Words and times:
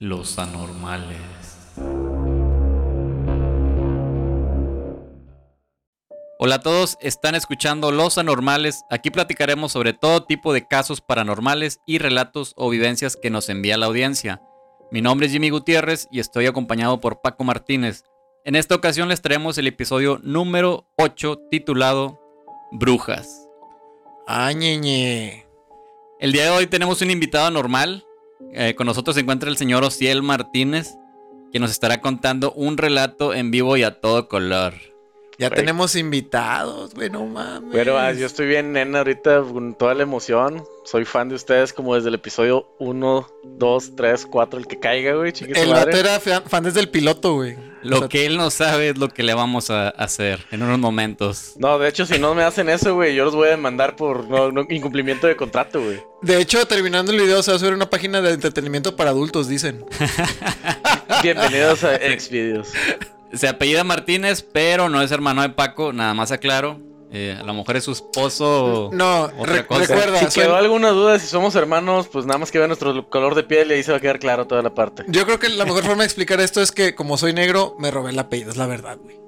Los 0.00 0.38
anormales. 0.38 1.18
Hola 6.38 6.54
a 6.54 6.60
todos, 6.60 6.96
están 7.00 7.34
escuchando 7.34 7.90
Los 7.90 8.16
Anormales. 8.16 8.84
Aquí 8.90 9.10
platicaremos 9.10 9.72
sobre 9.72 9.94
todo 9.94 10.22
tipo 10.22 10.52
de 10.52 10.68
casos 10.68 11.00
paranormales 11.00 11.80
y 11.84 11.98
relatos 11.98 12.52
o 12.56 12.70
vivencias 12.70 13.16
que 13.16 13.30
nos 13.30 13.48
envía 13.48 13.76
la 13.76 13.86
audiencia. 13.86 14.40
Mi 14.92 15.02
nombre 15.02 15.26
es 15.26 15.32
Jimmy 15.32 15.50
Gutiérrez 15.50 16.06
y 16.12 16.20
estoy 16.20 16.46
acompañado 16.46 17.00
por 17.00 17.20
Paco 17.20 17.42
Martínez. 17.42 18.04
En 18.44 18.54
esta 18.54 18.76
ocasión 18.76 19.08
les 19.08 19.20
traemos 19.20 19.58
el 19.58 19.66
episodio 19.66 20.20
número 20.22 20.86
8 20.96 21.40
titulado 21.50 22.20
Brujas. 22.70 23.48
Ah, 24.28 24.52
ñeñe. 24.52 25.44
El 26.20 26.30
día 26.30 26.44
de 26.44 26.50
hoy 26.50 26.68
tenemos 26.68 27.02
un 27.02 27.10
invitado 27.10 27.50
normal. 27.50 28.04
Eh, 28.52 28.74
con 28.74 28.86
nosotros 28.86 29.14
se 29.14 29.20
encuentra 29.22 29.50
el 29.50 29.56
señor 29.56 29.84
Ociel 29.84 30.22
Martínez, 30.22 30.96
que 31.52 31.58
nos 31.58 31.70
estará 31.70 32.00
contando 32.00 32.52
un 32.52 32.76
relato 32.76 33.34
en 33.34 33.50
vivo 33.50 33.76
y 33.76 33.82
a 33.82 34.00
todo 34.00 34.28
color. 34.28 34.74
Ya 35.40 35.48
Güey. 35.50 35.60
tenemos 35.60 35.94
invitados, 35.94 36.94
güey, 36.94 37.10
no 37.10 37.24
mames. 37.24 37.70
Pero 37.70 37.96
ah, 37.96 38.12
yo 38.12 38.26
estoy 38.26 38.48
bien 38.48 38.72
nena 38.72 38.98
ahorita 38.98 39.40
con 39.42 39.72
toda 39.74 39.94
la 39.94 40.02
emoción. 40.02 40.64
Soy 40.84 41.04
fan 41.04 41.28
de 41.28 41.36
ustedes 41.36 41.72
como 41.72 41.94
desde 41.94 42.08
el 42.08 42.16
episodio 42.16 42.66
1, 42.80 43.28
2, 43.44 43.96
3, 43.96 44.26
4, 44.26 44.58
el 44.58 44.66
que 44.66 44.80
caiga, 44.80 45.12
güey. 45.14 45.32
El 45.54 45.70
vato 45.70 45.96
era 45.96 46.18
fa- 46.18 46.40
fan 46.40 46.64
desde 46.64 46.80
el 46.80 46.88
piloto, 46.88 47.34
güey. 47.34 47.56
Lo 47.84 47.96
O 47.96 47.98
sea, 48.00 48.08
que 48.08 48.26
él 48.26 48.36
no 48.36 48.50
sabe 48.50 48.88
es 48.88 48.98
lo 48.98 49.08
que 49.10 49.22
le 49.22 49.32
vamos 49.34 49.70
a 49.70 49.90
hacer 49.90 50.44
en 50.50 50.64
unos 50.64 50.80
momentos. 50.80 51.52
No, 51.56 51.78
de 51.78 51.88
hecho, 51.88 52.04
si 52.04 52.18
no 52.18 52.34
me 52.34 52.42
hacen 52.42 52.68
eso, 52.68 52.96
güey, 52.96 53.14
yo 53.14 53.24
los 53.24 53.36
voy 53.36 53.46
a 53.46 53.50
demandar 53.52 53.94
por 53.94 54.28
no, 54.28 54.50
no- 54.50 54.66
incumplimiento 54.68 55.28
de 55.28 55.36
contrato, 55.36 55.80
güey. 55.80 56.02
De 56.20 56.40
hecho, 56.40 56.66
terminando 56.66 57.12
el 57.12 57.20
video, 57.20 57.44
se 57.44 57.52
va 57.52 57.56
a 57.58 57.60
subir 57.60 57.74
una 57.74 57.88
página 57.88 58.20
de 58.20 58.32
entretenimiento 58.32 58.96
para 58.96 59.10
adultos, 59.10 59.46
dicen. 59.46 59.84
Bienvenidos 61.22 61.84
a 61.84 61.96
Xvideos. 62.18 62.72
Se 63.32 63.48
apellida 63.48 63.84
Martínez, 63.84 64.42
pero 64.52 64.88
no 64.88 65.02
es 65.02 65.10
hermano 65.12 65.42
de 65.42 65.50
Paco, 65.50 65.92
nada 65.92 66.14
más 66.14 66.32
aclaro. 66.32 66.80
Eh, 67.10 67.34
a 67.40 67.42
lo 67.42 67.54
mejor 67.54 67.76
es 67.76 67.84
su 67.84 67.92
esposo. 67.92 68.90
No, 68.92 69.30
Otra 69.38 69.54
re- 69.54 69.66
cosa. 69.66 69.80
recuerda, 69.80 70.18
Si 70.20 70.30
soy- 70.30 70.42
quedó 70.42 70.56
alguna 70.56 70.90
duda 70.90 71.18
si 71.18 71.26
somos 71.26 71.54
hermanos, 71.54 72.06
pues 72.08 72.26
nada 72.26 72.38
más 72.38 72.50
que 72.50 72.58
vean 72.58 72.68
nuestro 72.68 73.08
color 73.08 73.34
de 73.34 73.44
piel 73.44 73.70
y 73.70 73.74
ahí 73.74 73.82
se 73.82 73.92
va 73.92 73.96
a 73.96 74.00
quedar 74.00 74.18
claro 74.18 74.46
toda 74.46 74.60
la 74.62 74.74
parte. 74.74 75.04
yo 75.08 75.24
creo 75.24 75.38
que 75.38 75.48
la 75.48 75.64
mejor 75.64 75.84
forma 75.84 76.02
de 76.02 76.06
explicar 76.06 76.38
esto 76.40 76.60
es 76.60 76.70
que 76.70 76.94
como 76.94 77.16
soy 77.16 77.32
negro, 77.32 77.74
me 77.78 77.90
robé 77.90 78.10
el 78.10 78.18
apellido, 78.18 78.50
es 78.50 78.58
la 78.58 78.66
verdad, 78.66 78.98
güey. 79.02 79.18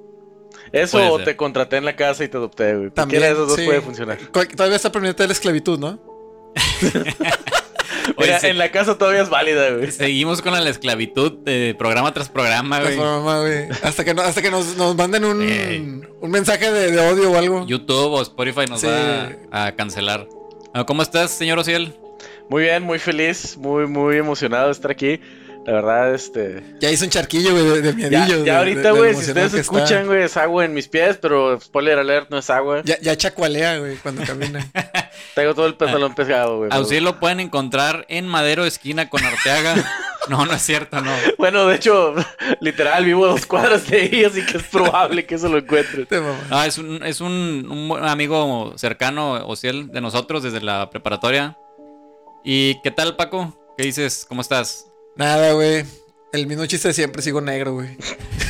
Eso 0.72 0.98
Puede 0.98 1.10
o 1.10 1.16
ser. 1.16 1.24
te 1.24 1.36
contraté 1.36 1.78
en 1.78 1.84
la 1.86 1.96
casa 1.96 2.22
y 2.22 2.28
te 2.28 2.36
adopté, 2.36 2.76
güey. 2.76 2.90
También, 2.90 3.22
de 3.22 3.30
esos 3.32 3.48
dos 3.48 3.56
sí. 3.56 3.64
puede 3.64 3.80
funcionar. 3.80 4.18
Todavía 4.56 4.76
está 4.76 4.92
permitida 4.92 5.26
la 5.26 5.32
esclavitud, 5.32 5.78
¿no? 5.78 5.98
Oye, 8.16 8.34
Mira, 8.34 8.48
en 8.48 8.58
la 8.58 8.70
casa 8.70 8.96
todavía 8.98 9.22
es 9.22 9.28
válida, 9.30 9.70
güey. 9.70 9.90
Seguimos 9.90 10.42
con 10.42 10.52
la 10.52 10.68
esclavitud 10.68 11.32
de 11.44 11.74
programa 11.78 12.12
tras 12.12 12.28
programa, 12.28 12.80
güey. 12.80 13.68
Hasta 13.82 14.04
que, 14.04 14.14
no, 14.14 14.22
hasta 14.22 14.42
que 14.42 14.50
nos, 14.50 14.76
nos 14.76 14.94
manden 14.96 15.24
un, 15.24 15.42
Ey. 15.42 16.00
un 16.20 16.30
mensaje 16.30 16.70
de, 16.70 16.90
de 16.92 16.98
odio 17.00 17.30
o 17.32 17.36
algo. 17.38 17.66
YouTube 17.66 18.12
o 18.12 18.22
Spotify 18.22 18.66
nos 18.68 18.80
Sí. 18.80 18.86
va 18.86 19.32
a, 19.50 19.66
a 19.66 19.76
cancelar. 19.76 20.26
Ah, 20.74 20.84
¿Cómo 20.84 21.02
estás, 21.02 21.30
señor 21.30 21.58
Ociel? 21.58 21.94
Muy 22.48 22.62
bien, 22.64 22.82
muy 22.82 22.98
feliz, 22.98 23.56
muy, 23.56 23.86
muy 23.86 24.16
emocionado 24.16 24.66
de 24.66 24.72
estar 24.72 24.90
aquí. 24.90 25.20
La 25.66 25.74
verdad, 25.74 26.14
este. 26.14 26.62
Ya 26.80 26.90
hice 26.90 27.04
un 27.04 27.10
charquillo, 27.10 27.50
güey, 27.52 27.82
de, 27.82 27.92
de 27.92 28.10
Ya, 28.10 28.20
miedillo. 28.24 28.44
ya 28.46 28.58
ahorita, 28.58 28.92
güey, 28.92 29.14
si 29.14 29.20
ustedes 29.28 29.52
escuchan, 29.54 30.06
güey, 30.06 30.22
es 30.22 30.36
agua 30.38 30.64
en 30.64 30.72
mis 30.72 30.88
pies, 30.88 31.18
pero 31.20 31.60
spoiler 31.60 31.98
alert, 31.98 32.30
no 32.30 32.38
es 32.38 32.48
agua. 32.48 32.80
Ya, 32.84 32.98
ya 33.00 33.14
chacualea, 33.14 33.78
güey, 33.78 33.96
cuando 33.96 34.22
camina. 34.24 34.66
Tengo 35.34 35.54
todo 35.54 35.66
el 35.66 35.74
pantalón 35.74 36.14
pescado, 36.14 36.58
güey. 36.58 36.70
A 36.72 36.78
Ociel 36.78 37.04
lo 37.04 37.20
pueden 37.20 37.40
encontrar 37.40 38.04
en 38.08 38.26
Madero, 38.26 38.64
esquina 38.64 39.08
con 39.08 39.24
Arteaga. 39.24 39.74
No, 40.28 40.44
no 40.44 40.52
es 40.52 40.62
cierto, 40.62 41.00
no. 41.00 41.10
Bueno, 41.38 41.66
de 41.66 41.76
hecho, 41.76 42.14
literal, 42.60 43.06
vivo 43.06 43.24
a 43.24 43.30
dos 43.30 43.46
cuadras 43.46 43.88
de 43.88 44.02
ahí, 44.02 44.24
así 44.24 44.44
que 44.44 44.58
es 44.58 44.62
probable 44.64 45.24
que 45.24 45.36
eso 45.36 45.48
lo 45.48 45.58
encuentren. 45.58 46.06
Ah, 46.50 46.66
es 46.66 46.76
un, 46.76 47.02
es 47.02 47.22
un, 47.22 47.66
un 47.68 47.88
buen 47.88 48.04
amigo 48.04 48.74
cercano, 48.76 49.44
Ociel, 49.46 49.90
de 49.90 50.00
nosotros 50.02 50.42
desde 50.42 50.60
la 50.60 50.90
preparatoria. 50.90 51.56
¿Y 52.44 52.80
qué 52.82 52.90
tal, 52.90 53.16
Paco? 53.16 53.58
¿Qué 53.76 53.84
dices? 53.84 54.26
¿Cómo 54.28 54.42
estás? 54.42 54.86
Nada, 55.16 55.52
güey. 55.52 55.84
El 56.32 56.46
mismo 56.46 56.66
chiste 56.66 56.88
de 56.88 56.94
siempre, 56.94 57.22
sigo 57.22 57.40
negro, 57.40 57.72
güey. 57.72 57.96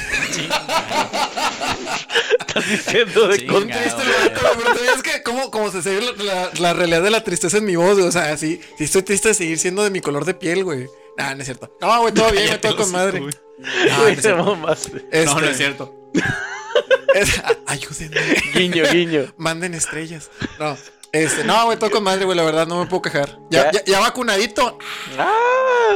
Estás 2.51 2.69
diciendo 2.69 3.29
de 3.29 3.39
Triste, 3.39 4.03
pero, 4.35 4.51
todavía 4.63 4.93
es 4.97 5.03
que, 5.03 5.23
¿cómo, 5.23 5.51
cómo 5.51 5.71
se 5.71 5.83
sigue 5.83 6.01
la, 6.01 6.13
la- 6.25 6.51
la 6.59 6.73
realidad 6.75 7.03
de 7.03 7.11
la 7.11 7.23
tristeza 7.25 7.59
en 7.59 7.65
mi 7.65 7.77
voz, 7.77 7.95
güey? 7.95 8.07
O 8.09 8.13
sea, 8.13 8.37
sí, 8.37 8.61
sí 8.77 8.85
estoy 8.85 9.03
triste 9.03 9.29
de 9.29 9.35
seguir 9.35 9.59
siendo 9.59 9.83
de 9.85 9.91
mi 9.91 10.01
color 10.01 10.25
de 10.25 10.35
piel, 10.35 10.65
güey. 10.65 10.87
Nah, 11.17 11.35
no 11.35 11.41
es 11.41 11.47
cierto. 11.47 11.77
No, 11.81 12.01
güey, 12.03 12.15
todo 12.15 12.31
bien, 12.33 12.47
güey, 12.49 12.61
todo 12.61 12.77
con 12.77 12.91
madre. 12.93 13.21
Güey. 13.21 13.35
Ah, 13.65 13.87
no 13.89 14.01
Güey, 14.03 14.11
es 14.13 14.17
te 14.17 14.23
cierto. 14.23 14.45
mamaste. 14.45 14.97
Este, 15.11 15.25
No, 15.27 15.41
no 15.41 15.47
es 15.47 15.57
cierto. 15.57 15.95
es- 17.15 17.39
a- 17.39 17.57
ayúdenme. 17.67 18.17
Guiño, 18.55 18.85
guiño. 18.91 19.33
Manden 19.37 19.75
estrellas. 19.75 20.31
No. 20.59 20.77
Este, 21.13 21.43
no, 21.45 21.65
güey, 21.67 21.77
todo 21.77 21.91
con 21.91 22.05
madre, 22.05 22.25
güey, 22.25 22.37
la 22.37 22.45
verdad, 22.45 22.67
no 22.69 22.79
me 22.79 22.87
puedo 22.89 23.03
quejar. 23.03 23.37
Ya, 23.51 23.65
ya, 23.73 23.85
Ya. 23.85 23.85
ya 23.95 24.01
vacunadito. 24.01 24.79
Ah, 25.19 25.33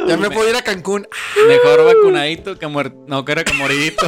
Ya 0.09 0.17
me 0.17 0.29
puedo 0.31 0.51
ir 0.51 0.57
a 0.57 0.63
Cancún. 0.63 1.07
Mejor 1.47 1.85
vacunadito 1.85 2.59
que 2.59 2.67
muer... 2.67 2.93
No, 3.07 3.25
que 3.25 3.31
era 3.33 3.45
que 3.45 3.53
moridito. 3.53 4.07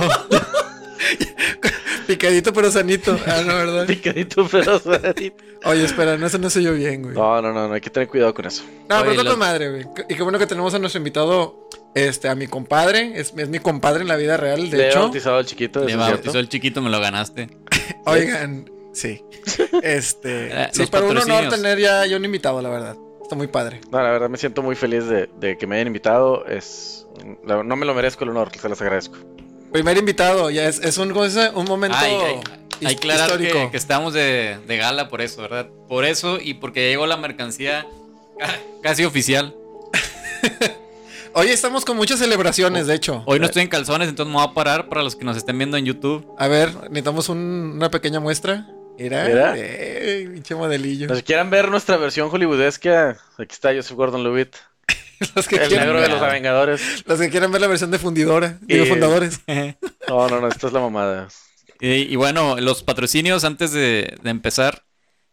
Picadito 2.07 2.53
pero 2.53 2.71
sanito. 2.71 3.19
Ah, 3.27 3.43
no, 3.47 3.55
¿verdad? 3.55 3.87
Picadito, 3.87 4.47
pero 4.51 4.79
suavecito. 4.79 5.43
Oye, 5.65 5.85
espera, 5.85 6.17
no, 6.17 6.27
eso 6.27 6.39
no 6.39 6.49
soy 6.51 6.65
yo 6.65 6.73
bien, 6.75 7.03
güey. 7.03 7.15
No, 7.15 7.43
No, 7.43 7.49
no, 7.49 7.53
no, 7.55 7.69
no, 7.69 7.75
hay 7.75 7.81
que 7.81 7.91
tener 7.91 8.09
cuidado 8.09 8.33
con 8.35 8.45
eso. 8.47 8.63
pero 8.89 9.01
Oye, 9.03 9.15
todo 9.15 9.25
lo- 9.25 9.31
con 9.31 9.39
madre, 9.41 9.71
güey. 9.71 9.87
Y 10.09 10.15
qué 10.15 10.23
bueno 10.23 10.39
que 10.39 10.47
tenemos 10.47 10.73
a 10.75 10.79
nuestro 10.79 10.99
invitado, 10.99 11.69
este, 11.95 12.29
a 12.29 12.35
mi 12.35 12.47
compadre. 12.47 13.19
Es, 13.19 13.33
es 13.37 13.49
mi 13.49 13.59
compadre 13.59 14.03
en 14.03 14.09
la 14.09 14.17
vida 14.17 14.37
real, 14.37 14.71
de 14.71 14.77
Le 14.77 14.85
he 14.85 14.89
hecho. 14.91 15.01
bautizado 15.01 15.37
al 15.39 15.47
chiquito, 15.47 15.81
Le 15.81 15.93
¿eso 15.93 16.01
es 16.01 16.09
bautizó 16.11 16.39
el 16.39 16.49
chiquito, 16.49 16.81
me 16.83 16.91
lo 16.91 17.01
ganaste. 17.01 17.49
Oigan, 18.07 18.71
sí. 18.93 19.25
Este. 19.83 20.63
Eh, 20.63 20.69
sí, 20.73 20.85
pero 20.91 21.09
un 21.09 21.19
honor 21.19 21.49
tener 21.49 21.79
ya, 21.79 22.07
ya 22.07 22.17
un 22.17 22.25
invitado, 22.25 22.61
la 22.63 22.69
verdad. 22.69 22.97
Está 23.23 23.35
muy 23.35 23.49
padre. 23.49 23.81
No, 23.91 24.01
la 24.01 24.11
verdad 24.11 24.29
me 24.29 24.39
siento 24.39 24.63
muy 24.63 24.77
feliz 24.77 25.07
de, 25.07 25.29
de 25.41 25.59
que 25.59 25.67
me 25.67 25.75
hayan 25.77 25.89
invitado. 25.89 26.47
Es, 26.47 27.07
la- 27.45 27.65
no 27.65 27.75
me 27.75 27.85
lo 27.87 27.93
merezco 27.95 28.23
el 28.23 28.31
honor, 28.31 28.51
se 28.61 28.69
los 28.69 28.81
agradezco. 28.81 29.17
Primer 29.73 29.97
invitado, 29.99 30.51
ya 30.51 30.69
es, 30.69 30.79
es 30.81 30.97
un, 30.99 31.13
un 31.13 31.65
momento 31.67 31.97
Ay, 32.01 32.15
ay, 32.15 32.41
Hay 32.87 32.95
histórico. 32.95 33.53
que, 33.65 33.71
que 33.73 33.77
estamos 33.77 34.15
de, 34.15 34.59
de 34.67 34.77
gala 34.77 35.09
por 35.09 35.21
eso, 35.21 35.43
¿verdad? 35.43 35.69
Por 35.89 36.05
eso 36.05 36.39
y 36.41 36.55
porque 36.55 36.85
ya 36.85 36.91
llegó 36.91 37.07
la 37.07 37.17
mercancía 37.17 37.87
ca- 38.39 38.59
casi 38.83 39.05
oficial. 39.05 39.55
Hoy 41.35 41.49
estamos 41.49 41.85
con 41.85 41.97
muchas 41.99 42.19
celebraciones, 42.19 42.87
de 42.87 42.95
hecho. 42.95 43.23
Hoy 43.27 43.39
no 43.39 43.45
estoy 43.47 43.63
en 43.63 43.69
calzones, 43.69 44.09
entonces 44.09 44.33
me 44.33 44.41
voy 44.41 44.49
a 44.51 44.55
parar 44.55 44.89
para 44.89 45.03
los 45.03 45.17
que 45.17 45.25
nos 45.27 45.37
estén 45.37 45.59
viendo 45.59 45.77
en 45.77 45.85
YouTube. 45.85 46.27
A 46.39 46.49
ver, 46.49 46.75
necesitamos 46.85 47.29
un- 47.29 47.73
una 47.77 47.91
pequeña 47.91 48.21
muestra. 48.21 48.67
Mira, 48.99 49.25
Mira. 49.29 49.55
eh, 49.59 50.27
pinche 50.33 50.55
modelillo. 50.55 51.09
Los 51.09 51.19
que 51.19 51.25
quieran 51.25 51.51
ver 51.51 51.69
nuestra 51.71 51.99
versión 51.99 52.31
hollywoodesca, 52.31 53.19
aquí 53.37 53.53
está 53.53 53.75
Joseph 53.75 53.95
Gordon-Levitt, 53.95 54.57
Los 55.35 55.49
que, 55.49 55.57
el 55.57 55.69
quieran, 55.69 55.87
negro 55.87 56.01
de 56.01 56.09
los 56.09 56.17
Chingado. 56.19 56.31
Avengadores. 56.31 56.81
los 57.07 57.19
que 57.19 57.31
quieran 57.31 57.51
ver 57.51 57.61
la 57.63 57.67
versión 57.69 57.91
de 57.91 57.99
fundidora, 57.99 58.59
digo, 58.63 58.85
Y- 58.85 58.89
fundadores. 58.89 59.41
No, 60.09 60.29
no, 60.29 60.41
no, 60.41 60.49
esta 60.49 60.67
es 60.69 60.73
la 60.73 60.81
mamada. 60.81 61.29
Y, 61.81 61.89
y 62.03 62.17
bueno, 62.17 62.57
los 62.61 62.83
patrocinios 62.83 63.45
antes 63.45 63.73
de, 63.73 64.17
de 64.23 64.31
empezar. 64.31 64.85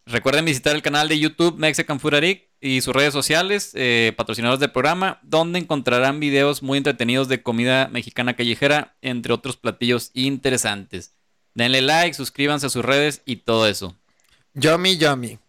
Recuerden 0.05 0.43
visitar 0.43 0.75
el 0.75 0.81
canal 0.81 1.07
de 1.07 1.17
YouTube 1.19 1.57
Mexican 1.57 1.99
Food 1.99 2.15
Addict 2.15 2.49
y 2.59 2.81
sus 2.81 2.93
redes 2.93 3.13
sociales, 3.13 3.71
eh, 3.75 4.13
patrocinadores 4.17 4.59
del 4.59 4.71
programa, 4.71 5.19
donde 5.23 5.59
encontrarán 5.59 6.19
videos 6.19 6.61
muy 6.63 6.77
entretenidos 6.77 7.27
de 7.29 7.41
comida 7.43 7.87
mexicana 7.87 8.35
callejera, 8.35 8.95
entre 9.01 9.31
otros 9.31 9.55
platillos 9.57 10.09
interesantes. 10.13 11.13
Denle 11.53 11.81
like, 11.81 12.15
suscríbanse 12.15 12.65
a 12.65 12.69
sus 12.69 12.83
redes 12.83 13.21
y 13.25 13.37
todo 13.37 13.65
eso. 13.67 13.95
Yummy, 14.55 14.97
yummy. 14.97 15.39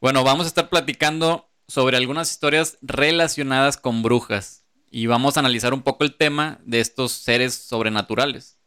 Bueno, 0.00 0.24
vamos 0.24 0.44
a 0.44 0.48
estar 0.48 0.68
platicando 0.70 1.46
sobre 1.68 1.96
algunas 1.96 2.30
historias 2.30 2.78
relacionadas 2.82 3.76
con 3.76 4.02
brujas 4.02 4.64
y 4.90 5.06
vamos 5.06 5.36
a 5.36 5.40
analizar 5.40 5.74
un 5.74 5.82
poco 5.82 6.04
el 6.04 6.14
tema 6.16 6.58
de 6.64 6.80
estos 6.80 7.12
seres 7.12 7.54
sobrenaturales. 7.54 8.58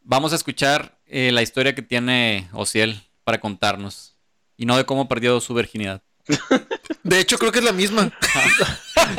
Vamos 0.00 0.32
a 0.32 0.36
escuchar 0.36 0.98
eh, 1.06 1.32
la 1.32 1.42
historia 1.42 1.74
que 1.74 1.82
tiene 1.82 2.48
Ociel 2.52 3.02
para 3.24 3.40
contarnos 3.40 4.16
y 4.56 4.66
no 4.66 4.76
de 4.76 4.84
cómo 4.84 5.08
perdió 5.08 5.40
su 5.40 5.54
virginidad. 5.54 6.02
De 7.02 7.20
hecho, 7.20 7.36
creo 7.38 7.52
que 7.52 7.58
es 7.58 7.64
la 7.64 7.72
misma. 7.72 8.10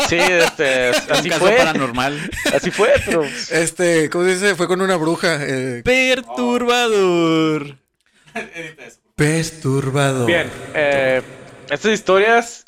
Sí, 0.10 0.16
este, 0.18 0.90
así 0.90 1.26
un 1.26 1.30
caso 1.30 1.42
fue. 1.46 1.58
paranormal. 1.58 2.32
Así 2.56 2.72
fue, 2.72 2.92
pero 3.06 3.24
Este, 3.52 4.10
¿cómo 4.10 4.24
se 4.24 4.34
dice? 4.34 4.56
Fue 4.56 4.68
con 4.68 4.82
una 4.82 4.96
bruja. 4.96 5.38
Eh, 5.42 5.84
Perturbador. 5.86 7.78
Perturbador. 9.16 10.26
Bien, 10.26 10.50
eh, 10.74 11.22
estas 11.70 11.92
historias 11.92 12.65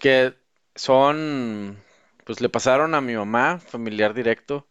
que 0.00 0.34
son, 0.74 1.78
pues 2.24 2.40
le 2.40 2.48
pasaron 2.48 2.94
a 2.94 3.00
mi 3.00 3.14
mamá, 3.14 3.58
familiar 3.58 4.14
directo. 4.14 4.68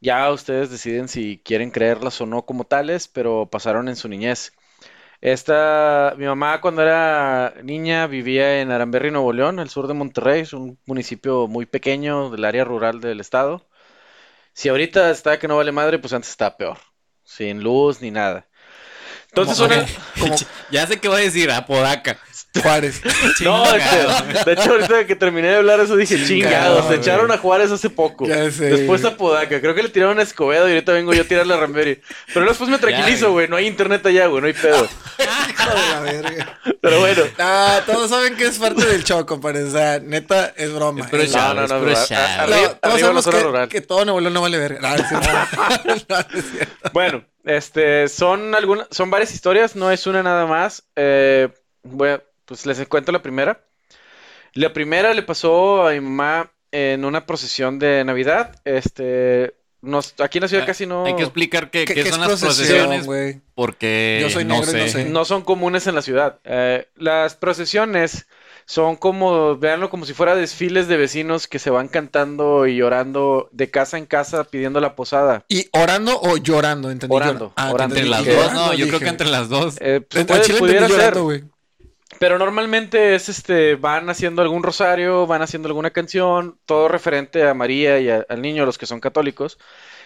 Ya 0.00 0.30
ustedes 0.32 0.70
deciden 0.70 1.08
si 1.08 1.40
quieren 1.44 1.70
creerlas 1.70 2.20
o 2.20 2.26
no 2.26 2.44
como 2.46 2.64
tales, 2.64 3.08
pero 3.08 3.48
pasaron 3.50 3.88
en 3.88 3.96
su 3.96 4.08
niñez. 4.08 4.52
Esta, 5.20 6.14
mi 6.18 6.26
mamá 6.26 6.60
cuando 6.60 6.82
era 6.82 7.54
niña 7.62 8.06
vivía 8.06 8.60
en 8.60 8.70
Aramberri, 8.70 9.10
Nuevo 9.10 9.32
León, 9.32 9.58
al 9.58 9.70
sur 9.70 9.86
de 9.88 9.94
Monterrey, 9.94 10.42
es 10.42 10.52
un 10.52 10.78
municipio 10.86 11.48
muy 11.48 11.66
pequeño 11.66 12.30
del 12.30 12.44
área 12.44 12.64
rural 12.64 13.00
del 13.00 13.20
estado. 13.20 13.66
Si 14.52 14.68
ahorita 14.68 15.10
está 15.10 15.38
que 15.38 15.48
no 15.48 15.56
vale 15.56 15.72
madre, 15.72 15.98
pues 15.98 16.12
antes 16.12 16.30
estaba 16.30 16.56
peor, 16.56 16.78
sin 17.24 17.62
luz 17.62 18.00
ni 18.02 18.10
nada. 18.10 18.46
Entonces 19.28 19.58
Como- 19.58 19.74
una, 19.74 19.86
como- 20.20 20.36
ya 20.70 20.86
sé 20.86 21.00
qué 21.00 21.08
voy 21.08 21.22
a 21.22 21.24
decir, 21.24 21.50
Apodaca. 21.50 22.18
Juárez. 22.62 23.00
no, 23.40 23.64
este, 23.74 24.44
de 24.44 24.52
hecho 24.52 24.70
ahorita 24.72 25.06
que 25.06 25.16
terminé 25.16 25.48
de 25.48 25.56
hablar 25.56 25.80
eso 25.80 25.96
dije, 25.96 26.24
chingados, 26.24 26.86
se 26.88 26.94
echaron 26.96 27.30
a 27.32 27.38
Juárez 27.38 27.70
hace 27.70 27.90
poco. 27.90 28.26
Ya 28.26 28.50
sé. 28.50 28.66
Después 28.70 29.04
a 29.04 29.16
Podaca, 29.16 29.60
creo 29.60 29.74
que 29.74 29.82
le 29.82 29.88
tiraron 29.88 30.18
a 30.18 30.22
Escobedo 30.22 30.68
y 30.68 30.72
ahorita 30.72 30.92
vengo 30.92 31.12
yo 31.12 31.22
a 31.22 31.24
tirarle 31.26 31.54
a 31.54 31.56
Ramberi. 31.58 32.00
Pero 32.32 32.46
después 32.46 32.70
me 32.70 32.78
tranquilizo, 32.78 33.32
güey. 33.32 33.46
güey, 33.46 33.48
no 33.48 33.56
hay 33.56 33.66
internet 33.66 34.04
allá, 34.06 34.26
güey, 34.26 34.40
no 34.40 34.46
hay 34.46 34.52
pedo. 34.52 34.84
Hijo 35.50 35.70
de 35.70 35.88
la 35.90 36.00
verga. 36.00 36.60
Pero 36.80 37.00
bueno. 37.00 37.22
Ah, 37.38 37.80
todos 37.86 38.10
saben 38.10 38.36
que 38.36 38.46
es 38.46 38.58
parte 38.58 38.84
del 38.86 39.02
show, 39.04 39.24
compadre. 39.26 39.64
O 39.64 39.70
sea, 39.70 39.98
neta, 40.00 40.52
es 40.56 40.72
broma. 40.72 41.00
Es 41.04 41.10
puro 41.10 41.22
Es- 41.22 41.32
show, 41.32 41.40
No, 41.40 41.54
no, 41.54 41.64
es 41.64 41.70
no, 41.70 41.78
No, 41.80 41.82
arriba- 42.42 42.74
todos 42.80 43.00
sabemos 43.00 43.26
que, 43.26 43.40
rural. 43.40 43.68
que 43.68 43.80
todo 43.80 44.04
Nuevo 44.04 44.20
no 44.20 44.40
vale 44.40 44.58
verga. 44.58 44.94
Es 44.94 45.04
es. 45.84 46.68
Bueno, 46.92 47.24
este, 47.44 48.08
son 48.08 48.54
algunas, 48.54 48.86
son 48.90 49.10
varias 49.10 49.32
historias, 49.32 49.74
no 49.76 49.90
es 49.90 50.06
una 50.06 50.22
nada 50.22 50.46
más. 50.46 50.84
Eh, 50.96 51.48
voy 51.82 52.10
a- 52.10 52.22
pues 52.44 52.66
les 52.66 52.86
cuento 52.88 53.12
la 53.12 53.22
primera. 53.22 53.64
La 54.54 54.72
primera 54.72 55.12
le 55.14 55.22
pasó 55.22 55.86
a 55.86 55.92
mi 55.92 56.00
mamá 56.00 56.50
en 56.70 57.04
una 57.04 57.26
procesión 57.26 57.78
de 57.78 58.04
Navidad. 58.04 58.60
Este, 58.64 59.54
nos, 59.80 60.14
aquí 60.20 60.38
en 60.38 60.42
la 60.42 60.48
ciudad 60.48 60.64
Ah, 60.64 60.66
casi 60.66 60.86
no, 60.86 61.04
Hay 61.04 61.16
que 61.16 61.22
explicar 61.22 61.70
qué, 61.70 61.84
¿Qué, 61.84 61.94
qué 61.94 62.02
qué 62.04 62.10
son 62.10 62.20
las 62.20 62.40
procesiones 62.40 63.04
güey? 63.06 63.40
porque 63.54 64.18
Yo 64.22 64.30
soy 64.30 64.44
no 64.44 64.54
negro 64.60 64.70
y 64.70 64.74
no 64.80 64.80
sé. 64.84 64.88
sé. 64.90 65.04
no 65.06 65.24
son 65.24 65.42
comunes 65.42 65.86
en 65.86 65.94
la 65.94 66.02
ciudad. 66.02 66.38
Eh, 66.44 66.88
las 66.96 67.34
procesiones 67.34 68.26
son 68.66 68.96
como, 68.96 69.58
véanlo 69.58 69.90
como 69.90 70.06
si 70.06 70.14
fuera 70.14 70.34
desfiles 70.34 70.88
de 70.88 70.96
vecinos 70.96 71.48
que 71.48 71.58
se 71.58 71.68
van 71.70 71.88
cantando 71.88 72.66
y 72.66 72.76
llorando 72.76 73.48
de 73.52 73.70
casa 73.70 73.98
en 73.98 74.06
casa 74.06 74.44
pidiendo 74.44 74.80
la 74.80 74.94
posada. 74.96 75.44
¿Y 75.48 75.68
orando 75.72 76.18
o 76.18 76.38
llorando? 76.38 76.90
¿Entendí? 76.90 77.14
Orando, 77.14 77.52
Ah, 77.56 77.72
orando. 77.72 77.94
te 77.94 78.00
Entre 78.02 78.10
las 78.10 78.24
dos, 78.24 78.52
no, 78.54 78.72
yo 78.72 78.86
creo 78.86 78.98
dije. 79.00 79.04
que 79.04 79.10
entre 79.10 79.28
las 79.28 79.48
dos. 79.50 79.76
Eh, 79.80 80.00
pues, 80.08 80.24
puede- 80.24 80.40
chile 80.42 80.58
pudiera 80.60 80.86
ser. 80.88 80.96
llorando, 80.96 81.24
güey. 81.24 81.44
Pero 82.18 82.38
normalmente 82.38 83.14
es 83.14 83.28
este, 83.28 83.74
van 83.76 84.08
haciendo 84.08 84.40
algún 84.42 84.62
rosario, 84.62 85.26
van 85.26 85.42
haciendo 85.42 85.68
alguna 85.68 85.90
canción, 85.90 86.58
todo 86.64 86.88
referente 86.88 87.46
a 87.46 87.54
María 87.54 87.98
y 88.00 88.08
a- 88.10 88.24
al 88.28 88.40
niño, 88.42 88.64
los 88.64 88.78
que 88.78 88.86
son 88.86 89.00
católicos, 89.00 89.58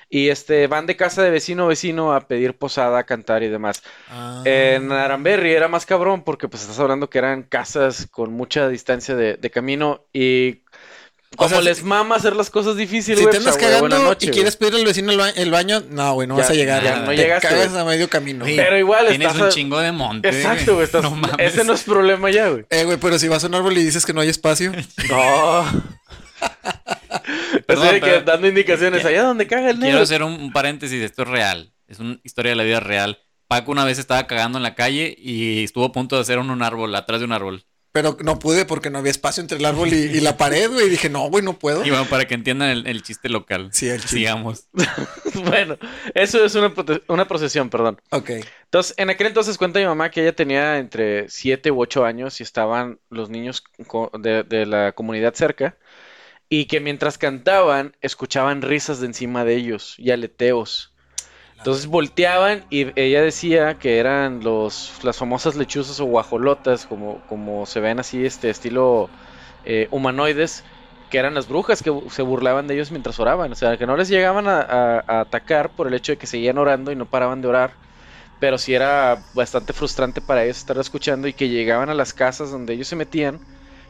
y 0.09 0.31
este, 0.31 0.67
van 0.69 0.87
de 0.87 0.97
casa 0.97 1.23
de 1.23 1.31
vecino 1.31 1.65
a 1.65 1.69
vecino 1.69 2.15
a 2.15 2.29
pedir 2.29 2.57
posada, 2.59 3.01
a 3.01 3.05
cantar 3.07 3.43
y 3.43 3.49
demás. 3.49 3.83
Ah. 4.09 4.43
En 4.47 4.93
Aramberri 4.93 5.53
era 5.53 5.69
más 5.69 5.87
cabrón 5.87 6.25
porque 6.25 6.49
pues 6.49 6.63
estás 6.63 6.79
hablando 6.81 7.11
que 7.11 7.19
eran 7.19 7.43
casas 7.45 8.07
con 8.11 8.33
mucha 8.33 8.69
distancia 8.69 9.15
de, 9.17 9.37
de 9.37 9.51
camino 9.51 10.07
y 10.13 10.63
O 11.35 11.37
como 11.37 11.51
sea, 11.51 11.61
les 11.61 11.79
si- 11.79 11.85
mama 11.85 12.17
hacer 12.17 12.35
las 12.35 12.49
cosas 12.51 12.75
difíciles, 12.77 13.19
Si 13.19 13.25
güey, 13.25 13.37
te 13.37 13.41
pues, 13.43 13.55
andas 13.57 13.63
huevo, 13.63 13.89
cagando 13.89 14.17
y 14.19 14.29
quieres 14.29 14.57
pedirle 14.57 14.81
al 14.81 14.87
vecino 14.87 15.13
el, 15.13 15.19
ba- 15.19 15.29
el 15.31 15.51
baño, 15.51 15.83
no, 15.91 16.15
güey, 16.15 16.27
no 16.27 16.37
Ya- 16.37 16.41
vas 16.43 16.51
a 16.51 16.55
llegar. 16.55 16.83
ya 16.83 16.97
no 17.01 17.11
te 17.11 17.17
llegaste, 17.17 17.49
cagas 17.49 17.75
a 17.75 17.85
medio 17.85 18.09
camino. 18.09 18.45
Pero 18.47 18.79
igual 18.79 19.09
Tienes 19.09 19.27
estás 19.29 19.43
un 19.43 19.49
a- 19.49 19.51
chingo 19.51 19.79
de 19.79 19.93
monte. 19.93 20.29
Exacto, 20.29 20.73
güey, 20.75 20.85
estás- 20.87 21.03
No 21.03 21.11
mames. 21.11 21.35
ese 21.55 21.65
no 21.65 21.75
es 21.75 21.83
problema 21.83 22.31
ya, 22.31 22.49
güey. 22.49 22.65
Eh, 22.71 22.85
güey, 22.85 22.97
pero 22.97 23.19
si 23.19 23.29
vas 23.29 23.45
a 23.45 23.47
un 23.49 23.55
árbol 23.55 23.77
y 23.77 23.85
dices 23.85 24.07
que 24.07 24.13
no 24.15 24.21
hay 24.23 24.29
espacio. 24.31 24.73
No. 25.11 25.65
Estoy 27.67 27.89
de 27.95 28.01
que 28.01 28.21
dando 28.23 28.47
indicaciones 28.49 29.05
allá 29.05 29.23
donde 29.25 29.47
caga 29.47 29.71
el 29.71 29.77
Quiero 29.77 29.87
negro. 29.93 30.03
hacer 30.03 30.23
un, 30.23 30.33
un 30.35 30.53
paréntesis, 30.53 31.03
esto 31.03 31.23
es 31.23 31.29
real. 31.29 31.73
Es 31.87 31.99
una 31.99 32.19
historia 32.23 32.51
de 32.51 32.57
la 32.57 32.63
vida 32.65 32.81
real. 32.81 33.19
Paco 33.49 33.73
una 33.73 33.85
vez 33.85 33.99
estaba 33.99 34.27
cagando 34.27 34.59
en 34.59 34.63
la 34.63 34.75
calle 34.75 35.15
y 35.19 35.65
estuvo 35.65 35.85
a 35.85 35.93
punto 35.93 36.17
de 36.17 36.23
hacer 36.23 36.39
un, 36.39 36.51
un 36.51 36.63
árbol, 36.63 36.95
atrás 36.95 37.21
de 37.21 37.25
un 37.27 37.33
árbol. 37.33 37.65
Pero 37.99 38.17
no 38.23 38.39
pude 38.39 38.65
porque 38.65 38.91
no 38.91 38.99
había 38.99 39.11
espacio 39.11 39.41
entre 39.41 39.59
el 39.59 39.65
árbol 39.65 39.93
y, 39.93 39.97
y 39.97 40.21
la 40.21 40.37
pared, 40.37 40.71
güey. 40.71 40.87
Y 40.87 40.89
dije, 40.89 41.11
no, 41.11 41.29
güey, 41.29 41.43
no 41.43 41.59
puedo. 41.59 41.85
Y 41.85 41.91
bueno, 41.91 42.05
para 42.05 42.29
que 42.29 42.35
entiendan 42.35 42.69
el, 42.69 42.87
el 42.87 43.03
chiste 43.03 43.29
local. 43.29 43.71
Sí, 43.73 43.89
el 43.89 44.01
chiste. 44.01 44.17
Sigamos. 44.17 44.69
Bueno, 45.35 45.79
eso 46.15 46.45
es 46.45 46.55
una, 46.55 46.73
una 47.09 47.29
procesión, 47.29 47.71
perdón. 47.71 48.01
Ok. 48.11 48.31
Entonces, 48.65 48.95
en 48.99 49.11
aquel 49.11 49.29
entonces 49.29 49.59
cuenta 49.59 49.79
mi 49.79 49.87
mamá 49.87 50.11
que 50.11 50.23
ella 50.23 50.35
tenía 50.35 50.79
entre 50.79 51.29
7 51.29 51.71
u 51.71 51.81
8 51.81 52.05
años 52.05 52.41
y 52.41 52.43
estaban 52.43 52.99
los 53.11 53.31
niños 53.31 53.65
de, 54.19 54.43
de 54.43 54.67
la 54.67 54.93
comunidad 54.93 55.35
cerca 55.35 55.77
y 56.49 56.67
que 56.67 56.81
mientras 56.81 57.19
cantaban 57.19 57.97
escuchaban 58.01 58.63
risas 58.63 59.01
de 59.01 59.07
encima 59.07 59.45
de 59.45 59.57
ellos 59.57 59.95
y 59.99 60.11
aleteos. 60.11 60.93
Entonces 61.59 61.87
volteaban 61.87 62.67
y 62.71 62.99
ella 63.01 63.23
decía 63.23 63.79
que 63.79 63.99
eran 63.99 64.41
los, 64.41 64.93
las 65.03 65.17
famosas 65.19 65.57
lechuzas 65.57 66.01
o 66.01 66.07
guajolotas, 66.07 66.87
como, 66.87 67.23
como 67.27 67.67
se 67.67 67.81
ven 67.81 67.99
así, 68.01 68.25
este 68.25 68.49
estilo 68.51 69.13
eh, 69.63 69.89
humanoides, 69.91 70.65
que 71.09 71.19
eran 71.19 71.35
las 71.35 71.49
brujas 71.49 71.83
que 71.83 71.93
se 72.11 72.23
burlaban 72.23 72.67
de 72.69 72.75
ellos 72.75 72.91
mientras 72.91 73.19
oraban. 73.21 73.53
O 73.53 73.55
sea, 73.57 73.77
que 73.77 73.87
no 73.87 73.97
les 73.97 74.09
llegaban 74.09 74.47
a, 74.49 74.61
a- 74.61 75.05
a 75.07 75.21
atacar 75.21 75.75
por 75.75 75.89
el 75.89 75.95
hecho 75.95 76.13
de 76.13 76.19
que 76.19 76.27
seguían 76.27 76.59
orando 76.59 76.93
y 76.93 76.97
no 76.97 77.07
paraban 77.11 77.41
de 77.43 77.49
orar. 77.49 77.79
Pero 78.39 78.59
sí 78.59 78.75
era 78.75 79.29
bastante 79.33 79.73
frustrante 79.73 80.21
para 80.23 80.45
ellos 80.45 80.59
estar 80.59 80.79
escuchando 80.79 81.29
y 81.29 81.35
que 81.35 81.49
llegaban 81.49 81.91
a 81.91 81.95
las 81.95 82.15
casas 82.15 82.51
donde 82.51 82.75
ellos 82.75 82.89
se 82.89 82.97
metían 82.97 83.43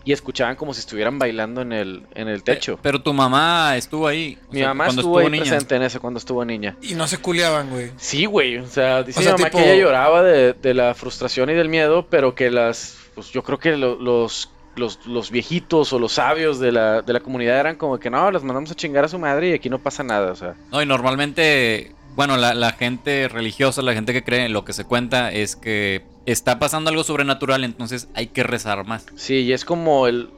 y 0.05 0.13
escuchaban 0.13 0.57
como 0.57 0.73
si 0.75 0.81
estuvieran 0.81 1.19
bailando 1.19 1.61
en 1.61 1.73
el, 1.73 2.03
en 2.15 2.29
el 2.29 2.43
techo. 2.43 2.79
Pero 2.83 3.01
tu 3.03 3.13
mamá 3.13 3.77
estuvo 3.77 4.07
ahí. 4.07 4.39
Mi 4.51 4.61
sea, 4.61 4.69
mamá 4.69 4.85
cuando 4.87 5.03
estuvo, 5.03 5.19
ahí 5.19 5.31
niña. 5.31 5.43
presente 5.45 5.77
en 5.77 5.83
eso 5.83 6.01
cuando 6.01 6.19
estuvo 6.19 6.45
niña. 6.45 6.77
Y 6.83 6.95
no 6.95 7.07
se 7.07 7.19
culeaban, 7.19 7.69
güey. 7.71 7.91
Sí, 7.97 8.25
güey. 8.25 8.59
O 8.59 8.67
sea, 8.67 9.03
dice 9.03 9.21
O 9.21 9.23
sea, 9.23 9.33
mi 9.35 9.39
mamá 9.39 9.51
tipo- 9.51 9.59
que 9.63 9.73
ella 9.75 9.83
lloraba 9.83 10.23
de, 10.23 10.53
de 10.55 10.75
la 10.75 10.95
frustración 10.95 11.51
y 11.51 11.55
del 11.55 11.69
miedo, 11.69 12.07
pero 12.09 12.35
que 12.35 12.51
las, 12.51 12.97
pues 13.15 13.31
yo 13.31 13.43
creo 13.43 13.59
que 13.59 13.77
lo- 13.77 13.97
los, 13.97 14.51
los, 14.77 15.05
los 15.07 15.31
viejitos 15.31 15.93
o 15.93 15.99
los 15.99 16.13
sabios 16.13 16.59
de 16.61 16.73
la, 16.73 17.03
de 17.03 17.13
la 17.13 17.21
comunidad 17.21 17.59
eran 17.59 17.77
como 17.77 17.99
que 17.99 18.11
no, 18.11 18.31
las 18.31 18.45
mandamos 18.45 18.71
a 18.71 18.75
chingar 18.75 19.05
a 19.05 19.09
su 19.09 19.19
madre 19.19 19.51
y 19.51 19.53
aquí 19.53 19.69
no 19.69 19.79
pasa 19.79 20.03
nada. 20.05 20.33
O 20.33 20.37
sea, 20.37 20.55
No, 20.71 20.81
y 20.81 20.87
normalmente, 20.87 21.93
bueno, 22.19 22.37
la, 22.37 22.53
la 22.53 22.73
gente 22.73 23.29
religiosa, 23.29 23.81
la 23.81 23.95
gente 23.95 24.13
que 24.13 24.23
cree 24.25 24.45
en 24.45 24.53
lo 24.53 24.65
que 24.65 24.73
se 24.73 24.85
cuenta 24.85 25.31
es 25.33 25.55
que 25.57 26.03
está 26.27 26.59
pasando 26.59 26.91
algo 26.91 27.05
sobrenatural, 27.05 27.63
entonces 27.65 28.09
hay 28.15 28.27
que 28.27 28.43
rezar 28.43 28.85
más. 28.85 29.07
sí, 29.17 29.37
y 29.45 29.53
es 29.53 29.65
como 29.65 30.07
el. 30.09 30.29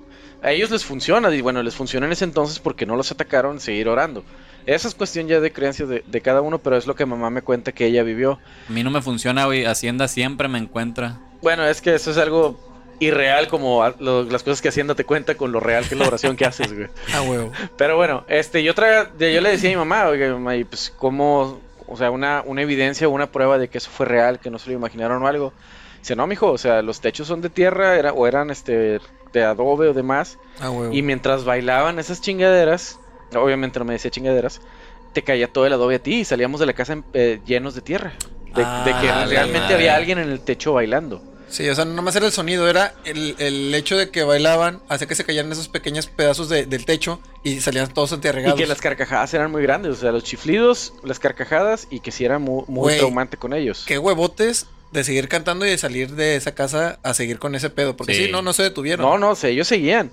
A 0.43 0.53
ellos 0.53 0.71
les 0.71 0.85
funciona, 0.85 1.35
y 1.35 1.41
bueno, 1.41 1.63
les 1.63 1.75
funciona 1.75 2.05
en 2.07 2.13
ese 2.13 2.25
entonces 2.25 2.59
porque 2.61 2.85
no 2.87 2.97
los 2.97 3.11
atacaron, 3.11 3.61
seguir 3.61 3.89
orando. 3.89 4.25
Esa 4.67 4.89
es 4.89 4.95
cuestión 4.95 5.27
ya 5.27 5.41
de 5.41 5.53
creencias 5.53 5.89
de, 5.89 6.05
de 6.07 6.21
cada 6.21 6.43
uno, 6.43 6.59
pero 6.59 6.77
es 6.77 6.87
lo 6.87 6.95
que 6.95 7.07
mamá 7.07 7.31
me 7.31 7.41
cuenta 7.43 7.73
que 7.73 7.87
ella 7.87 8.03
vivió. 8.03 8.39
A 8.69 8.73
mí 8.73 8.83
no 8.85 8.91
me 8.91 9.01
funciona, 9.03 9.47
güey. 9.47 9.65
Hacienda 9.65 10.07
siempre 10.07 10.49
me 10.49 10.59
encuentra. 10.59 11.19
Bueno, 11.43 11.65
es 11.67 11.81
que 11.81 11.95
eso 11.95 12.11
es 12.11 12.19
algo 12.19 12.61
irreal 13.01 13.49
como 13.49 13.83
a- 13.83 13.95
lo- 13.99 14.25
las 14.25 14.43
cosas 14.43 14.61
que 14.61 14.69
Hacienda 14.69 14.95
te 14.95 15.05
cuenta 15.05 15.35
con 15.35 15.51
lo 15.53 15.61
real 15.61 15.87
que 15.89 15.95
es 15.95 15.99
la 16.01 16.07
oración 16.07 16.37
que 16.37 16.45
haces, 16.45 16.75
güey. 16.75 16.89
Ah, 17.15 17.23
huevo. 17.23 17.51
Pero 17.79 17.97
bueno, 17.97 18.25
este, 18.29 18.63
yo, 18.63 18.75
yo 18.75 19.41
le 19.41 19.49
decía 19.51 19.71
a 19.71 19.73
mi 19.73 19.77
mamá, 19.79 20.07
oiga, 20.09 20.31
mamá, 20.33 20.57
y 20.57 20.65
pues 20.65 20.93
cómo, 20.99 21.59
o 21.91 21.97
sea, 21.97 22.11
una, 22.11 22.43
una 22.47 22.63
evidencia 22.63 23.07
o 23.09 23.11
una 23.11 23.31
prueba 23.31 23.59
de 23.59 23.69
que 23.69 23.79
eso 23.79 23.91
fue 23.91 24.07
real, 24.07 24.39
que 24.41 24.51
no 24.51 24.59
se 24.59 24.71
lo 24.71 24.77
imaginaron 24.77 25.23
o 25.23 25.27
algo. 25.27 25.53
Dice, 25.99 26.17
no, 26.17 26.27
mijo, 26.27 26.51
o 26.51 26.57
sea, 26.59 26.81
los 26.81 27.01
techos 27.01 27.27
son 27.27 27.43
de 27.43 27.51
tierra 27.51 27.97
era, 27.97 28.13
o 28.15 28.27
eran 28.27 28.51
este, 28.51 29.01
de 29.33 29.45
adobe 29.45 29.89
o 29.89 29.93
demás. 29.93 30.39
Ah. 30.61 30.71
Y 30.91 31.03
mientras 31.03 31.45
bailaban 31.45 31.99
esas 31.99 32.21
chingaderas, 32.23 32.99
obviamente 33.35 33.79
no 33.79 33.85
me 33.85 33.93
decía 33.93 34.11
chingaderas, 34.11 34.63
te 35.13 35.23
caía 35.23 35.53
todo 35.53 35.67
el 35.67 35.73
adobe 35.73 35.97
a 35.97 36.03
ti 36.03 36.21
y 36.21 36.25
salíamos 36.25 36.61
de 36.61 36.67
la 36.67 36.73
casa 36.73 37.03
eh, 37.13 37.41
llenos 37.45 37.75
de 37.75 37.83
tierra. 37.83 38.13
De, 38.55 38.63
de 38.63 39.01
que 39.01 39.09
Ah, 39.09 39.27
realmente 39.29 39.75
había 39.75 39.95
alguien 39.95 40.19
en 40.19 40.31
el 40.31 40.41
techo 40.41 40.73
bailando. 40.73 41.23
Sí, 41.51 41.69
o 41.69 41.75
sea, 41.75 41.85
no 41.85 42.01
más 42.03 42.15
era 42.17 42.27
el 42.27 42.33
sonido, 42.33 42.69
era 42.69 42.95
el, 43.05 43.35
el 43.39 43.75
hecho 43.75 43.97
de 43.97 44.11
que 44.11 44.23
bailaban, 44.23 44.81
hacía 44.89 45.07
que 45.09 45.15
se 45.15 45.25
caían 45.25 45.51
esos 45.51 45.69
pequeños 45.69 46.07
pedazos 46.07 46.49
de- 46.49 46.65
del 46.67 46.85
techo 46.85 47.21
y 47.43 47.61
salían 47.61 47.93
todos 47.93 48.13
Y 48.13 48.15
antiarregados. 48.15 48.59
que 48.59 48.67
las 48.67 48.81
carcajadas 48.81 49.35
eran 49.35 49.51
muy 49.51 49.63
grandes, 49.63 49.93
o 49.93 50.01
sea, 50.01 50.13
los 50.13 50.23
chiflidos, 50.25 50.93
las 51.03 51.19
carcajadas 51.19 51.89
y 51.91 52.01
que 52.01 52.13
sí 52.13 52.25
era 52.25 52.39
muy, 52.39 52.63
muy 52.69 52.83
Güey. 52.83 52.99
traumante 52.99 53.37
con 53.37 53.53
ellos. 53.53 53.85
Qué 53.87 53.99
huevotes 53.99 54.67
de 54.93 55.05
seguir 55.05 55.29
cantando 55.29 55.67
y 55.67 55.71
de 55.71 55.79
salir 55.79 56.13
de 56.15 56.37
esa 56.37 56.55
casa 56.55 56.99
a 57.03 57.15
seguir 57.15 57.39
con 57.39 57.55
ese 57.55 57.71
pedo. 57.71 57.97
Porque 57.97 58.15
sí, 58.15 58.27
Sí. 58.27 58.33
no, 58.33 58.43
no 58.43 58.53
se 58.53 58.63
detuvieron. 58.65 59.05
No, 59.07 59.19
no, 59.19 59.35
sé, 59.35 59.51
ellos 59.51 59.69
seguían. 59.69 60.11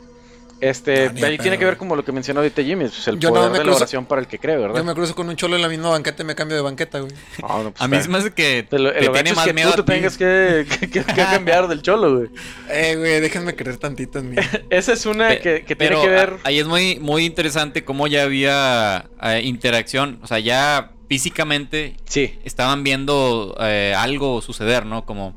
Este, 0.60 1.08
No, 1.10 1.14
de 1.20 1.26
ahí 1.28 1.38
tiene 1.38 1.58
que 1.60 1.66
ver 1.66 1.78
como 1.78 1.96
lo 1.96 2.04
que 2.04 2.12
mencionó 2.12 2.40
ahorita 2.40 2.64
Jimmy, 2.64 2.86
pues 2.86 3.08
el 3.08 3.20
Yo 3.20 3.30
no 3.30 3.36
poder 3.36 3.52
me 3.52 3.58
de 3.60 3.64
la 3.64 3.72
cruzo- 3.72 3.78
oración 3.78 4.06
para 4.06 4.22
el 4.22 4.28
que 4.28 4.40
cree, 4.40 4.58
¿verdad? 4.58 4.78
Yo 4.78 4.84
me 4.84 4.94
cruzo 4.96 5.14
con 5.14 5.30
un 5.30 5.36
cholo 5.36 5.56
en 5.56 5.62
la 5.62 5.70
misma 5.70 5.90
banqueta 5.90 6.24
y 6.24 6.26
me 6.26 6.34
cambio 6.36 6.58
de 6.58 6.64
banqueta, 6.64 7.00
güey. 7.00 7.12
No, 7.42 7.48
no, 7.64 7.72
pues, 7.72 7.82
A 7.82 7.88
mí 7.88 7.98
me 8.10 8.18
hace 8.18 8.34
que 8.34 8.64
Te 8.70 8.80
lo- 8.80 8.92
te 8.92 9.00
es 9.30 9.36
más 9.36 9.46
que 9.46 9.54
miedo 9.54 9.70
tú 9.74 9.82
a 9.82 9.86
te 9.86 9.92
ti. 9.92 9.98
tengas 9.98 10.18
que, 10.18 10.66
que- 10.80 10.90
que- 10.90 11.04
que 11.04 11.14
cambiar 11.16 11.68
del 11.68 11.82
cholo, 11.82 12.18
güey. 12.18 12.30
Eh, 12.70 12.96
güey, 12.98 13.20
déjenme 13.20 13.56
creer 13.56 13.78
tantito 13.78 14.20
en 14.20 14.32
mí. 14.32 14.36
Esa 14.72 14.94
es 14.94 15.06
una 15.06 15.28
Pe- 15.30 15.40
que, 15.42 15.64
que 15.64 15.76
Pero 15.76 16.02
tiene 16.02 16.16
que 16.16 16.20
ver. 16.22 16.30
a- 16.44 16.48
ahí 16.48 16.60
es 16.60 16.66
muy, 16.66 17.00
muy 17.00 17.26
interesante 17.26 17.84
cómo 17.86 18.08
ya 18.08 18.24
había 18.24 19.06
eh, 19.22 19.42
interacción. 19.44 20.20
O 20.24 20.28
sea, 20.28 20.40
ya 20.40 20.92
físicamente 21.08 21.96
Sí, 22.06 22.38
estaban 22.44 22.84
viendo 22.84 23.56
eh, 23.62 23.94
algo 23.98 24.42
suceder, 24.42 24.86
¿no? 24.86 25.06
Como 25.06 25.36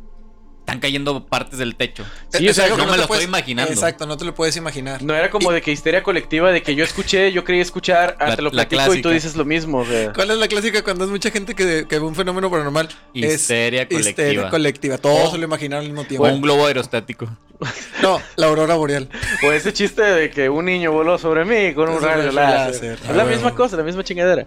están 0.70 0.80
cayendo 0.80 1.24
partes 1.26 1.58
del 1.58 1.74
techo. 1.76 2.04
Sí, 2.32 2.48
o 2.48 2.54
sea, 2.54 2.64
algo 2.66 2.76
no 2.76 2.84
que 2.84 2.90
me 2.92 2.96
lo 2.96 3.02
estoy 3.04 3.24
imaginando. 3.24 3.72
Exacto, 3.72 4.06
no 4.06 4.16
te 4.16 4.24
lo 4.24 4.34
puedes 4.34 4.56
imaginar. 4.56 5.02
No 5.02 5.14
era 5.14 5.30
como 5.30 5.50
de 5.52 5.60
que 5.62 5.72
histeria 5.72 6.02
colectiva, 6.02 6.52
de 6.52 6.62
que 6.62 6.74
yo 6.74 6.84
escuché, 6.84 7.32
yo 7.32 7.44
quería 7.44 7.62
escuchar, 7.62 8.16
ah, 8.20 8.28
La- 8.28 8.36
te 8.36 8.42
lo 8.42 8.50
la 8.50 8.68
platico 8.68 8.94
y 8.94 9.02
tú 9.02 9.10
dices 9.10 9.34
lo 9.36 9.44
mismo. 9.44 9.78
o 9.80 9.84
sea. 9.86 10.12
¿Cuál 10.12 10.30
es 10.30 10.38
la 10.38 10.46
clásica 10.48 10.82
cuando 10.82 11.04
es 11.04 11.10
mucha 11.10 11.30
gente 11.30 11.54
que, 11.54 11.86
que 11.88 11.98
ve 11.98 12.04
un 12.04 12.14
fenómeno 12.14 12.50
paranormal? 12.50 12.88
Histeria 13.12 13.82
es 13.82 13.88
colectiva. 13.88 14.10
Histeria 14.10 14.48
colectiva. 14.50 14.98
Todos 14.98 15.28
O- 15.28 15.32
se 15.32 15.38
lo 15.38 15.44
imaginaron 15.44 15.84
al 15.84 15.90
mismo 15.90 16.02
O 16.02 16.06
tiempo. 16.06 16.26
un 16.28 16.40
globo 16.40 16.66
aerostático. 16.66 17.28
No, 18.02 18.18
la 18.36 18.46
aurora 18.46 18.74
boreal. 18.76 19.10
O 19.46 19.52
ese 19.52 19.74
chiste 19.74 20.00
de 20.02 20.30
que 20.30 20.48
un 20.48 20.64
niño 20.64 20.90
voló 20.92 21.18
sobre 21.18 21.44
mí 21.44 21.74
con 21.74 21.90
un 21.90 22.00
rayo 22.00 22.32
láser. 22.32 22.72
láser. 22.74 22.92
Es 22.94 23.00
Ah, 23.10 23.12
la 23.12 23.24
huevo. 23.24 23.36
misma 23.36 23.54
cosa, 23.54 23.76
la 23.76 23.82
misma 23.82 24.02
chingadera. 24.02 24.46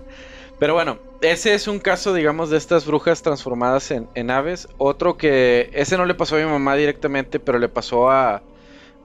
Pero 0.57 0.73
bueno, 0.75 1.01
ese 1.21 1.53
es 1.53 1.67
un 1.67 1.79
caso, 1.79 2.13
digamos, 2.13 2.49
de 2.49 2.57
estas 2.57 2.85
brujas 2.85 3.21
transformadas 3.21 3.91
en, 3.91 4.09
en 4.13 4.31
aves. 4.31 4.67
Otro 4.77 5.17
que, 5.17 5.69
ese 5.73 5.97
no 5.97 6.05
le 6.05 6.15
pasó 6.15 6.35
a 6.35 6.39
mi 6.39 6.45
mamá 6.45 6.75
directamente, 6.75 7.39
pero 7.39 7.59
le 7.59 7.69
pasó 7.69 8.09
a, 8.09 8.45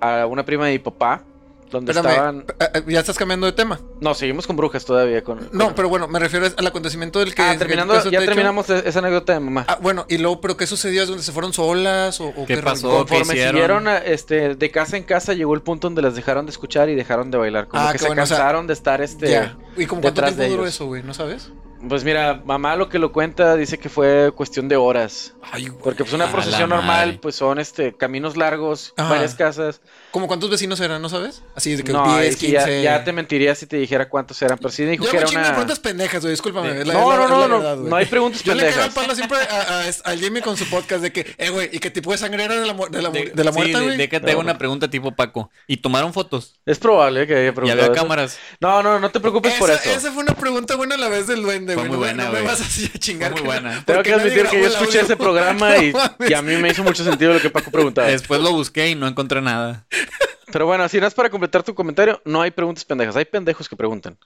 a 0.01 0.27
una 0.27 0.45
prima 0.45 0.67
de 0.67 0.73
mi 0.75 0.81
papá, 0.81 1.28
donde 1.71 1.93
Espérame, 1.93 2.11
estaban... 2.13 2.45
eh, 2.61 2.71
eh, 2.75 2.83
ya 2.89 3.01
estás 3.01 3.17
cambiando 3.19 3.47
de 3.47 3.53
tema. 3.53 3.81
No, 4.01 4.15
seguimos 4.15 4.47
con 4.47 4.57
brujas 4.57 4.85
todavía. 4.85 5.23
Con, 5.23 5.49
No, 5.53 5.67
con- 5.67 5.75
pero 5.75 5.89
bueno, 5.89 6.09
me 6.09 6.19
refiero 6.19 6.47
al 6.57 6.67
acontecimiento 6.67 7.19
del 7.19 7.35
que. 7.35 7.43
Ah, 7.43 7.57
terminando, 7.59 7.95
que 8.03 8.11
ya 8.11 8.19
hecho. 8.19 8.27
terminamos 8.27 8.71
e- 8.71 8.89
esa 8.89 8.99
anécdota 9.01 9.35
de 9.35 9.41
mamá. 9.41 9.65
Ah, 9.69 9.79
bueno, 9.81 10.07
y 10.09 10.19
luego, 10.19 10.41
¿pero 10.41 10.57
qué 10.57 10.67
sucedió? 10.67 11.03
¿Es 11.03 11.09
donde 11.09 11.23
se 11.23 11.33
fueron 11.33 11.53
solas? 11.53 12.21
¿O, 12.21 12.29
o 12.29 12.47
¿Qué 12.47 12.57
rollo? 12.57 12.65
pasó? 12.65 12.89
Conforme 12.91 13.25
¿qué 13.25 13.33
hicieron? 13.33 13.53
siguieron 13.53 13.89
a- 13.89 13.99
este, 13.99 14.55
de 14.55 14.71
casa 14.71 14.97
en 14.97 15.03
casa, 15.05 15.35
llegó 15.35 15.55
el 15.55 15.63
punto 15.63 15.87
donde 15.89 16.03
las 16.03 16.15
dejaron 16.15 16.47
de 16.47 16.51
escuchar 16.53 16.89
y 16.89 16.95
dejaron 16.95 17.31
de 17.31 17.39
bailar. 17.39 17.69
Como 17.69 17.83
Ah, 17.83 17.87
que 17.89 17.93
qué 17.93 17.99
se 17.99 18.07
bueno, 18.07 18.23
o 18.23 18.27
sea, 18.27 18.37
cansaron 18.39 18.67
de 18.67 18.73
estar 18.73 19.01
este. 19.01 19.31
Ya. 19.31 19.57
¿Y 19.77 19.87
como 19.87 20.01
cuánto 20.03 20.23
tiempo 20.23 20.45
duró 20.45 20.67
eso, 20.67 20.87
güey? 20.87 21.03
¿No 21.03 21.15
sabes? 21.15 21.51
Pues 21.89 22.03
mira, 22.03 22.43
mamá 22.45 22.75
lo 22.75 22.89
que 22.89 22.99
lo 22.99 23.13
cuenta 23.13 23.55
dice 23.55 23.79
que 23.79 23.89
fue 23.89 24.33
cuestión 24.35 24.67
de 24.69 24.75
horas. 24.75 25.35
Ay, 25.53 25.69
güey. 25.69 25.81
Porque 25.81 26.03
pues 26.03 26.13
una 26.13 26.27
procesión 26.27 26.71
normal, 26.71 27.21
pues 27.23 27.37
son 27.37 27.61
este 27.61 27.95
caminos 27.97 28.37
largos, 28.37 28.95
Ajá. 28.97 29.11
varias 29.11 29.37
casas. 29.37 29.81
¿Cómo 30.11 30.27
cuántos 30.27 30.49
vecinos 30.49 30.81
eran? 30.81 31.03
¿No 31.03 31.09
sabes? 31.09 31.43
Así 31.55 31.77
de 31.77 31.85
que 31.85 31.93
no, 31.93 32.03
10, 32.05 32.17
ahí 32.17 32.33
sí 32.33 32.51
ya, 32.51 32.61
15. 32.65 32.83
ya 32.83 33.05
te 33.05 33.13
mentiría 33.13 33.55
si 33.55 33.67
te 33.67 33.77
dijera 33.77 34.09
cuántos 34.09 34.41
eran, 34.41 34.57
pero 34.57 34.71
sí 34.71 34.85
dijo 34.85 35.05
Yo 35.05 35.11
que 35.11 35.17
era 35.19 35.29
una. 35.29 35.43
preguntas 35.51 35.79
pendejas, 35.81 36.21
güey. 36.23 36.33
Discúlpame. 36.33 36.85
La- 36.85 36.95
No, 36.95 37.11
la- 37.11 37.17
no, 37.19 37.29
no, 37.29 37.41
la 37.41 37.49
no, 37.49 37.59
verdad, 37.59 37.77
güey. 37.77 37.91
no 37.91 37.97
hay 37.97 38.07
preguntas 38.07 38.43
Yo 38.43 38.55
le 38.55 38.63
cago 38.63 38.73
pendejas. 38.75 38.89
el 38.97 39.03
palo 39.03 39.15
siempre 39.15 39.39
a, 39.39 39.83
a, 39.83 40.11
al 40.11 40.19
Jimmy 40.21 40.41
con 40.41 40.57
su 40.57 40.65
podcast 40.71 41.03
de 41.03 41.13
que, 41.13 41.35
eh, 41.37 41.51
güey, 41.51 41.69
¿y 41.73 41.79
qué 41.79 41.91
tipo 41.91 42.11
de 42.13 42.19
sangre 42.19 42.45
era 42.45 42.55
de 42.59 42.67
la, 42.67 42.73
de 42.73 43.03
la, 43.03 43.11
mu- 43.11 43.15
De, 43.15 43.33
de 43.35 43.45
la 43.45 43.53
sí, 43.53 43.59
muerta, 43.59 43.79
de- 43.81 43.85
güey? 43.85 43.97
de 43.99 44.09
que 44.09 44.21
te 44.21 44.31
haga 44.31 44.41
una 44.41 44.57
pregunta 44.57 44.89
tipo 44.89 45.15
Paco. 45.15 45.51
¿Y 45.67 45.77
tomaron 45.79 46.13
fotos? 46.15 46.55
Es 46.65 46.79
probable 46.79 47.27
que 47.27 47.35
haya 47.35 47.49
Y 47.49 47.53
preguntado. 47.53 47.83
había 47.83 47.93
eso. 47.95 48.03
cámaras. 48.03 48.39
No, 48.61 48.83
no, 48.83 48.99
no 48.99 49.11
te 49.11 49.21
preocupes 49.21 49.55
por 49.55 49.71
esa, 49.71 49.83
eso. 49.91 49.99
esa 49.99 50.13
fue 50.13 50.23
una 50.23 50.35
pregunta 50.35 50.75
buena 50.77 50.95
a 50.95 50.99
la 50.99 51.09
vez 51.09 51.27
del 51.27 51.43
duende, 51.43 51.75
Fue 51.75 51.83
güey. 51.87 51.89
muy 51.89 51.97
No, 51.97 51.99
buena, 52.05 52.25
no 52.25 52.33
me 52.33 52.41
güey. 52.41 52.51
vas 52.51 52.61
así 52.63 52.91
a 52.95 52.99
chingar. 52.99 53.33
Fue 53.33 53.43
muy 53.43 53.51
que 53.51 53.61
buena. 53.63 53.83
Tengo 53.87 54.03
que 54.03 54.15
admitir 54.15 54.47
que 54.47 54.61
yo 54.61 54.69
escuché 54.69 55.01
ese 55.01 55.17
programa 55.17 55.77
y, 55.77 55.93
y 56.29 56.33
a 56.33 56.41
mí 56.41 56.57
me 56.57 56.71
hizo 56.71 56.83
mucho 56.83 57.05
sentido 57.05 57.35
lo 57.35 57.41
que 57.41 57.51
Paco 57.51 57.71
preguntaba. 57.71 58.09
Después 58.09 58.41
lo 58.41 58.53
busqué 58.53 58.89
y 58.89 58.95
no 58.95 59.07
encontré 59.07 59.43
nada. 59.43 59.85
Pero 60.53 60.67
bueno, 60.67 60.85
así 60.85 61.01
no 61.01 61.07
es 61.07 61.15
para 61.15 61.31
completar 61.31 61.63
tu 61.63 61.75
comentario, 61.75 62.23
no 62.25 62.41
hay 62.41 62.51
preguntas 62.51 62.85
pendejas, 62.85 63.17
hay 63.17 63.27
pendejos 63.27 63.69
que 63.69 63.77
preguntan. 63.77 64.19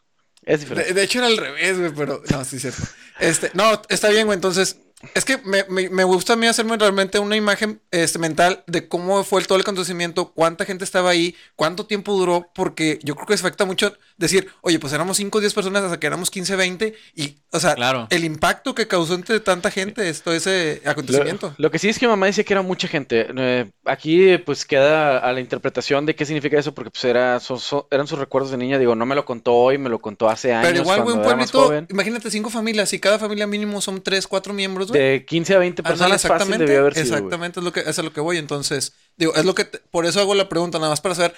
Es 0.45 0.61
diferente. 0.61 0.89
De, 0.89 0.95
de 0.95 1.05
hecho 1.05 1.19
era 1.19 1.29
al 1.29 1.37
revés, 1.37 1.79
güey, 1.79 1.93
pero 1.95 2.23
no, 2.31 2.45
sí, 2.45 2.59
cierto. 2.59 2.83
Este, 3.21 3.51
no, 3.55 3.81
está 3.89 4.09
bien, 4.09 4.27
güey. 4.27 4.37
Entonces, 4.37 4.79
es 5.15 5.25
que 5.25 5.39
me, 5.39 5.65
me- 5.69 5.89
me 5.91 6.05
gusta 6.05 6.35
a 6.35 6.37
mí 6.37 6.47
hacerme 6.47 6.77
realmente 6.77 7.19
una 7.19 7.37
imagen 7.37 7.81
este, 7.91 8.19
mental 8.19 8.63
de 8.67 8.89
cómo 8.89 9.25
fue 9.25 9.41
el, 9.41 9.47
todo 9.47 9.57
el 9.57 9.63
acontecimiento, 9.63 10.33
cuánta 10.33 10.65
gente 10.65 10.85
estaba 10.85 11.11
ahí, 11.11 11.35
cuánto 11.57 11.87
tiempo 11.87 12.13
duró, 12.15 12.51
porque 12.55 12.99
yo 13.03 13.15
creo 13.15 13.27
que 13.27 13.37
se 13.37 13.45
afecta 13.45 13.65
mucho 13.65 13.97
decir, 14.17 14.49
oye, 14.61 14.79
pues 14.79 14.93
éramos 14.93 15.17
5 15.17 15.39
o 15.39 15.41
10 15.41 15.55
personas 15.55 15.83
hasta 15.83 15.99
que 15.99 16.07
éramos 16.07 16.31
15, 16.31 16.55
20, 16.57 16.95
y, 17.17 17.37
o 17.51 17.59
sea, 17.59 17.75
Claro. 17.75 18.07
el 18.11 18.25
impacto 18.25 18.75
que 18.75 18.87
causó 18.87 19.15
entre 19.15 19.41
tanta 19.41 19.71
gente 19.71 20.09
esto, 20.09 20.33
ese 20.33 20.81
acontecimiento. 20.85 21.49
Lo, 21.59 21.65
lo 21.65 21.71
que 21.71 21.79
sí 21.79 21.89
es 21.89 21.99
que 21.99 22.07
mamá 22.07 22.27
dice 22.27 22.45
que 22.45 22.53
era 22.55 22.63
mucha 22.63 22.87
gente. 22.87 23.27
Eh, 23.37 23.71
aquí 23.85 24.39
pues 24.39 24.65
queda 24.65 25.19
a 25.19 25.33
la 25.33 25.41
interpretación 25.41 26.07
de 26.07 26.15
qué 26.15 26.25
significa 26.25 26.59
eso, 26.59 26.73
porque 26.75 26.91
pues 26.91 27.05
era, 27.05 27.41
son- 27.41 27.59
son- 27.59 27.85
eran 27.91 28.07
sus 28.07 28.19
recuerdos 28.19 28.51
de 28.53 28.57
niña. 28.59 28.79
Digo, 28.79 28.95
no 28.95 29.07
me 29.07 29.15
lo 29.17 29.25
contó 29.25 29.55
hoy, 29.55 29.79
me 29.79 29.89
lo 29.91 29.99
contó 30.01 30.29
hace 30.31 30.53
años. 30.53 30.69
Pero 30.71 30.83
igual, 30.83 31.03
güey, 31.03 31.17
un 31.17 31.23
pueblito, 31.23 31.73
imagínate 31.91 32.31
cinco 32.31 32.51
familias 32.51 32.93
y 32.93 33.01
cada 33.01 33.19
familia 33.19 33.47
mínimo 33.47 33.81
son 33.81 34.01
3, 34.03 34.27
4 34.29 34.53
miembros, 34.55 34.92
güey. 34.93 35.03
De 35.11 35.25
15 35.25 35.55
a 35.55 35.59
20 35.59 35.81
Ándale, 35.83 35.93
personas 35.97 36.23
fácil 36.23 36.59
debió 36.59 36.81
haber 36.81 36.95
sido. 36.95 37.05
exactamente 37.17 37.61
es 37.61 37.65
lo 37.65 37.73
que 37.73 37.81
es 37.81 37.99
a 37.99 38.03
lo 38.03 38.13
que 38.13 38.21
voy. 38.21 38.39
Entonces, 38.39 38.93
digo, 39.17 39.35
es 39.35 39.45
lo 39.45 39.55
que 39.55 39.65
te- 39.65 39.79
por 39.91 40.07
eso 40.07 40.21
hago 40.21 40.35
la 40.35 40.49
pregunta, 40.49 40.79
nada 40.79 40.91
más 40.91 41.01
para 41.01 41.15
saber 41.15 41.35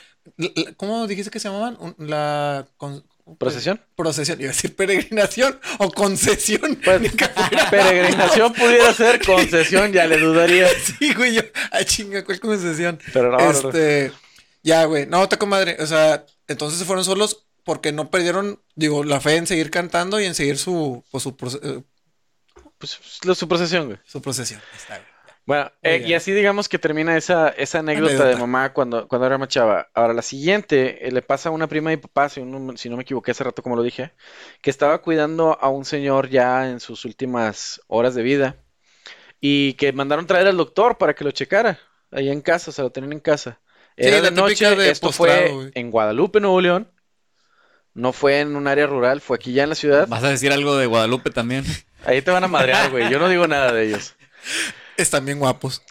¿cómo 0.76 1.06
dijiste 1.06 1.30
que 1.30 1.40
se 1.40 1.49
llamaban? 1.49 1.78
La 1.99 2.66
con- 2.76 3.04
¿Procesión? 3.38 3.80
procesión, 3.96 4.38
iba 4.38 4.50
a 4.50 4.52
decir 4.52 4.76
peregrinación 4.76 5.58
o 5.78 5.90
concesión. 5.90 6.78
Pues, 6.84 7.00
peregrinación 7.70 8.52
pudiera 8.52 8.92
ser, 8.92 9.20
concesión 9.26 9.92
ya 9.92 10.06
le 10.06 10.18
dudaría. 10.18 10.68
Sí, 10.68 11.14
güey, 11.14 11.34
yo, 11.34 11.42
ay 11.70 11.84
chinga, 11.87 12.23
¿cuál 12.25 12.38
concesión? 12.40 12.99
Pero 13.14 13.32
no, 13.32 13.38
este, 13.50 14.12
ya, 14.62 14.84
güey, 14.84 15.06
no, 15.06 15.26
te 15.28 15.38
comadre, 15.38 15.76
o 15.80 15.87
sea, 15.87 16.26
entonces 16.49 16.78
se 16.78 16.84
fueron 16.84 17.04
solos 17.04 17.46
porque 17.64 17.92
no 17.92 18.11
perdieron, 18.11 18.61
digo, 18.75 19.04
la 19.04 19.20
fe 19.23 19.37
en 19.37 19.46
seguir 19.46 19.70
cantando 19.70 20.20
y 20.20 20.26
en 20.26 20.34
seguir 20.34 20.58
su, 20.58 21.02
pues, 21.11 21.23
su, 21.23 21.30
eh, 21.62 21.80
Pues 22.78 22.99
lo- 23.25 23.35
su 23.35 23.49
procesión, 23.49 23.87
güey. 23.87 23.99
su 24.04 24.21
procesión. 24.21 24.61
Está. 24.76 25.00
Bueno, 25.47 25.71
eh, 25.83 25.99
bien. 25.99 26.11
y 26.11 26.14
así 26.14 26.33
digamos 26.33 26.71
que 26.71 26.78
termina 26.78 27.16
esa, 27.19 27.50
esa 27.50 27.81
anécdota, 27.81 28.25
de 28.25 28.37
mamá 28.37 28.73
cuando, 28.73 29.07
cuando 29.09 29.26
era 29.26 29.37
más 29.37 29.49
chava. 29.49 29.88
Ahora, 29.93 30.14
la 30.14 30.23
siguiente 30.23 31.07
eh, 31.07 31.12
le 31.12 31.21
pasa 31.21 31.50
a 31.50 31.52
una 31.52 31.66
prima 31.66 31.90
de 31.90 31.97
mi 31.97 32.02
papá, 32.02 32.31
si 32.31 32.43
no, 32.43 32.75
si 32.78 32.88
no 32.88 32.97
me 32.97 33.02
equivoqué 33.02 33.33
hace 33.33 33.45
rato 33.45 33.62
como 33.62 33.76
lo 33.76 33.83
dije, 33.83 34.12
que 34.62 34.71
estaba 34.71 35.02
cuidando 35.02 35.59
a 35.61 35.69
un 35.69 35.85
señor 35.85 36.31
ya 36.31 36.71
en 36.71 36.81
sus 36.81 37.04
últimas 37.04 37.81
horas 37.88 38.14
de 38.14 38.23
vida 38.23 38.57
y 39.38 39.75
que 39.75 39.93
mandaron 39.93 40.26
traer 40.26 40.47
al 40.47 40.57
doctor 40.57 40.97
para 40.97 41.14
que 41.14 41.25
lo 41.25 41.31
checara 41.31 41.78
ahí 42.11 42.31
en 42.31 42.40
casa, 42.40 42.73
se 42.73 42.81
lo 42.81 42.90
tenían 42.90 43.12
en 43.12 43.21
casa. 43.21 43.61
Sí, 43.99 44.07
Era 44.07 44.16
la 44.23 44.31
de 44.31 44.37
noche, 44.37 44.75
de 44.76 44.90
esto 44.90 45.09
postrado, 45.09 45.40
fue 45.43 45.50
güey. 45.52 45.71
en 45.75 45.90
Guadalupe, 45.90 46.40
Nuevo 46.40 46.61
León. 46.62 46.90
No 47.93 48.12
fue 48.12 48.40
en 48.40 48.57
un 48.57 48.66
área 48.66 48.87
rural, 48.87 49.21
fue 49.21 49.37
aquí 49.37 49.52
ya 49.52 49.64
en 49.64 49.69
la 49.69 49.75
ciudad. 49.76 50.09
¿Vas 50.09 50.25
a 50.25 50.31
decir 50.31 50.52
algo 50.52 50.76
de 50.76 50.87
Guadalupe 50.87 51.31
también? 51.31 51.64
Ahí 52.06 52.23
te 52.23 52.30
van 52.30 52.44
a 52.44 52.49
madrear, 52.49 52.90
güey. 52.90 53.11
Yo 53.11 53.18
no 53.18 53.28
digo 53.28 53.46
nada 53.46 53.73
de 53.73 53.87
ellos. 53.87 54.14
Están 54.96 55.25
bien 55.26 55.38
guapos. 55.38 55.82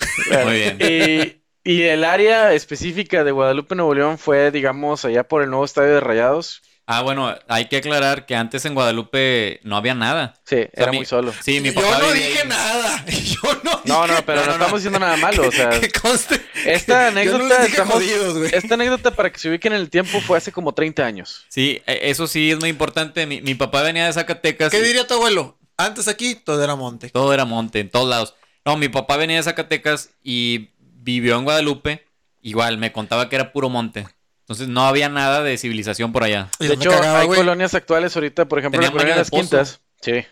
Muy 0.46 0.53
bien. 0.53 0.77
Y, 0.79 1.41
y 1.70 1.82
el 1.84 2.03
área 2.03 2.53
específica 2.53 3.24
de 3.24 3.32
Guadalupe, 3.32 3.75
Nuevo 3.75 3.93
León 3.93 4.17
fue, 4.17 4.51
digamos, 4.51 5.05
allá 5.05 5.24
por 5.27 5.41
el 5.43 5.50
nuevo 5.50 5.65
estadio 5.65 5.93
de 5.96 6.00
Rayados. 6.00 6.62
Ah, 6.86 7.01
bueno, 7.01 7.34
hay 7.48 7.70
que 7.70 7.77
aclarar 7.77 8.25
que 8.25 8.36
antes 8.36 8.65
en 8.65 8.74
Guadalupe 8.75 9.62
no 9.63 9.77
había 9.77 9.96
nada. 9.96 10.34
Sí, 10.46 10.55
O 10.55 10.60
sea, 10.60 10.70
era 10.74 10.91
mi- 10.91 10.98
muy 10.98 11.05
solo. 11.05 11.34
Sí, 11.41 11.62
mi 11.62 11.70
Yo 11.72 11.75
papá 11.82 11.98
no 12.00 12.08
vivía 12.12 12.27
dije 12.27 12.41
ahí. 12.41 12.48
nada. 12.50 13.05
Yo 13.08 13.41
no 13.63 13.72
dije 13.72 13.82
No, 13.86 14.05
no, 14.08 14.25
pero 14.25 14.41
no, 14.41 14.46
no, 14.48 14.51
estamos 14.53 14.74
diciendo 14.82 15.00
nada 15.00 15.15
malo. 15.15 15.48
O 15.48 15.51
sea, 15.51 15.70
Que 15.79 15.89
conste. 15.89 16.41
esta 16.65 16.93
Yo 17.10 17.12
no 17.13 17.20
anécdota, 17.20 17.58
dije 17.63 17.67
estamos- 17.72 17.93
jodidos, 17.93 18.38
güey. 18.38 18.51
esta 18.53 18.74
anécdota 18.74 19.12
para 19.12 19.32
que 19.32 19.39
se 19.39 19.48
ubiquen 19.50 19.72
en 19.72 19.79
el 19.79 19.89
tiempo 19.89 20.20
fue 20.20 20.38
hace 20.38 20.51
como 20.51 20.74
30 20.74 21.05
años. 21.05 21.46
Sí, 21.48 21.82
e- 21.88 22.10
eso 22.10 22.27
sí 22.27 22.51
es 22.51 22.60
muy 22.60 22.67
importante. 22.70 23.25
Mi, 23.27 23.41
mi 23.41 23.55
papá 23.55 23.82
venía 23.82 24.05
de 24.05 24.12
Zacatecas. 24.12 24.70
¿Qué 24.70 24.79
y 24.79 24.84
diría 24.84 25.08
tu 25.08 25.13
abuelo? 25.13 25.58
Antes 25.86 26.08
aquí 26.08 26.36
todo 26.36 26.63
era 26.63 26.75
monte. 26.75 27.10
Todo 27.10 27.34
era 27.34 27.46
monte, 27.46 27.80
en 27.80 27.90
todos 27.90 28.10
lados. 28.10 28.36
No, 28.66 28.78
mi 28.78 28.90
papá 28.90 29.18
venía 29.18 29.38
de 29.38 29.44
Zacatecas 29.44 30.12
y 30.24 30.70
vivió 30.80 31.38
en 31.38 31.44
Guadalupe. 31.44 32.08
Igual, 32.42 32.78
me 32.78 32.92
contaba 32.92 33.30
que 33.30 33.36
era 33.36 33.52
puro 33.52 33.70
monte. 33.70 34.08
Entonces 34.42 34.68
no 34.68 34.86
había 34.86 35.10
nada 35.10 35.42
de 35.44 35.58
civilización 35.58 36.12
por 36.12 36.24
allá. 36.24 36.50
De 36.60 36.74
hecho, 36.74 36.90
cagaba, 36.90 37.20
hay 37.20 37.28
colonias 37.28 37.74
actuales 37.74 38.16
ahorita, 38.16 38.46
por 38.46 38.60
ejemplo, 38.60 38.82
la 38.82 38.92
colonia 38.92 39.13
de 39.13 39.20
las. 39.20 39.30
Quintas. 39.30 39.82
Sí. 40.02 40.25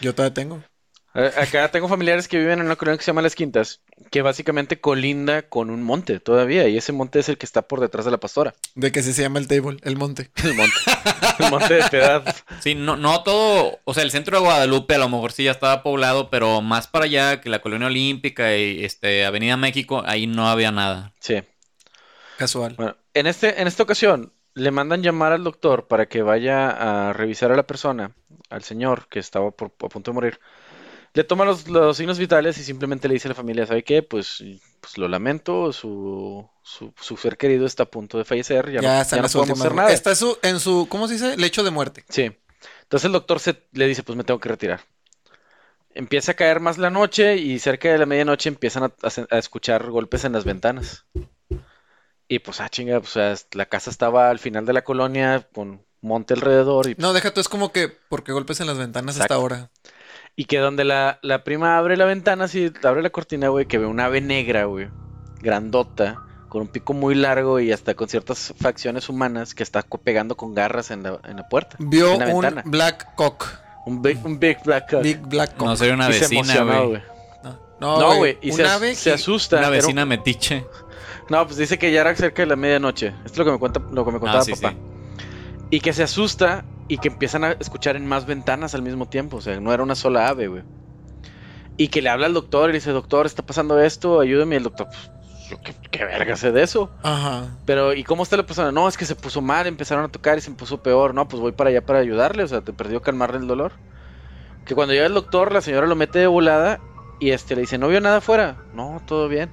Yo 0.00 0.14
todavía 0.14 0.34
tengo. 0.34 0.62
Acá 1.14 1.70
tengo 1.70 1.88
familiares 1.88 2.26
que 2.26 2.38
viven 2.38 2.60
en 2.60 2.66
una 2.66 2.76
colonia 2.76 2.96
que 2.96 3.04
se 3.04 3.10
llama 3.10 3.20
Las 3.20 3.34
Quintas, 3.34 3.80
que 4.10 4.22
básicamente 4.22 4.80
colinda 4.80 5.42
con 5.42 5.68
un 5.68 5.82
monte 5.82 6.20
todavía, 6.20 6.66
y 6.68 6.78
ese 6.78 6.92
monte 6.92 7.18
es 7.18 7.28
el 7.28 7.36
que 7.36 7.44
está 7.44 7.62
por 7.62 7.80
detrás 7.80 8.06
de 8.06 8.10
la 8.10 8.16
pastora. 8.18 8.54
De 8.74 8.92
que 8.92 9.02
sí 9.02 9.12
se 9.12 9.20
llama 9.20 9.38
el 9.38 9.46
table, 9.46 9.76
el 9.82 9.96
monte. 9.96 10.30
El 10.42 10.54
monte. 10.54 10.74
El 11.38 11.50
monte 11.50 11.74
de 11.74 11.88
piedad. 11.90 12.34
Sí, 12.60 12.74
no, 12.74 12.96
no 12.96 13.22
todo, 13.22 13.80
o 13.84 13.92
sea, 13.94 14.02
el 14.04 14.10
centro 14.10 14.38
de 14.38 14.44
Guadalupe 14.44 14.94
a 14.94 14.98
lo 14.98 15.08
mejor 15.10 15.32
sí 15.32 15.44
ya 15.44 15.50
estaba 15.50 15.82
poblado, 15.82 16.30
pero 16.30 16.62
más 16.62 16.86
para 16.86 17.04
allá 17.04 17.40
que 17.42 17.50
la 17.50 17.60
Colonia 17.60 17.88
Olímpica 17.88 18.56
y 18.56 18.82
este 18.84 19.26
Avenida 19.26 19.56
México, 19.58 20.02
ahí 20.06 20.26
no 20.26 20.48
había 20.48 20.70
nada. 20.72 21.12
Sí. 21.20 21.42
Casual. 22.38 22.74
Bueno, 22.76 22.96
en 23.14 23.26
este, 23.26 23.60
en 23.60 23.68
esta 23.68 23.82
ocasión 23.82 24.32
le 24.54 24.70
mandan 24.70 25.02
llamar 25.02 25.32
al 25.32 25.44
doctor 25.44 25.86
para 25.86 26.06
que 26.06 26.22
vaya 26.22 26.70
a 27.08 27.12
revisar 27.12 27.52
a 27.52 27.56
la 27.56 27.66
persona, 27.66 28.12
al 28.50 28.62
señor 28.64 29.08
que 29.08 29.18
estaba 29.18 29.50
por- 29.50 29.72
a 29.82 29.88
punto 29.88 30.10
de 30.10 30.14
morir. 30.14 30.40
Le 31.14 31.24
toma 31.24 31.44
los, 31.44 31.68
los 31.68 31.96
signos 31.96 32.18
vitales 32.18 32.56
y 32.58 32.64
simplemente 32.64 33.06
le 33.06 33.14
dice 33.14 33.28
a 33.28 33.30
la 33.30 33.34
familia, 33.34 33.66
¿sabe 33.66 33.84
qué? 33.84 34.02
Pues, 34.02 34.42
pues 34.80 34.96
lo 34.96 35.08
lamento, 35.08 35.70
su, 35.72 36.48
su, 36.62 36.94
su 37.00 37.16
ser 37.18 37.36
querido 37.36 37.66
está 37.66 37.82
a 37.82 37.90
punto 37.90 38.16
de 38.16 38.24
fallecer, 38.24 38.70
ya, 38.70 38.80
Ya, 38.80 38.94
no, 38.96 39.00
está 39.02 39.16
ya 39.16 39.20
en 39.20 39.22
no 39.24 39.28
podemos 39.28 39.50
últimas. 39.50 39.60
hacer 39.60 39.74
nada. 39.74 39.92
Está 39.92 40.10
en 40.10 40.16
su, 40.16 40.38
en 40.42 40.60
su, 40.60 40.86
¿cómo 40.88 41.06
se 41.08 41.14
dice? 41.14 41.36
Lecho 41.36 41.62
de 41.64 41.70
muerte. 41.70 42.04
Sí. 42.08 42.30
Entonces 42.82 43.04
el 43.06 43.12
doctor 43.12 43.40
se, 43.40 43.62
le 43.72 43.86
dice, 43.86 44.02
pues 44.02 44.16
me 44.16 44.24
tengo 44.24 44.40
que 44.40 44.48
retirar. 44.48 44.80
Empieza 45.94 46.32
a 46.32 46.34
caer 46.36 46.60
más 46.60 46.78
la 46.78 46.88
noche 46.88 47.36
y 47.36 47.58
cerca 47.58 47.90
de 47.90 47.98
la 47.98 48.06
medianoche 48.06 48.48
empiezan 48.48 48.84
a, 48.84 48.92
a 49.02 49.10
se- 49.10 49.26
a 49.30 49.36
escuchar 49.38 49.90
golpes 49.90 50.24
en 50.24 50.32
las 50.32 50.44
ventanas. 50.44 51.04
Y 52.28 52.38
pues, 52.38 52.60
ah, 52.62 52.70
chinga, 52.70 52.98
pues, 53.00 53.10
o 53.10 53.20
sea, 53.20 53.34
la 53.52 53.66
casa 53.66 53.90
estaba 53.90 54.30
al 54.30 54.38
final 54.38 54.64
de 54.64 54.72
la 54.72 54.82
colonia 54.84 55.46
con 55.52 55.84
monte 56.00 56.32
alrededor 56.32 56.88
y 56.88 56.94
No, 56.96 57.12
deja 57.12 57.32
tú, 57.34 57.40
es 57.42 57.48
como 57.48 57.70
que, 57.72 57.88
porque 58.08 58.32
golpes 58.32 58.60
en 58.60 58.66
las 58.68 58.78
ventanas 58.78 59.20
hasta 59.20 59.34
ahora? 59.34 59.70
Y 60.36 60.46
que 60.46 60.58
donde 60.58 60.84
la, 60.84 61.18
la 61.22 61.44
prima 61.44 61.76
abre 61.76 61.96
la 61.96 62.04
ventana, 62.06 62.44
así, 62.44 62.72
abre 62.84 63.02
la 63.02 63.10
cortina, 63.10 63.48
güey, 63.48 63.66
que 63.66 63.78
ve 63.78 63.86
una 63.86 64.06
ave 64.06 64.20
negra, 64.20 64.64
güey, 64.64 64.88
grandota, 65.40 66.22
con 66.48 66.62
un 66.62 66.68
pico 66.68 66.92
muy 66.94 67.14
largo 67.14 67.60
y 67.60 67.72
hasta 67.72 67.94
con 67.94 68.08
ciertas 68.08 68.54
facciones 68.60 69.08
humanas 69.08 69.54
que 69.54 69.62
está 69.62 69.82
pegando 70.02 70.36
con 70.36 70.54
garras 70.54 70.90
en 70.90 71.02
la, 71.02 71.18
en 71.24 71.36
la 71.36 71.48
puerta. 71.48 71.76
Vio 71.78 72.12
en 72.14 72.18
la 72.20 72.26
un 72.34 72.40
ventana. 72.42 72.62
Black 72.64 73.14
Cock. 73.14 73.46
Un 73.84 74.00
big, 74.00 74.24
un 74.24 74.38
big 74.38 74.58
black 74.64 74.88
cock. 74.90 75.02
Big 75.02 75.18
Black 75.20 75.56
Cock. 75.56 75.66
No 75.66 75.76
sería 75.76 75.94
una 75.94 76.08
y 76.08 76.12
vecina, 76.12 76.60
güey. 76.82 77.02
No, 77.80 77.98
No, 77.98 78.16
güey, 78.16 78.38
y 78.40 78.50
un 78.52 78.56
se, 78.56 78.64
ave 78.64 78.94
se 78.94 79.12
asusta. 79.12 79.58
Una 79.58 79.66
un- 79.66 79.72
vecina 79.72 80.06
metiche. 80.06 80.64
No, 81.28 81.44
pues 81.46 81.56
dice 81.56 81.78
que 81.78 81.90
ya 81.90 82.02
era 82.02 82.14
cerca 82.14 82.42
de 82.42 82.46
la 82.46 82.54
medianoche. 82.56 83.08
Esto 83.24 83.32
es 83.32 83.38
lo 83.38 83.44
que 83.44 83.50
me 83.52 83.58
cuenta, 83.58 83.80
lo 83.90 84.04
que 84.04 84.12
me 84.12 84.20
contaba 84.20 84.40
Ah, 84.40 84.44
sí, 84.44 84.52
papá. 84.52 84.70
sí. 84.70 84.76
Y 85.72 85.80
que 85.80 85.94
se 85.94 86.02
asusta 86.02 86.66
y 86.86 86.98
que 86.98 87.08
empiezan 87.08 87.44
a 87.44 87.52
escuchar 87.52 87.96
en 87.96 88.06
más 88.06 88.26
ventanas 88.26 88.74
al 88.74 88.82
mismo 88.82 89.06
tiempo. 89.06 89.38
O 89.38 89.40
sea, 89.40 89.58
no 89.58 89.72
era 89.72 89.82
una 89.82 89.94
sola 89.94 90.28
ave, 90.28 90.48
güey. 90.48 90.62
Y 91.78 91.88
que 91.88 92.02
le 92.02 92.10
habla 92.10 92.26
al 92.26 92.34
doctor 92.34 92.68
y 92.68 92.74
le 92.74 92.78
dice, 92.78 92.90
doctor, 92.90 93.24
está 93.24 93.42
pasando 93.42 93.80
esto, 93.80 94.20
ayúdame. 94.20 94.56
Y 94.56 94.58
el 94.58 94.64
doctor, 94.64 94.88
pues, 94.88 95.10
yo 95.48 95.58
¿qué, 95.62 95.74
qué 95.90 96.04
verga 96.04 96.36
sé 96.36 96.52
de 96.52 96.62
eso? 96.62 96.90
Ajá. 97.02 97.56
Pero, 97.64 97.94
¿y 97.94 98.04
cómo 98.04 98.22
está 98.22 98.36
la 98.36 98.44
persona? 98.44 98.70
No, 98.70 98.86
es 98.86 98.98
que 98.98 99.06
se 99.06 99.16
puso 99.16 99.40
mal, 99.40 99.66
empezaron 99.66 100.04
a 100.04 100.08
tocar 100.08 100.36
y 100.36 100.42
se 100.42 100.50
puso 100.50 100.82
peor. 100.82 101.14
No, 101.14 101.26
pues 101.26 101.40
voy 101.40 101.52
para 101.52 101.70
allá 101.70 101.86
para 101.86 102.00
ayudarle. 102.00 102.42
O 102.42 102.48
sea, 102.48 102.60
te 102.60 102.74
perdió 102.74 103.00
calmarle 103.00 103.38
el 103.38 103.46
dolor. 103.46 103.72
Que 104.66 104.74
cuando 104.74 104.92
llega 104.92 105.06
el 105.06 105.14
doctor, 105.14 105.52
la 105.52 105.62
señora 105.62 105.86
lo 105.86 105.96
mete 105.96 106.18
de 106.18 106.26
volada 106.26 106.80
y 107.18 107.30
este 107.30 107.54
le 107.54 107.62
dice, 107.62 107.78
¿no 107.78 107.88
vio 107.88 108.02
nada 108.02 108.18
afuera? 108.18 108.58
No, 108.74 109.00
todo 109.06 109.26
bien. 109.26 109.48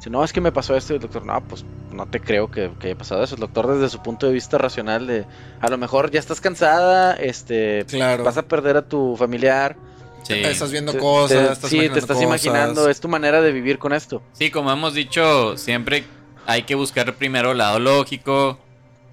Dice, 0.00 0.10
no, 0.10 0.24
es 0.24 0.32
que 0.32 0.40
me 0.40 0.50
pasó 0.50 0.74
esto. 0.76 0.94
Y 0.94 0.96
el 0.96 1.02
doctor, 1.02 1.24
no, 1.26 1.40
pues 1.46 1.64
no 1.92 2.06
te 2.06 2.20
creo 2.20 2.50
que, 2.50 2.70
que 2.80 2.86
haya 2.88 2.96
pasado 2.98 3.22
eso. 3.22 3.34
El 3.34 3.40
doctor, 3.42 3.66
desde 3.74 3.88
su 3.90 4.02
punto 4.02 4.26
de 4.26 4.32
vista 4.32 4.56
racional, 4.58 5.06
de 5.06 5.26
a 5.60 5.68
lo 5.68 5.76
mejor 5.78 6.10
ya 6.10 6.18
estás 6.18 6.40
cansada, 6.40 7.14
este, 7.14 7.84
Claro. 7.86 8.24
vas 8.24 8.36
a 8.38 8.42
perder 8.42 8.76
a 8.78 8.82
tu 8.88 9.14
familiar. 9.16 9.76
Sí. 10.22 10.34
Estás 10.34 10.70
viendo 10.70 10.92
Te- 10.92 10.98
cosas, 10.98 11.46
te- 11.46 11.52
estás 11.52 11.70
sí, 11.70 11.76
imaginando 11.76 11.94
te 11.94 11.98
estás 12.00 12.16
cosas. 12.16 12.26
imaginando, 12.28 12.88
es 12.90 13.00
tu 13.00 13.08
manera 13.08 13.40
de 13.42 13.52
vivir 13.52 13.78
con 13.78 13.92
esto. 13.92 14.22
Sí, 14.32 14.50
como 14.50 14.70
hemos 14.72 14.94
dicho, 14.94 15.56
siempre 15.56 16.04
hay 16.46 16.62
que 16.64 16.74
buscar 16.74 17.14
primero 17.16 17.52
el 17.52 17.58
lado 17.58 17.78
lógico, 17.78 18.58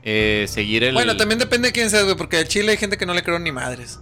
eh, 0.03 0.45
seguir 0.49 0.83
el... 0.85 0.93
Bueno, 0.93 1.15
también 1.17 1.39
depende 1.39 1.69
de 1.69 1.71
quién 1.73 1.89
seas, 1.89 2.03
güey, 2.05 2.15
porque 2.15 2.39
en 2.41 2.47
Chile 2.47 2.71
hay 2.71 2.77
gente 2.77 2.97
que 2.97 3.05
no 3.05 3.13
le 3.13 3.23
creo 3.23 3.39
ni 3.39 3.51
madres. 3.51 3.99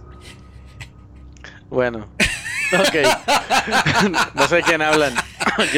Bueno, 1.68 2.08
ok. 2.72 2.94
no 4.34 4.48
sé 4.48 4.56
de 4.56 4.62
quién 4.62 4.82
hablan. 4.82 5.14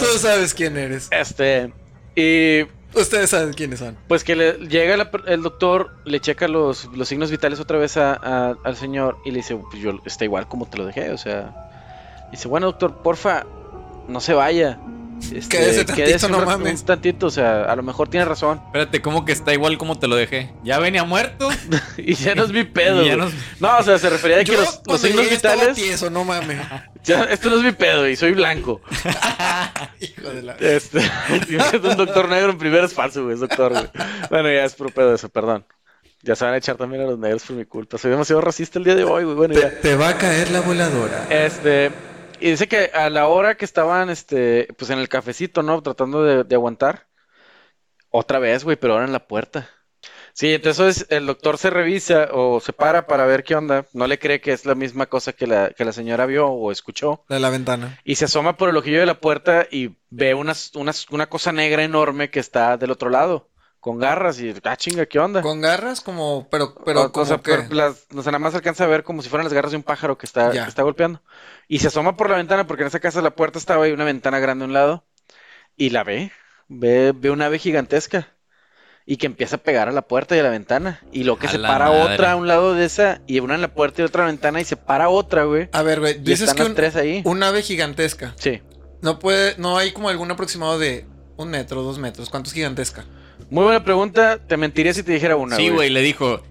Tú, 0.00 0.06
tú 0.06 0.18
sabes 0.18 0.54
quién 0.54 0.76
eres. 0.76 1.08
Este, 1.10 1.72
y 2.16 2.62
Ustedes 2.94 3.30
saben 3.30 3.54
quiénes 3.54 3.78
son. 3.78 3.96
pues 4.06 4.22
que 4.22 4.36
le 4.36 4.52
llega 4.68 4.96
la 4.98 5.10
per- 5.10 5.22
el 5.26 5.42
doctor, 5.42 5.92
le 6.04 6.20
checa 6.20 6.46
los, 6.46 6.84
los 6.94 7.08
signos 7.08 7.30
vitales 7.30 7.58
otra 7.58 7.78
vez 7.78 7.96
a- 7.96 8.12
a- 8.14 8.54
al 8.64 8.76
señor 8.76 9.16
y 9.24 9.30
le 9.30 9.38
dice, 9.38 9.56
pues 9.56 9.82
yo 9.82 9.98
está 10.04 10.24
igual 10.24 10.46
como 10.46 10.66
te 10.66 10.76
lo 10.76 10.84
dejé, 10.84 11.10
o 11.10 11.16
sea, 11.16 11.54
dice, 12.30 12.48
bueno 12.48 12.66
doctor, 12.66 12.98
porfa, 13.02 13.46
no 14.08 14.20
se 14.20 14.34
vaya. 14.34 14.78
Este, 15.30 15.48
Quédese 15.56 15.84
tantito, 15.84 16.26
un 16.26 16.32
no 16.32 16.44
mames. 16.44 16.80
Un 16.80 16.86
tantito, 16.86 17.26
o 17.26 17.30
sea, 17.30 17.64
a 17.64 17.76
lo 17.76 17.82
mejor 17.82 18.08
tiene 18.08 18.24
razón. 18.26 18.60
Espérate, 18.66 19.00
¿cómo 19.00 19.24
que 19.24 19.32
está 19.32 19.52
igual 19.52 19.78
como 19.78 19.98
te 19.98 20.08
lo 20.08 20.16
dejé? 20.16 20.52
¿Ya 20.64 20.78
venía 20.78 21.04
muerto? 21.04 21.48
Y 21.96 22.14
ya 22.14 22.34
no 22.34 22.44
es 22.44 22.50
mi 22.52 22.64
pedo. 22.64 23.02
Güey. 23.02 23.16
nos- 23.16 23.32
No, 23.60 23.78
o 23.78 23.82
sea, 23.82 23.98
se 23.98 24.10
refería 24.10 24.38
a 24.38 24.40
que 24.40 24.52
Yo, 24.52 24.60
los, 24.60 24.80
los 24.86 25.00
signos 25.00 25.28
vitales. 25.30 25.74
tieso, 25.74 26.10
no 26.10 26.24
mames. 26.24 26.58
ya- 27.04 27.24
esto 27.24 27.50
no 27.50 27.56
es 27.58 27.62
mi 27.62 27.72
pedo 27.72 28.08
y 28.08 28.16
soy 28.16 28.32
blanco. 28.32 28.80
Hijo 30.00 30.30
de 30.30 30.42
la... 30.42 30.52
Este, 30.54 30.98
es 30.98 31.72
un 31.74 31.96
doctor 31.96 32.28
negro 32.28 32.50
en 32.50 32.58
primero 32.58 32.84
es 32.86 32.92
falso, 32.92 33.22
güey, 33.24 33.34
es 33.34 33.40
doctor, 33.40 33.72
güey. 33.72 33.88
Bueno, 34.30 34.48
ya 34.50 34.64
es 34.64 34.74
puro 34.74 34.90
pedo 34.90 35.14
eso, 35.14 35.28
perdón. 35.28 35.64
Ya 36.24 36.36
se 36.36 36.44
van 36.44 36.54
a 36.54 36.58
echar 36.58 36.76
también 36.76 37.02
a 37.02 37.06
los 37.06 37.18
negros 37.18 37.42
por 37.42 37.56
mi 37.56 37.64
culpa. 37.64 37.98
Soy 37.98 38.10
demasiado 38.12 38.40
racista 38.40 38.78
el 38.78 38.84
día 38.84 38.94
de 38.94 39.02
hoy, 39.04 39.24
güey. 39.24 39.34
Bueno, 39.36 39.54
ya. 39.54 39.70
Te 39.80 39.96
va 39.96 40.10
a 40.10 40.18
caer 40.18 40.50
la 40.52 40.60
voladora. 40.60 41.26
Este, 41.30 41.90
y 42.42 42.50
dice 42.50 42.68
que 42.68 42.90
a 42.94 43.10
la 43.10 43.28
hora 43.28 43.56
que 43.56 43.64
estaban, 43.64 44.10
este, 44.10 44.68
pues 44.78 44.90
en 44.90 44.98
el 44.98 45.08
cafecito, 45.08 45.62
¿no? 45.62 45.82
Tratando 45.82 46.22
de, 46.24 46.44
de 46.44 46.54
aguantar. 46.54 47.06
Otra 48.10 48.38
vez, 48.38 48.64
güey, 48.64 48.76
pero 48.76 48.92
ahora 48.94 49.06
en 49.06 49.12
la 49.12 49.26
puerta. 49.26 49.68
Sí, 50.34 50.54
entonces 50.54 51.06
el 51.10 51.26
doctor 51.26 51.58
se 51.58 51.70
revisa 51.70 52.28
o 52.32 52.58
se 52.60 52.72
para 52.72 53.06
para 53.06 53.26
ver 53.26 53.44
qué 53.44 53.54
onda. 53.54 53.86
No 53.92 54.06
le 54.06 54.18
cree 54.18 54.40
que 54.40 54.52
es 54.52 54.64
la 54.64 54.74
misma 54.74 55.06
cosa 55.06 55.32
que 55.32 55.46
la, 55.46 55.70
que 55.70 55.84
la 55.84 55.92
señora 55.92 56.26
vio 56.26 56.48
o 56.48 56.72
escuchó. 56.72 57.24
De 57.28 57.38
la 57.38 57.50
ventana. 57.50 57.98
Y 58.04 58.16
se 58.16 58.24
asoma 58.26 58.56
por 58.56 58.68
el 58.68 58.76
ojillo 58.76 59.00
de 59.00 59.06
la 59.06 59.20
puerta 59.20 59.66
y 59.70 59.96
ve 60.10 60.34
unas, 60.34 60.74
unas, 60.74 61.08
una 61.10 61.28
cosa 61.28 61.52
negra 61.52 61.84
enorme 61.84 62.30
que 62.30 62.40
está 62.40 62.76
del 62.78 62.90
otro 62.90 63.10
lado, 63.10 63.50
con 63.80 63.98
garras 63.98 64.40
y, 64.40 64.54
ah, 64.64 64.76
chinga, 64.76 65.06
¿qué 65.06 65.18
onda? 65.18 65.42
Con 65.42 65.60
garras 65.60 66.00
como... 66.00 66.48
Pero, 66.50 66.74
pero 66.84 67.02
O- 67.02 67.04
o 67.04 67.12
como 67.12 67.26
sea, 67.26 67.38
que... 67.38 67.74
las, 67.74 68.06
o 68.14 68.22
sea, 68.22 68.32
nada 68.32 68.38
más 68.38 68.54
alcanza 68.54 68.84
a 68.84 68.88
ver 68.88 69.04
como 69.04 69.22
si 69.22 69.28
fueran 69.28 69.44
las 69.44 69.52
garras 69.52 69.72
de 69.72 69.76
un 69.78 69.82
pájaro 69.82 70.16
que 70.16 70.26
está, 70.26 70.50
que 70.50 70.58
está 70.58 70.82
golpeando. 70.82 71.22
Y 71.72 71.78
se 71.78 71.88
asoma 71.88 72.18
por 72.18 72.28
la 72.28 72.36
ventana, 72.36 72.66
porque 72.66 72.82
en 72.82 72.88
esa 72.88 73.00
casa 73.00 73.22
la 73.22 73.30
puerta 73.34 73.58
estaba 73.58 73.84
ahí, 73.84 73.92
una 73.92 74.04
ventana 74.04 74.38
grande 74.40 74.64
a 74.64 74.68
un 74.68 74.74
lado, 74.74 75.04
y 75.74 75.88
la 75.88 76.04
ve, 76.04 76.30
ve, 76.68 77.12
ve 77.16 77.30
una 77.30 77.46
ave 77.46 77.58
gigantesca. 77.58 78.28
Y 79.06 79.16
que 79.16 79.24
empieza 79.24 79.56
a 79.56 79.58
pegar 79.58 79.88
a 79.88 79.92
la 79.92 80.02
puerta 80.02 80.36
y 80.36 80.38
a 80.38 80.42
la 80.42 80.50
ventana. 80.50 81.00
Y 81.12 81.24
lo 81.24 81.38
que 81.38 81.46
A 81.46 81.50
se 81.50 81.58
para 81.58 81.86
madre. 81.86 82.12
otra 82.14 82.32
a 82.32 82.36
un 82.36 82.46
lado 82.46 82.74
de 82.74 82.84
esa, 82.84 83.22
y 83.26 83.40
una 83.40 83.54
en 83.54 83.62
la 83.62 83.72
puerta 83.72 84.02
y 84.02 84.04
otra 84.04 84.26
ventana, 84.26 84.60
y 84.60 84.64
se 84.66 84.76
para 84.76 85.08
otra, 85.08 85.44
güey. 85.44 85.70
A 85.72 85.82
ver, 85.82 85.98
güey, 86.00 86.16
Y 86.16 86.18
dices 86.18 86.42
están 86.50 86.56
que 86.56 86.62
las 86.64 86.68
un, 86.68 86.76
tres 86.76 86.94
ahí. 86.96 87.22
un 87.24 87.42
ave 87.42 87.62
gigantesca. 87.62 88.34
Sí. 88.36 88.60
No 89.00 89.18
puede... 89.18 89.54
No 89.56 89.78
hay 89.78 89.92
como 89.92 90.10
algún 90.10 90.30
aproximado 90.30 90.78
de 90.78 91.06
un 91.38 91.48
metro, 91.48 91.82
dos 91.82 91.98
metros. 91.98 92.28
¿Cuánto 92.28 92.48
es 92.48 92.54
gigantesca? 92.54 93.06
Muy 93.48 93.64
buena 93.64 93.82
pregunta. 93.82 94.38
Te 94.46 94.58
mentiría 94.58 94.92
si 94.92 95.02
te 95.02 95.12
dijera 95.12 95.36
una, 95.36 95.56
sí, 95.56 95.70
güey, 95.70 95.88
le 95.88 96.02
dijo, 96.02 96.42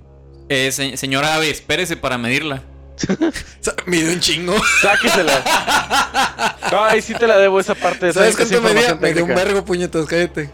eh, 0.50 0.72
se- 0.72 0.98
señora 0.98 1.36
Ave, 1.36 1.52
espérese 1.52 1.96
para 1.96 2.18
medirla. 2.18 2.64
Mide 3.86 4.14
un 4.14 4.20
chingo. 4.20 4.56
Sáquesela. 4.82 5.44
No, 6.72 6.86
ahí 6.86 7.02
sí 7.02 7.14
te 7.14 7.28
la 7.28 7.38
debo 7.38 7.60
esa 7.60 7.76
parte. 7.76 8.10
esa 8.10 8.22
¿Sabes 8.22 8.40
es 8.40 8.48
cuánto 8.48 8.62
medía? 8.62 8.96
Me 8.96 9.14
dio 9.14 9.26
un 9.26 9.36
vergo, 9.36 9.66
puñetos, 9.66 10.08
cállate. 10.08 10.50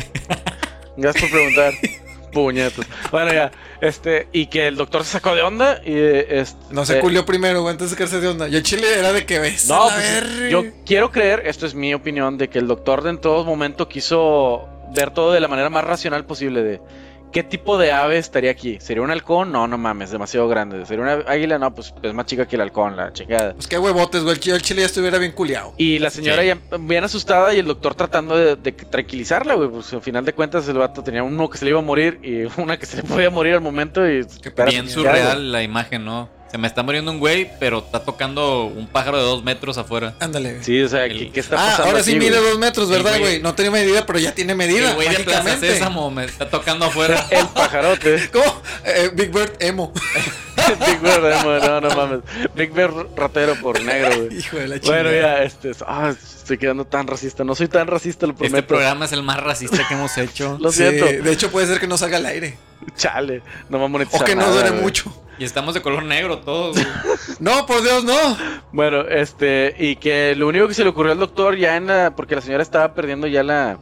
Gracias 0.97 1.23
por 1.23 1.31
preguntar. 1.31 1.73
Puñetos. 2.33 2.86
Bueno, 3.12 3.31
ya. 3.31 3.51
Este, 3.81 4.27
y 4.31 4.47
que 4.47 4.67
el 4.67 4.75
doctor 4.75 5.03
se 5.03 5.12
sacó 5.12 5.36
de 5.36 5.43
onda 5.43 5.79
y 5.86 5.93
este, 5.95 6.57
No 6.71 6.86
se 6.86 6.97
eh, 6.97 7.01
culió 7.01 7.23
primero, 7.23 7.62
güey, 7.62 7.73
antes 7.73 7.91
de 7.91 7.95
sacarse 7.95 8.19
de 8.19 8.27
onda. 8.27 8.47
Yo 8.47 8.60
Chile 8.62 8.88
era 8.97 9.13
de 9.13 9.25
que 9.27 9.38
ves. 9.38 9.67
No, 9.67 9.89
pues, 9.93 10.49
yo 10.49 10.63
quiero 10.86 11.12
creer, 11.12 11.43
esto 11.45 11.67
es 11.67 11.75
mi 11.75 11.93
opinión, 11.93 12.39
de 12.39 12.49
que 12.49 12.57
el 12.57 12.67
doctor 12.67 13.05
en 13.07 13.19
todo 13.19 13.45
momento 13.45 13.88
quiso 13.88 14.67
ver 14.95 15.12
todo 15.12 15.33
de 15.33 15.39
la 15.39 15.47
manera 15.47 15.69
más 15.69 15.83
racional 15.83 16.25
posible 16.25 16.63
de 16.63 16.81
qué 17.32 17.44
tipo 17.44 17.78
de 17.78 17.92
ave 17.92 18.18
estaría 18.18 18.52
aquí. 18.52 18.78
¿Sería 18.80 19.04
un 19.04 19.12
halcón? 19.12 19.52
No, 19.52 19.68
no 19.68 19.78
mames, 19.78 20.12
demasiado 20.12 20.48
grande. 20.48 20.86
¿Sería 20.86 21.04
una 21.04 21.13
águila? 21.32 21.58
No, 21.60 21.74
pues 21.74 21.94
es 22.02 22.13
más 22.13 22.26
chica 22.26 22.48
que 22.48 22.56
el 22.56 22.62
halcón, 22.62 22.96
la 22.96 23.12
chingada. 23.13 23.54
Pues 23.54 23.68
qué 23.68 23.78
huevotes, 23.78 24.24
güey. 24.24 24.36
El 24.46 24.62
Chile, 24.62 24.82
ya 24.82 24.86
estuviera 24.88 25.18
bien 25.18 25.32
culiado. 25.34 25.74
Y 25.78 26.00
la 26.00 26.10
señora 26.10 26.42
Sí. 26.42 26.48
ya 26.48 26.58
bien 26.78 27.04
asustada 27.04 27.54
y 27.54 27.60
el 27.60 27.66
doctor 27.66 27.96
tratando 27.96 28.38
de, 28.38 28.56
de 28.56 28.72
tranquilizarla, 28.72 29.56
güey. 29.56 29.70
Pues 29.70 29.94
al 29.94 30.02
final 30.02 30.26
de 30.26 30.34
cuentas 30.34 30.68
el 30.68 30.78
vato 30.78 31.04
tenía 31.04 31.24
uno 31.24 31.50
que 31.50 31.58
se 31.58 31.66
le 31.66 31.72
iba 31.72 31.80
a 31.80 31.84
morir 31.84 32.20
y 32.24 32.44
una 32.62 32.78
que 32.78 32.86
se 32.86 32.98
le 32.98 33.04
podía 33.04 33.30
morir 33.30 33.54
al 33.56 33.62
momento 33.62 34.08
y... 34.10 34.20
espérate, 34.20 34.72
Bien 34.72 34.90
surreal 34.90 35.52
la 35.52 35.63
imagen, 35.63 36.06
¿no? 36.06 36.30
Se 36.51 36.57
me 36.57 36.67
está 36.67 36.81
muriendo 36.81 37.12
un 37.12 37.19
güey, 37.19 37.49
pero 37.60 37.79
está 37.79 37.99
tocando 38.03 38.63
un 38.65 38.88
pájaro 38.88 39.17
de 39.17 39.23
dos 39.23 39.43
metros 39.43 39.77
afuera. 39.77 40.15
Ándale. 40.21 40.53
güey. 40.53 40.63
Sí, 40.63 40.81
o 40.81 40.88
sea, 40.88 41.03
El- 41.05 41.19
¿qué, 41.19 41.31
qué 41.31 41.39
está 41.41 41.55
Ah, 41.57 41.65
pasando 41.71 41.91
ahora 41.91 42.03
sí 42.03 42.12
aquí, 42.12 42.19
mide 42.19 42.38
güey? 42.39 42.49
dos 42.51 42.60
metros, 42.60 42.89
¿verdad, 42.89 43.13
güey- 43.15 43.19
güey? 43.19 43.41
No 43.41 43.53
tiene 43.53 43.69
medida, 43.71 44.05
pero 44.05 44.17
ya 44.19 44.33
tiene 44.33 44.55
medida. 44.55 44.89
El 44.91 44.95
güey 44.95 45.10
de 45.10 45.23
Plaza. 45.25 45.57
Sésamo 45.57 46.10
me 46.10 46.23
está 46.25 46.49
tocando 46.49 46.86
afuera. 46.86 47.25
El 47.31 47.47
pajarote. 47.47 48.29
¿Cómo? 48.31 48.62
Eh, 48.86 49.12
Big 49.13 49.29
Bird 49.31 49.51
emo. 49.60 49.91
Big 50.86 50.99
Bear, 51.01 51.21
no, 51.45 51.60
no, 51.60 51.81
no 51.81 51.95
mames. 51.95 52.19
Big 52.55 52.71
Bear 52.73 52.91
ratero 53.15 53.55
por 53.62 53.81
negro, 53.81 54.25
güey. 54.25 54.38
Hijo 54.39 54.57
de 54.57 54.67
la 54.67 54.79
chingada. 54.79 55.03
Bueno, 55.03 55.17
ya, 55.21 55.43
este, 55.43 55.71
ah, 55.86 56.12
estoy 56.12 56.57
quedando 56.57 56.86
tan 56.86 57.07
racista. 57.07 57.43
No 57.43 57.55
soy 57.55 57.67
tan 57.67 57.88
racista, 57.88 58.25
lo 58.25 58.33
Este 58.33 58.45
prometo. 58.49 58.67
programa 58.67 59.05
es 59.05 59.12
el 59.13 59.23
más 59.23 59.41
racista 59.41 59.86
que 59.88 59.93
hemos 59.93 60.17
hecho. 60.17 60.57
Lo 60.60 60.71
Sí, 60.71 60.79
siento. 60.79 61.05
de 61.05 61.31
hecho, 61.31 61.51
puede 61.51 61.67
ser 61.67 61.79
que 61.79 61.88
no 61.88 61.97
salga 61.97 62.17
al 62.17 62.25
aire. 62.25 62.57
Chale, 62.96 63.42
no 63.70 63.78
va 63.78 63.84
a 63.84 63.88
O 63.88 63.90
monetizar 63.90 64.26
que 64.26 64.36
no 64.36 64.50
dure 64.52 64.70
güey. 64.70 64.82
mucho. 64.82 65.24
Y 65.40 65.44
estamos 65.44 65.74
de 65.76 65.82
color 65.82 66.04
negro 66.04 66.40
todos. 66.40 66.76
güey. 66.76 66.88
No, 67.40 67.66
por 67.68 67.84
Dios, 67.84 68.04
no. 68.04 68.38
Bueno, 68.72 69.02
este, 69.02 69.76
y 69.78 69.98
que 69.98 70.36
lo 70.36 70.48
único 70.48 70.68
que 70.68 70.74
se 70.74 70.84
le 70.84 70.90
ocurrió 70.90 71.12
al 71.12 71.20
doctor 71.20 71.56
ya 71.56 71.76
en 71.78 71.88
la, 71.88 72.16
porque 72.16 72.34
la 72.36 72.42
señora 72.42 72.63
estaba 72.63 72.94
perdiendo 72.96 73.28
ya 73.28 73.44
la, 73.44 73.78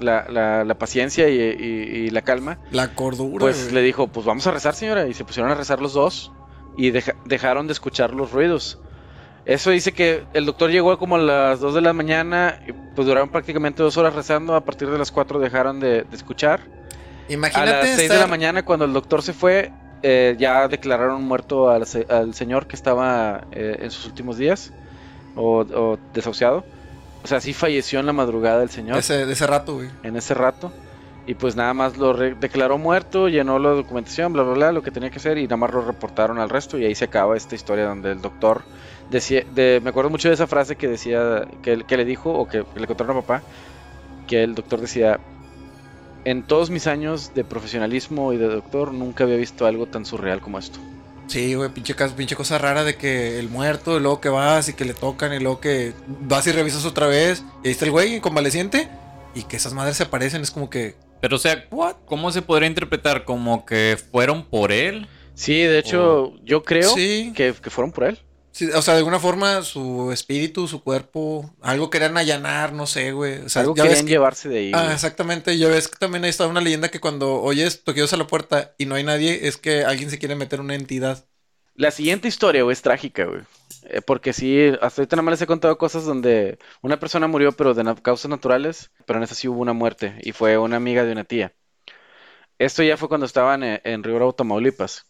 la, 0.00 0.26
la, 0.28 0.64
la 0.64 0.74
paciencia 0.78 1.28
y, 1.28 1.34
y- 1.40 2.06
y 2.06 2.10
la 2.10 2.22
calma, 2.22 2.58
La 2.72 2.94
cordura. 2.94 3.38
pues 3.38 3.62
güey. 3.64 3.74
le 3.74 3.82
dijo, 3.82 4.08
pues 4.08 4.26
vamos 4.26 4.46
a 4.48 4.50
rezar 4.50 4.74
señora, 4.74 5.06
y 5.06 5.14
se 5.14 5.24
pusieron 5.24 5.52
a 5.52 5.54
rezar 5.54 5.80
los 5.80 5.92
dos 5.92 6.32
y 6.76 6.90
deja- 6.90 7.14
dejaron 7.24 7.66
de 7.68 7.74
escuchar 7.74 8.12
los 8.12 8.32
ruidos. 8.32 8.80
Eso 9.44 9.70
dice 9.70 9.92
que 9.92 10.24
el 10.34 10.44
doctor 10.44 10.70
llegó 10.70 10.98
como 10.98 11.14
a 11.14 11.18
las 11.20 11.60
2 11.60 11.74
de 11.76 11.80
la 11.80 11.92
mañana, 11.92 12.60
y 12.66 12.72
pues 12.72 13.06
duraron 13.06 13.28
prácticamente 13.28 13.80
dos 13.84 13.96
horas 13.96 14.12
rezando, 14.14 14.56
a 14.56 14.64
partir 14.64 14.90
de 14.90 14.98
las 14.98 15.12
4 15.12 15.38
dejaron 15.38 15.78
de, 15.78 16.02
de 16.02 16.16
escuchar. 16.16 16.62
A 17.28 17.32
Imagínate 17.32 17.70
las 17.72 17.84
6 17.86 17.96
de 17.98 18.04
estar- 18.06 18.20
la 18.20 18.26
mañana 18.26 18.64
cuando 18.64 18.84
el 18.84 18.92
doctor 18.92 19.22
se 19.22 19.32
fue, 19.32 19.72
eh, 20.02 20.36
ya 20.38 20.68
declararon 20.68 21.22
muerto 21.24 21.70
al, 21.70 21.84
al 22.08 22.34
señor 22.34 22.66
que 22.66 22.76
estaba 22.76 23.44
eh, 23.52 23.78
en 23.80 23.90
sus 23.90 24.06
últimos 24.06 24.36
días 24.38 24.72
o, 25.34 25.60
o 25.60 25.98
desahuciado. 26.14 26.64
O 27.24 27.26
sea, 27.26 27.40
sí 27.40 27.52
falleció 27.52 27.98
en 27.98 28.06
la 28.06 28.12
madrugada 28.12 28.62
el 28.62 28.70
señor 28.70 28.94
de 28.94 29.00
ese, 29.00 29.26
de 29.26 29.32
ese 29.32 29.46
rato, 29.46 29.74
güey. 29.74 29.88
en 30.04 30.16
ese 30.16 30.34
rato. 30.34 30.72
Y 31.28 31.34
pues 31.34 31.56
nada 31.56 31.74
más 31.74 31.96
lo 31.96 32.14
declaró 32.14 32.78
muerto, 32.78 33.28
llenó 33.28 33.58
la 33.58 33.70
documentación, 33.70 34.32
bla, 34.32 34.44
bla, 34.44 34.54
bla, 34.54 34.70
lo 34.72 34.82
que 34.84 34.92
tenía 34.92 35.10
que 35.10 35.16
hacer 35.18 35.38
y 35.38 35.42
nada 35.42 35.56
más 35.56 35.72
lo 35.72 35.80
reportaron 35.80 36.38
al 36.38 36.48
resto 36.48 36.78
y 36.78 36.84
ahí 36.84 36.94
se 36.94 37.06
acaba 37.06 37.36
esta 37.36 37.56
historia 37.56 37.84
donde 37.86 38.12
el 38.12 38.22
doctor 38.22 38.62
decía, 39.10 39.42
de, 39.52 39.80
me 39.82 39.90
acuerdo 39.90 40.08
mucho 40.08 40.28
de 40.28 40.34
esa 40.34 40.46
frase 40.46 40.76
que 40.76 40.86
decía, 40.86 41.48
que, 41.62 41.82
que 41.82 41.96
le 41.96 42.04
dijo 42.04 42.32
o 42.32 42.46
que, 42.46 42.64
que 42.72 42.78
le 42.78 42.86
contaron 42.86 43.16
a 43.16 43.20
papá, 43.22 43.42
que 44.28 44.44
el 44.44 44.54
doctor 44.54 44.80
decía, 44.80 45.18
en 46.26 46.42
todos 46.42 46.70
mis 46.70 46.86
años 46.88 47.32
de 47.34 47.44
profesionalismo 47.44 48.32
y 48.32 48.36
de 48.36 48.48
doctor 48.48 48.92
nunca 48.92 49.24
había 49.24 49.36
visto 49.36 49.64
algo 49.64 49.86
tan 49.86 50.04
surreal 50.04 50.40
como 50.40 50.58
esto. 50.58 50.78
Sí, 51.28 51.54
güey, 51.54 51.70
pinche, 51.70 51.94
pinche 52.16 52.34
cosa 52.36 52.58
rara 52.58 52.82
de 52.84 52.96
que 52.96 53.38
el 53.38 53.48
muerto, 53.48 53.96
y 53.96 54.00
luego 54.00 54.20
que 54.20 54.28
vas 54.28 54.68
y 54.68 54.74
que 54.74 54.84
le 54.84 54.94
tocan, 54.94 55.32
y 55.34 55.38
luego 55.38 55.60
que 55.60 55.92
vas 56.20 56.46
y 56.46 56.52
revisas 56.52 56.84
otra 56.84 57.06
vez, 57.06 57.44
y 57.62 57.68
ahí 57.68 57.72
está 57.72 57.84
el 57.84 57.90
güey 57.92 58.20
convaleciente, 58.20 58.88
y 59.34 59.44
que 59.44 59.56
esas 59.56 59.72
madres 59.72 59.96
se 59.96 60.02
aparecen, 60.04 60.42
es 60.42 60.50
como 60.50 60.68
que. 60.68 60.96
Pero 61.20 61.36
o 61.36 61.38
sea, 61.38 61.68
¿cómo 62.06 62.30
se 62.32 62.42
podría 62.42 62.68
interpretar? 62.68 63.24
¿Como 63.24 63.64
que 63.64 63.96
fueron 64.12 64.44
por 64.44 64.70
él? 64.72 65.06
Sí, 65.34 65.60
de 65.60 65.78
hecho, 65.78 66.32
yo 66.44 66.62
creo 66.64 66.90
Sí. 66.94 67.32
que, 67.36 67.54
que 67.54 67.70
fueron 67.70 67.92
por 67.92 68.04
él. 68.04 68.18
Sí, 68.56 68.70
o 68.70 68.80
sea, 68.80 68.94
de 68.94 68.98
alguna 69.00 69.20
forma 69.20 69.60
su 69.60 70.10
espíritu, 70.12 70.66
su 70.66 70.82
cuerpo, 70.82 71.54
algo 71.60 71.90
querían 71.90 72.16
allanar, 72.16 72.72
no 72.72 72.86
sé, 72.86 73.12
güey. 73.12 73.40
O 73.40 73.50
sea, 73.50 73.60
Algo 73.60 73.74
ya 73.76 73.82
querían 73.82 74.06
que- 74.06 74.10
llevarse 74.12 74.48
de 74.48 74.58
ahí. 74.60 74.72
Ah, 74.74 74.84
güey. 74.84 74.94
exactamente. 74.94 75.58
Ya 75.58 75.68
ves 75.68 75.88
que 75.88 75.98
también 75.98 76.24
ahí 76.24 76.30
está 76.30 76.46
una 76.46 76.62
leyenda 76.62 76.88
que 76.88 76.98
cuando 76.98 77.42
oyes 77.42 77.84
toqueos 77.84 78.14
a 78.14 78.16
la 78.16 78.26
puerta 78.26 78.74
y 78.78 78.86
no 78.86 78.94
hay 78.94 79.04
nadie, 79.04 79.46
es 79.46 79.58
que 79.58 79.84
alguien 79.84 80.08
se 80.08 80.18
quiere 80.18 80.36
meter 80.36 80.60
una 80.62 80.74
entidad. 80.74 81.26
La 81.74 81.90
siguiente 81.90 82.28
historia, 82.28 82.62
güey, 82.62 82.72
es 82.72 82.80
trágica, 82.80 83.26
güey. 83.26 83.42
Eh, 83.90 84.00
porque 84.00 84.32
sí, 84.32 84.72
hasta 84.80 85.02
ahorita 85.02 85.16
nada 85.16 85.24
más 85.24 85.32
les 85.32 85.42
he 85.42 85.46
contado 85.46 85.76
cosas 85.76 86.06
donde 86.06 86.58
una 86.80 86.98
persona 86.98 87.26
murió, 87.26 87.52
pero 87.52 87.74
de 87.74 87.94
causas 88.00 88.30
naturales, 88.30 88.90
pero 89.04 89.18
en 89.18 89.24
esa 89.24 89.34
sí 89.34 89.48
hubo 89.48 89.60
una 89.60 89.74
muerte, 89.74 90.14
y 90.22 90.32
fue 90.32 90.56
una 90.56 90.76
amiga 90.76 91.04
de 91.04 91.12
una 91.12 91.24
tía. 91.24 91.52
Esto 92.58 92.82
ya 92.82 92.96
fue 92.96 93.08
cuando 93.10 93.26
estaban 93.26 93.62
en, 93.62 93.82
en 93.84 94.02
Río 94.02 94.14
Bravo, 94.14 94.32
Tamaulipas. 94.34 95.04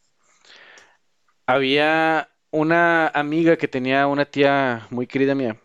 Había 1.46 2.28
una 2.56 3.08
amiga 3.08 3.56
que 3.56 3.68
tenía 3.68 4.06
una 4.06 4.24
tía 4.24 4.86
muy 4.90 5.06
querida 5.06 5.34
mía, 5.34 5.56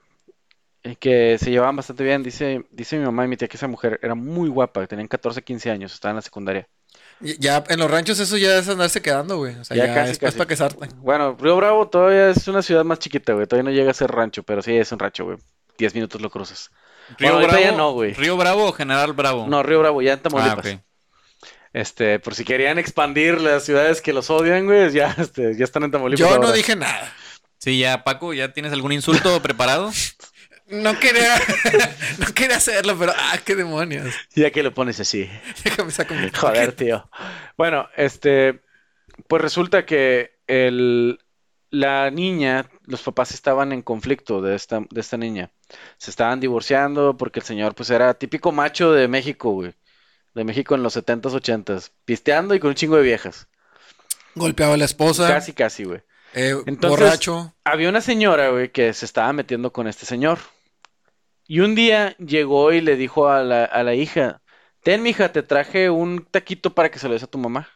eh, 0.84 0.96
que 0.96 1.38
se 1.40 1.52
llevaban 1.52 1.76
bastante 1.76 2.04
bien. 2.04 2.24
Dice, 2.24 2.66
dice 2.72 2.98
mi 2.98 3.06
mamá 3.06 3.26
y 3.26 3.28
mi 3.28 3.38
tía 3.38 3.48
que 3.48 3.58
esa 3.58 3.68
mujer 3.68 4.00
era 4.02 4.16
muy 4.16 4.50
guapa, 4.50 4.86
tenían 4.88 5.08
14, 5.08 5.42
15 5.42 5.72
años, 5.72 5.94
estaba 5.94 6.12
en 6.12 6.16
la 6.18 6.22
secundaria. 6.22 6.68
Y- 7.22 7.40
Ya 7.40 7.64
en 7.70 7.80
los 7.80 7.90
ranchos 7.90 8.20
eso 8.20 8.36
ya 8.38 8.58
es 8.58 8.68
andarse 8.68 9.02
quedando, 9.02 9.38
güey. 9.38 9.56
O 9.56 9.64
sea, 9.64 9.78
Ya 9.78 9.86
ya, 9.88 9.94
casi, 9.94 10.10
después 10.10 10.32
casi. 10.32 10.38
para 10.38 10.48
casarte. 10.48 10.96
Bueno, 10.98 11.38
Río 11.40 11.56
Bravo 11.56 11.88
todavía 11.88 12.30
es 12.32 12.48
una 12.48 12.62
ciudad 12.64 12.84
más 12.84 13.00
chiquita, 13.00 13.34
güey. 13.34 13.46
Todavía 13.46 13.70
no 13.72 13.76
llega 13.76 13.92
a 13.92 13.94
ser 13.94 14.10
rancho, 14.12 14.44
pero 14.44 14.62
sí 14.62 14.76
es 14.76 14.92
un 14.92 15.00
rancho, 15.00 15.26
güey. 15.26 15.38
Diez 15.78 15.94
minutos 15.96 16.20
lo 16.22 16.30
cruzas. 16.30 16.72
Río 17.18 17.38
Bravo. 17.38 17.60
ya 17.60 17.72
no, 17.74 17.92
güey. 17.94 18.14
Río 18.14 18.38
Bravo 18.38 18.66
o 18.66 18.72
General 18.74 19.14
Bravo. 19.14 19.46
No, 19.48 19.62
Río 19.64 19.80
Bravo, 19.80 20.02
ya 20.02 20.14
en 20.14 20.20
Ah, 20.20 20.22
Tamaulipas. 20.24 20.78
Este, 21.74 22.20
por 22.20 22.36
si 22.36 22.44
querían 22.44 22.78
expandir 22.80 23.40
las 23.40 23.64
ciudades 23.64 24.02
que 24.02 24.12
los 24.14 24.30
odian, 24.30 24.66
güey, 24.66 24.92
ya, 24.92 25.16
este, 25.18 25.56
ya 25.56 25.64
están 25.64 25.84
en 25.84 25.92
Tamaulipas. 25.92 26.30
Yo 26.30 26.38
no 26.40 26.52
dije 26.52 26.76
nada. 26.76 27.14
Sí, 27.58 27.80
ya, 27.80 28.04
Paco, 28.04 28.34
¿ya 28.34 28.54
tienes 28.54 28.74
algún 28.74 28.92
insulto 28.92 29.40
preparado? 29.44 29.92
No 30.68 30.98
quería, 31.00 31.36
no 32.18 32.26
quería 32.34 32.58
hacerlo, 32.58 32.96
pero 32.98 33.14
ah, 33.16 33.38
qué 33.46 33.56
demonios. 33.56 34.14
Ya 34.36 34.52
que 34.52 34.64
lo 34.64 34.74
pones 34.74 35.00
así. 35.00 35.30
Déjame 35.64 35.92
sacar 35.92 36.18
mi 36.18 36.30
Joder, 36.30 36.74
tío. 36.74 37.10
Bueno, 37.58 37.88
este, 37.96 38.62
pues 39.28 39.42
resulta 39.42 39.86
que 39.86 40.40
el, 40.48 41.20
la 41.70 42.10
niña, 42.10 42.70
los 42.86 43.02
papás 43.02 43.32
estaban 43.32 43.74
en 43.74 43.82
conflicto 43.82 44.42
de 44.42 44.56
esta, 44.56 44.82
de 44.90 45.02
esta 45.02 45.18
niña. 45.18 45.52
Se 45.98 46.10
estaban 46.10 46.40
divorciando 46.40 47.16
porque 47.16 47.40
el 47.40 47.46
señor, 47.46 47.76
pues, 47.76 47.90
era 47.90 48.14
típico 48.14 48.52
macho 48.52 48.92
de 48.94 49.08
México, 49.08 49.52
güey. 49.52 49.74
De 50.34 50.44
México 50.44 50.76
en 50.76 50.84
los 50.84 50.96
70s, 50.96 51.34
80s. 51.34 51.92
Pisteando 52.06 52.56
y 52.56 52.60
con 52.60 52.70
un 52.70 52.76
chingo 52.76 52.96
de 52.98 53.04
viejas. 53.04 53.48
Golpeaba 54.36 54.76
a 54.76 54.78
la 54.78 54.86
esposa. 54.86 55.28
Casi, 55.28 55.52
casi, 55.54 55.84
güey. 55.84 56.02
eh, 56.34 56.56
Entonces- 56.66 57.00
borracho. 57.00 57.54
Había 57.66 57.90
una 57.90 58.00
señora, 58.02 58.50
güey, 58.50 58.72
que 58.72 58.94
se 58.94 59.06
estaba 59.06 59.34
metiendo 59.34 59.74
con 59.74 59.88
este 59.88 60.06
señor. 60.06 60.40
Y 61.48 61.60
un 61.60 61.76
día 61.76 62.16
llegó 62.18 62.72
y 62.72 62.80
le 62.80 62.96
dijo 62.96 63.28
a 63.28 63.44
la, 63.44 63.66
a 63.66 63.84
la 63.84 63.94
hija, 63.94 64.42
ten, 64.84 65.04
mija, 65.04 65.34
te 65.34 65.44
traje 65.44 65.90
un 65.90 66.26
taquito 66.32 66.74
para 66.74 66.90
que 66.90 66.98
se 67.00 67.08
lo 67.08 67.14
des 67.14 67.24
a 67.24 67.28
tu 67.28 67.38
mamá. 67.38 67.68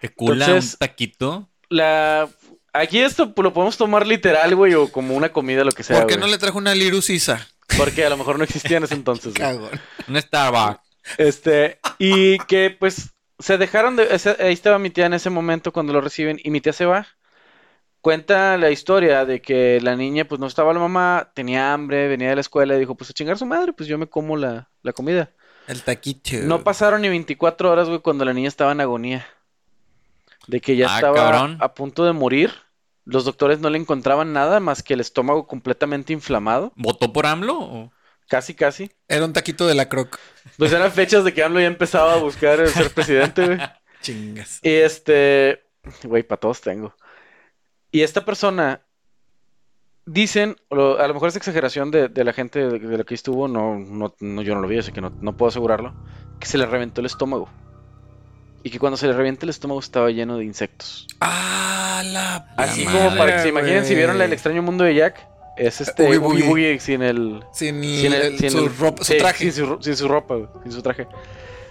¿Te 0.00 0.08
cula 0.14 0.44
Entonces- 0.46 0.72
un 0.74 0.78
taquito? 0.78 1.48
La... 1.68 2.28
Aquí 2.72 3.00
esto 3.00 3.32
lo 3.36 3.52
podemos 3.52 3.76
tomar 3.76 4.06
literal, 4.06 4.54
güey, 4.54 4.74
o 4.74 4.92
como 4.92 5.16
una 5.16 5.32
comida, 5.32 5.64
lo 5.64 5.72
que 5.72 5.82
sea, 5.82 5.98
¿Por 5.98 6.06
qué 6.06 6.14
güey. 6.14 6.24
no 6.26 6.30
le 6.30 6.38
trajo 6.38 6.56
una 6.58 6.72
Lirusisa? 6.72 7.48
Porque 7.76 8.04
a 8.04 8.10
lo 8.10 8.16
mejor 8.16 8.38
no 8.38 8.44
existía 8.44 8.76
en 8.76 8.84
ese 8.84 8.94
entonces, 8.94 9.34
güey. 9.38 9.58
Un 10.06 10.20
Starbucks. 10.20 10.80
Este, 11.18 11.78
y 11.98 12.38
que 12.40 12.76
pues 12.78 13.10
se 13.38 13.58
dejaron 13.58 13.96
de... 13.96 14.08
ahí 14.40 14.52
estaba 14.52 14.78
mi 14.78 14.90
tía 14.90 15.06
en 15.06 15.14
ese 15.14 15.30
momento 15.30 15.72
cuando 15.72 15.92
lo 15.92 16.00
reciben 16.00 16.38
y 16.42 16.50
mi 16.50 16.60
tía 16.60 16.72
se 16.72 16.86
va. 16.86 17.06
Cuenta 18.00 18.56
la 18.56 18.70
historia 18.70 19.26
de 19.26 19.42
que 19.42 19.78
la 19.82 19.94
niña 19.94 20.24
pues 20.24 20.40
no 20.40 20.46
estaba 20.46 20.72
la 20.72 20.80
mamá, 20.80 21.32
tenía 21.34 21.74
hambre, 21.74 22.08
venía 22.08 22.30
de 22.30 22.34
la 22.36 22.40
escuela 22.40 22.74
y 22.74 22.78
dijo 22.78 22.94
pues 22.94 23.10
a 23.10 23.12
chingar 23.12 23.36
su 23.36 23.44
madre, 23.44 23.72
pues 23.74 23.88
yo 23.88 23.98
me 23.98 24.06
como 24.06 24.36
la, 24.36 24.70
la 24.82 24.92
comida. 24.94 25.30
El 25.66 25.82
taquito. 25.82 26.36
No 26.42 26.64
pasaron 26.64 27.02
ni 27.02 27.08
24 27.10 27.70
horas, 27.70 27.88
güey, 27.88 28.00
cuando 28.00 28.24
la 28.24 28.32
niña 28.32 28.48
estaba 28.48 28.72
en 28.72 28.80
agonía. 28.80 29.26
De 30.46 30.60
que 30.60 30.76
ya 30.76 30.86
Ah, 30.90 30.94
estaba 30.96 31.14
cabrón. 31.16 31.58
a 31.60 31.74
punto 31.74 32.04
de 32.04 32.12
morir. 32.12 32.50
Los 33.04 33.24
doctores 33.24 33.60
no 33.60 33.68
le 33.70 33.78
encontraban 33.78 34.32
nada 34.32 34.60
más 34.60 34.82
que 34.82 34.94
el 34.94 35.00
estómago 35.00 35.46
completamente 35.46 36.12
inflamado. 36.12 36.72
¿Votó 36.76 37.12
por 37.12 37.26
AMLO? 37.26 37.58
o? 37.58 37.92
Casi, 38.30 38.54
casi. 38.54 38.88
Era 39.08 39.24
un 39.24 39.32
taquito 39.32 39.66
de 39.66 39.74
la 39.74 39.88
croc. 39.88 40.16
Pues 40.56 40.72
eran 40.72 40.92
fechas 40.92 41.24
de 41.24 41.34
que 41.34 41.42
AMLO 41.42 41.58
ya 41.58 41.66
empezaba 41.66 42.14
a 42.14 42.18
buscar 42.18 42.60
el 42.60 42.68
ser 42.68 42.90
presidente, 42.94 43.44
güey. 43.44 43.58
Chingas. 44.02 44.60
Y 44.62 44.70
este, 44.70 45.64
güey, 46.04 46.22
para 46.22 46.38
todos 46.38 46.60
tengo. 46.60 46.94
Y 47.90 48.02
esta 48.02 48.24
persona, 48.24 48.82
dicen, 50.06 50.54
lo- 50.70 51.00
a 51.00 51.08
lo 51.08 51.14
mejor 51.14 51.30
es 51.30 51.34
exageración 51.36 51.90
de, 51.90 52.06
de 52.08 52.22
la 52.22 52.32
gente 52.32 52.60
de, 52.64 52.78
de 52.78 52.98
la 52.98 53.02
que 53.02 53.14
estuvo, 53.16 53.48
no, 53.48 53.80
no, 53.80 54.14
no, 54.20 54.42
yo 54.42 54.54
no 54.54 54.60
lo 54.60 54.68
vi, 54.68 54.78
así 54.78 54.92
que 54.92 55.00
no, 55.00 55.10
no 55.20 55.36
puedo 55.36 55.48
asegurarlo, 55.48 55.92
que 56.38 56.46
se 56.46 56.56
le 56.56 56.66
reventó 56.66 57.00
el 57.00 57.06
estómago. 57.06 57.48
Y 58.62 58.70
que 58.70 58.78
cuando 58.78 58.96
se 58.96 59.08
le 59.08 59.12
revienta 59.14 59.44
el 59.44 59.50
estómago 59.50 59.80
estaba 59.80 60.08
lleno 60.12 60.36
de 60.36 60.44
insectos. 60.44 61.08
Ah, 61.20 62.02
la 62.04 62.36
Así 62.56 62.84
madre, 62.84 62.98
como 63.06 63.16
para 63.16 63.36
que 63.36 63.42
se 63.42 63.48
imaginen 63.48 63.84
si 63.84 63.96
vieron 63.96 64.22
el 64.22 64.32
extraño 64.32 64.62
mundo 64.62 64.84
de 64.84 64.94
Jack, 64.94 65.26
es 65.56 65.80
este 65.80 66.04
Oogie 66.04 66.18
Oogie 66.18 66.28
Boogie. 66.42 66.48
Boogie 66.48 66.80
sin 66.80 67.02
el, 67.02 67.42
Sin, 67.52 67.82
sin 67.82 68.12
el- 68.12 68.22
el- 68.22 68.38
sin 68.38 68.50
su, 68.50 68.58
el- 68.58 68.76
ropa, 68.76 69.04
su 69.04 69.16
traje. 69.16 69.50
Sin 69.50 69.66
su, 69.66 69.78
sin 69.82 69.96
su 69.96 70.08
ropa, 70.08 70.34
güey, 70.36 70.48
sin 70.64 70.72
su 70.72 70.82
traje. 70.82 71.06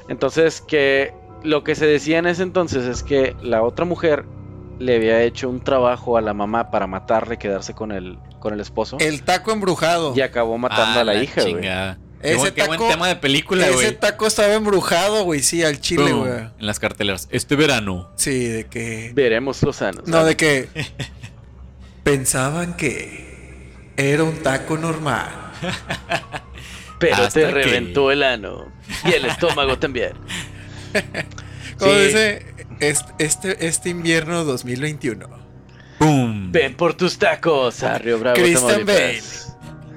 Entonces, 0.10 0.62
que 0.62 1.14
lo 1.44 1.64
que 1.64 1.76
se 1.76 1.86
decía 1.86 2.18
en 2.20 2.28
ese 2.28 2.44
entonces 2.44 2.86
es 2.86 3.04
que 3.04 3.36
la 3.42 3.62
otra 3.64 3.86
mujer 3.86 4.26
le 4.80 4.96
había 4.96 5.22
hecho 5.24 5.50
un 5.50 5.60
trabajo 5.62 6.18
a 6.18 6.22
la 6.22 6.34
mamá 6.34 6.72
para 6.72 6.88
matarle 6.88 7.36
y 7.36 7.38
quedarse 7.38 7.74
con 7.74 7.92
el, 7.92 8.18
con 8.40 8.54
el 8.54 8.60
esposo. 8.62 8.98
El 9.00 9.24
taco 9.24 9.52
embrujado. 9.52 10.14
Y 10.16 10.22
acabó 10.22 10.58
matando 10.58 11.00
Ah, 11.00 11.02
a 11.02 11.04
la, 11.04 11.16
hija, 11.22 11.42
güey. 11.42 11.54
chingada. 11.56 11.98
Ese 12.22 12.36
buen, 12.38 12.54
qué 12.54 12.64
buen 12.68 12.80
taco- 12.80 12.90
tema 12.90 13.08
de 13.08 13.16
película, 13.16 13.66
Ese 13.68 13.94
taco 13.94 14.28
estaba 14.28 14.54
embrujado, 14.54 15.24
güey, 15.24 15.42
sí, 15.42 15.64
al 15.64 15.80
chile, 15.80 16.12
güey. 16.12 16.32
En 16.60 16.66
las 16.66 16.78
carteleras. 16.80 17.28
Este 17.32 17.56
verano. 17.56 18.10
Sí, 18.16 18.46
de 18.46 18.66
que. 18.68 19.12
Veremos 19.14 19.64
los 19.64 19.82
anos. 19.82 20.06
No, 20.08 20.26
de 20.26 20.36
que. 20.36 20.68
Pensaban 22.04 22.76
que 22.76 23.29
era 24.00 24.24
un 24.24 24.38
taco 24.42 24.78
normal. 24.78 25.28
Pero 27.00 27.16
hasta 27.16 27.30
te 27.40 27.46
que- 27.46 27.52
reventó 27.52 28.12
el 28.12 28.24
ano. 28.24 28.72
Y 29.06 29.14
el 29.14 29.26
estómago 29.26 29.78
también. 29.80 30.14
Como 31.78 31.94
Sí. 31.94 32.00
dice, 32.00 32.46
este, 33.20 33.68
este, 33.68 33.90
invierno 33.90 34.44
2021. 34.44 35.28
¡Pum! 35.98 36.52
Ven 36.52 36.76
por 36.76 36.94
tus 36.96 37.18
tacos 37.18 37.84
a 37.84 37.98
Río 37.98 38.20
Bravo, 38.20 38.36
Christian. 38.38 38.86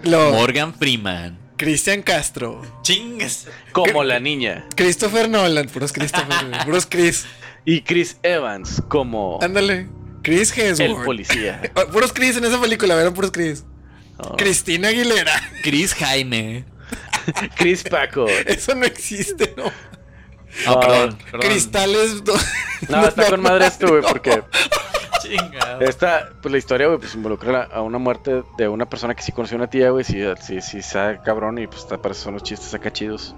Lo, 0.05 0.33
Morgan 0.33 0.75
Freeman. 0.75 1.39
Cristian 1.57 2.03
Castro. 2.03 2.61
Chingas. 2.83 3.47
Como 3.73 4.03
la 4.05 4.19
niña. 4.19 4.67
Christopher 4.77 5.29
Nolan, 5.29 5.69
puros 5.69 5.93
Christopher, 5.93 6.27
puros 6.65 6.87
Chris. 6.87 7.25
Y 7.65 7.83
Chris 7.83 8.17
Evans 8.25 8.83
como 8.89 9.39
Ándale. 9.41 9.87
Chris 10.23 10.57
el 10.59 10.67
Hemsworth. 10.81 11.05
policía. 11.05 11.63
Oh, 11.75 11.87
Puros 11.93 12.13
Chris 12.13 12.37
en 12.37 12.45
esa 12.45 12.61
película, 12.61 13.01
eran 13.01 13.15
puros 13.15 13.31
Chris. 13.33 13.65
Oh. 14.25 14.37
Cristina 14.37 14.89
Aguilera. 14.89 15.33
Chris 15.63 15.95
Jaime. 15.95 16.65
Chris 17.57 17.83
Paco. 17.85 18.27
Eso 18.47 18.75
no 18.75 18.85
existe, 18.85 19.55
¿no? 19.57 19.65
Ah, 20.67 20.81
perdón, 20.81 21.19
perdón. 21.31 21.41
Cristales. 21.41 22.25
do- 22.25 22.35
No, 22.89 23.07
está 23.07 23.29
con 23.31 23.41
madre 23.43 23.67
esto, 23.67 23.89
güey, 23.89 24.03
porque 24.03 24.43
Chingado. 25.23 25.81
esta, 25.81 26.31
pues 26.43 26.53
la 26.53 26.59
historia, 26.59 26.89
güey, 26.89 26.99
pues 26.99 27.15
involucra 27.15 27.63
a 27.73 27.81
una 27.81 27.99
muerte 27.99 28.43
de 28.59 28.69
una 28.69 28.89
persona 28.89 29.15
que 29.15 29.23
sí 29.23 29.33
conoció 29.33 29.57
a 29.57 29.59
una 29.61 29.71
tía, 29.71 29.91
güey, 29.91 30.05
sí, 30.05 30.19
sí, 30.41 30.61
sí, 30.61 30.79
está 30.79 31.23
cabrón 31.23 31.59
y 31.59 31.67
pues 31.69 31.85
para 31.85 32.11
eso 32.13 32.25
son 32.25 32.35
los 32.35 32.43
chistes 32.43 32.75
acá 32.75 32.93
chidos. 32.93 33.35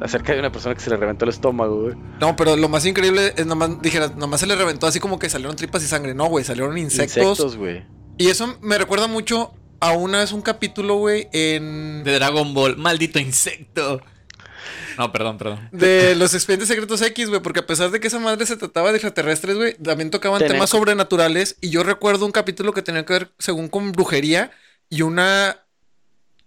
Acerca 0.00 0.32
de 0.32 0.40
una 0.40 0.50
persona 0.50 0.74
que 0.74 0.80
se 0.80 0.90
le 0.90 0.96
reventó 0.96 1.24
el 1.24 1.30
estómago, 1.30 1.82
güey. 1.82 1.94
No, 2.20 2.34
pero 2.34 2.56
lo 2.56 2.68
más 2.68 2.84
increíble 2.86 3.34
es 3.36 3.46
nomás, 3.46 3.80
dijeras, 3.82 4.16
nomás 4.16 4.40
se 4.40 4.46
le 4.46 4.56
reventó 4.56 4.86
así 4.86 4.98
como 5.00 5.18
que 5.18 5.28
salieron 5.28 5.54
tripas 5.54 5.82
y 5.84 5.86
sangre. 5.86 6.14
No, 6.14 6.26
güey, 6.26 6.44
salieron 6.44 6.76
insectos. 6.78 7.16
Insectos, 7.18 7.56
güey. 7.56 7.84
Y 8.18 8.28
eso 8.28 8.56
me 8.62 8.78
recuerda 8.78 9.06
mucho 9.06 9.52
a 9.82 9.92
una 9.92 10.20
vez 10.20 10.32
un 10.32 10.42
capítulo, 10.42 10.96
güey, 10.96 11.28
en. 11.32 12.02
De 12.04 12.12
Dragon 12.14 12.54
Ball. 12.54 12.76
Maldito 12.76 13.18
insecto. 13.18 14.00
No, 14.98 15.10
perdón, 15.10 15.38
perdón. 15.38 15.68
de 15.72 16.14
los 16.14 16.34
expedientes 16.34 16.68
secretos 16.68 17.00
X, 17.02 17.28
güey, 17.30 17.40
porque 17.40 17.60
a 17.60 17.66
pesar 17.66 17.90
de 17.90 17.98
que 17.98 18.08
esa 18.08 18.18
madre 18.18 18.44
se 18.46 18.56
trataba 18.56 18.90
de 18.92 18.98
extraterrestres, 18.98 19.56
güey, 19.56 19.74
también 19.74 20.10
tocaban 20.10 20.40
temas 20.46 20.70
sobrenaturales. 20.70 21.56
Y 21.60 21.70
yo 21.70 21.82
recuerdo 21.82 22.26
un 22.26 22.32
capítulo 22.32 22.72
que 22.72 22.82
tenía 22.82 23.04
que 23.04 23.12
ver, 23.14 23.32
según 23.38 23.68
con 23.68 23.90
brujería, 23.92 24.50
y 24.90 25.02
una 25.02 25.58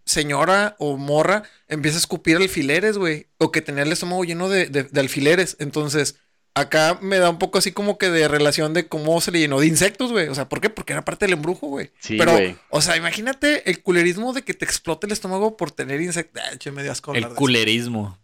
señora 0.05 0.75
o 0.77 0.97
morra 0.97 1.43
empieza 1.67 1.97
a 1.97 1.99
escupir 1.99 2.37
alfileres, 2.37 2.97
güey, 2.97 3.27
o 3.39 3.51
que 3.51 3.61
tenía 3.61 3.83
el 3.83 3.91
estómago 3.91 4.23
lleno 4.23 4.47
de, 4.47 4.67
de- 4.67 4.83
de 4.83 4.99
alfileres. 4.99 5.57
Entonces, 5.59 6.17
acá 6.55 6.97
me 7.01 7.17
da 7.19 7.29
un 7.29 7.37
poco 7.37 7.57
así 7.57 7.71
como 7.73 7.97
que 7.97 8.09
de 8.09 8.27
relación 8.27 8.73
de 8.73 8.87
cómo 8.87 9.19
se 9.21 9.29
le 9.31 9.39
llenó 9.39 9.59
de 9.59 9.67
insectos, 9.67 10.11
güey. 10.11 10.29
O 10.29 10.35
sea, 10.35 10.49
¿por 10.49 10.61
qué? 10.61 10.69
Porque 10.69 10.93
era 10.93 11.03
parte 11.05 11.25
del 11.25 11.33
embrujo, 11.33 11.67
güey. 11.67 11.91
Sí, 11.99 12.17
Pero, 12.17 12.31
güey. 12.31 12.55
o 12.69 12.81
sea, 12.81 12.95
imagínate 12.97 13.69
el 13.69 13.81
culerismo 13.83 14.33
de 14.33 14.41
que 14.43 14.53
te 14.53 14.65
explote 14.65 15.05
el 15.05 15.11
estómago 15.13 15.57
por 15.57 15.71
tener 15.71 16.01
insectos. 16.01 16.41
Ah, 16.43 16.71
me 16.71 16.81
dio 16.83 16.91
asco 16.91 17.13
El 17.13 17.27
culerismo. 17.29 18.17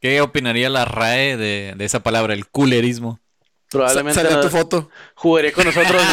¿Qué 0.00 0.20
opinaría 0.20 0.68
la 0.70 0.84
RAE 0.84 1.36
de, 1.36 1.74
de 1.76 1.84
esa 1.84 2.02
palabra, 2.02 2.34
el 2.34 2.46
culerismo? 2.46 3.20
Probablemente 3.70 4.20
Sale 4.22 4.34
no- 4.34 4.40
tu 4.42 4.48
foto. 4.50 4.90
jugaría 5.14 5.52
con 5.52 5.64
nosotros. 5.64 6.02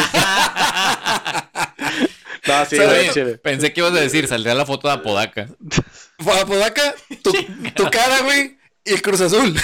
no, 2.46 2.64
sí, 2.66 2.76
Sale 2.76 3.10
güey. 3.12 3.36
Pensé 3.38 3.72
que 3.72 3.80
ibas 3.80 3.92
a 3.92 4.00
decir, 4.00 4.26
saldría 4.28 4.54
la 4.54 4.66
foto 4.66 4.88
de 4.88 4.94
Apodaca. 4.94 5.48
Apodaca, 6.18 6.94
tu, 7.22 7.32
tu 7.74 7.90
cara, 7.90 8.20
güey, 8.22 8.58
y 8.84 8.92
el 8.92 9.02
Cruz 9.02 9.20
Azul. 9.20 9.54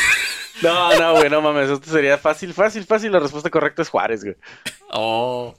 No, 0.62 0.98
no, 0.98 1.14
güey, 1.14 1.30
no 1.30 1.40
mames. 1.40 1.70
Esto 1.70 1.90
sería 1.90 2.18
fácil, 2.18 2.52
fácil, 2.52 2.84
fácil. 2.84 3.12
La 3.12 3.20
respuesta 3.20 3.50
correcta 3.50 3.82
es 3.82 3.88
Juárez, 3.88 4.24
güey. 4.24 4.36
Oh. 4.90 5.54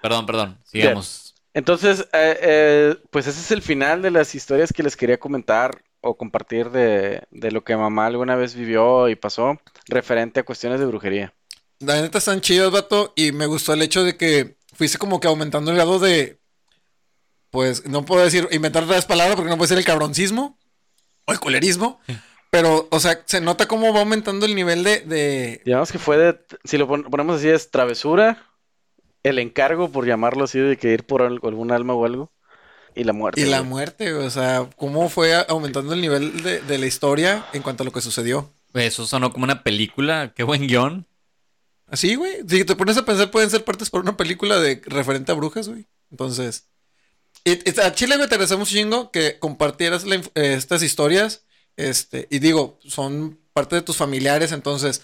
Perdón, 0.00 0.26
perdón. 0.26 0.58
Sigamos. 0.64 1.34
Entonces, 1.54 2.08
eh, 2.12 2.38
eh, 2.40 2.96
pues 3.10 3.26
ese 3.26 3.40
es 3.40 3.50
el 3.50 3.62
final 3.62 4.00
de 4.02 4.10
las 4.10 4.34
historias 4.34 4.72
que 4.72 4.82
les 4.82 4.96
quería 4.96 5.18
comentar 5.18 5.82
o 6.00 6.16
compartir 6.16 6.70
de, 6.70 7.22
de 7.30 7.50
lo 7.50 7.62
que 7.62 7.76
mamá 7.76 8.06
alguna 8.06 8.34
vez 8.36 8.54
vivió 8.54 9.08
y 9.08 9.16
pasó 9.16 9.60
referente 9.86 10.40
a 10.40 10.44
cuestiones 10.44 10.80
de 10.80 10.86
brujería. 10.86 11.34
La 11.78 12.00
neta 12.00 12.18
están 12.18 12.40
chidos, 12.40 12.72
vato, 12.72 13.12
y 13.16 13.32
me 13.32 13.46
gustó 13.46 13.74
el 13.74 13.82
hecho 13.82 14.04
de 14.04 14.16
que 14.16 14.56
fuiste 14.72 14.98
como 14.98 15.20
que 15.20 15.28
aumentando 15.28 15.70
el 15.70 15.76
grado 15.76 15.98
de. 15.98 16.38
Pues 17.50 17.86
no 17.86 18.04
puedo 18.04 18.24
decir, 18.24 18.48
inventar 18.50 18.84
otras 18.84 19.04
palabras 19.04 19.36
porque 19.36 19.50
no 19.50 19.58
puede 19.58 19.68
ser 19.68 19.78
el 19.78 19.84
cabroncismo 19.84 20.58
o 21.26 21.32
el 21.32 21.40
culerismo. 21.40 22.00
Pero, 22.52 22.86
o 22.90 23.00
sea, 23.00 23.22
se 23.24 23.40
nota 23.40 23.66
cómo 23.66 23.94
va 23.94 24.00
aumentando 24.00 24.44
el 24.44 24.54
nivel 24.54 24.84
de. 24.84 25.00
de- 25.00 25.62
Digamos 25.64 25.90
que 25.90 25.98
fue 25.98 26.18
de, 26.18 26.38
si 26.64 26.76
lo 26.76 26.86
pon- 26.86 27.04
ponemos 27.04 27.38
así, 27.38 27.48
es 27.48 27.70
travesura, 27.70 28.46
el 29.22 29.38
encargo, 29.38 29.90
por 29.90 30.06
llamarlo 30.06 30.44
así, 30.44 30.58
de 30.58 30.76
que 30.76 30.92
ir 30.92 31.04
por 31.06 31.22
al- 31.22 31.40
algún 31.42 31.72
alma 31.72 31.94
o 31.94 32.04
algo, 32.04 32.30
y 32.94 33.04
la 33.04 33.14
muerte. 33.14 33.40
y 33.40 33.46
la 33.46 33.60
güey. 33.60 33.70
muerte, 33.70 34.12
o 34.12 34.28
sea, 34.28 34.68
cómo 34.76 35.08
fue 35.08 35.34
aumentando 35.48 35.94
el 35.94 36.02
nivel 36.02 36.42
de, 36.42 36.60
de 36.60 36.76
la 36.78 36.84
historia 36.86 37.46
en 37.54 37.62
cuanto 37.62 37.84
a 37.84 37.86
lo 37.86 37.92
que 37.92 38.02
sucedió. 38.02 38.52
Eso 38.74 39.06
sonó 39.06 39.32
como 39.32 39.44
una 39.44 39.62
película. 39.62 40.34
Qué 40.36 40.42
buen 40.42 40.66
guion. 40.66 41.06
Así, 41.86 42.16
güey. 42.16 42.36
Si 42.46 42.64
te 42.66 42.76
pones 42.76 42.98
a 42.98 43.04
pensar, 43.06 43.30
pueden 43.30 43.48
ser 43.50 43.64
partes 43.64 43.88
por 43.88 44.00
una 44.02 44.16
película 44.16 44.58
de 44.60 44.80
referente 44.84 45.32
a 45.32 45.34
brujas, 45.34 45.68
güey. 45.68 45.86
Entonces. 46.10 46.68
Y, 47.44 47.52
y 47.52 47.80
a 47.80 47.92
Chile, 47.94 48.16
güey, 48.16 48.28
te 48.28 48.34
agradecemos 48.34 48.70
un 48.70 48.76
chingo 48.76 49.10
que 49.10 49.38
compartieras 49.38 50.04
la 50.04 50.16
eh, 50.16 50.22
estas 50.34 50.82
historias. 50.82 51.44
Este, 51.76 52.28
y 52.30 52.38
digo, 52.38 52.78
son 52.84 53.40
parte 53.52 53.76
de 53.76 53.82
tus 53.82 53.96
familiares, 53.96 54.52
entonces. 54.52 55.02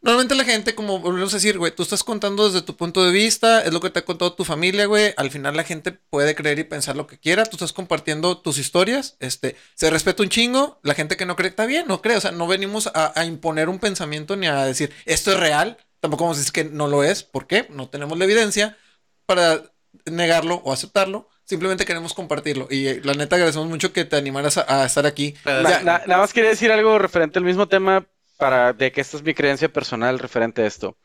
Normalmente 0.00 0.34
la 0.34 0.44
gente, 0.44 0.74
como 0.74 0.98
volvemos 0.98 1.32
a 1.32 1.38
decir, 1.38 1.56
güey, 1.56 1.74
tú 1.74 1.82
estás 1.82 2.04
contando 2.04 2.46
desde 2.46 2.60
tu 2.60 2.76
punto 2.76 3.02
de 3.06 3.10
vista, 3.10 3.62
es 3.62 3.72
lo 3.72 3.80
que 3.80 3.88
te 3.88 4.00
ha 4.00 4.04
contado 4.04 4.34
tu 4.34 4.44
familia, 4.44 4.84
güey. 4.84 5.14
Al 5.16 5.30
final 5.30 5.56
la 5.56 5.64
gente 5.64 5.92
puede 5.92 6.34
creer 6.34 6.58
y 6.58 6.64
pensar 6.64 6.94
lo 6.94 7.06
que 7.06 7.18
quiera. 7.18 7.46
Tú 7.46 7.56
estás 7.56 7.72
compartiendo 7.72 8.36
tus 8.36 8.58
historias. 8.58 9.16
Este, 9.20 9.56
se 9.74 9.88
respeta 9.88 10.22
un 10.22 10.28
chingo. 10.28 10.78
La 10.82 10.92
gente 10.92 11.16
que 11.16 11.24
no 11.24 11.36
cree 11.36 11.48
está 11.48 11.64
bien, 11.64 11.86
no 11.88 12.02
cree. 12.02 12.18
O 12.18 12.20
sea, 12.20 12.32
no 12.32 12.46
venimos 12.46 12.88
a, 12.88 13.18
a 13.18 13.24
imponer 13.24 13.70
un 13.70 13.78
pensamiento 13.78 14.36
ni 14.36 14.46
a 14.46 14.66
decir 14.66 14.92
esto 15.06 15.32
es 15.32 15.40
real. 15.40 15.78
Tampoco 16.00 16.24
vamos 16.24 16.36
a 16.36 16.40
decir 16.40 16.52
que 16.52 16.64
no 16.64 16.86
lo 16.86 17.02
es. 17.02 17.22
¿Por 17.22 17.46
qué? 17.46 17.66
No 17.70 17.88
tenemos 17.88 18.18
la 18.18 18.26
evidencia 18.26 18.76
para 19.24 19.62
negarlo 20.04 20.56
o 20.64 20.72
aceptarlo. 20.74 21.30
Simplemente 21.44 21.84
queremos 21.84 22.14
compartirlo. 22.14 22.66
Y 22.70 22.86
eh, 22.88 23.00
la 23.04 23.14
neta 23.14 23.36
agradecemos 23.36 23.68
mucho 23.68 23.92
que 23.92 24.04
te 24.04 24.16
animaras 24.16 24.56
a, 24.58 24.82
a 24.82 24.86
estar 24.86 25.06
aquí. 25.06 25.34
Na- 25.62 25.70
Ya- 25.70 25.82
na- 25.84 26.02
nada 26.06 26.20
más 26.22 26.32
quería 26.32 26.50
decir 26.50 26.72
algo 26.72 26.98
referente 26.98 27.38
al 27.38 27.44
mismo 27.44 27.68
tema 27.68 28.06
para 28.38 28.72
de 28.72 28.90
que 28.92 29.00
esta 29.00 29.16
es 29.16 29.22
mi 29.22 29.34
creencia 29.34 29.72
personal 29.72 30.18
referente 30.18 30.62
a 30.62 30.66
esto. 30.66 30.96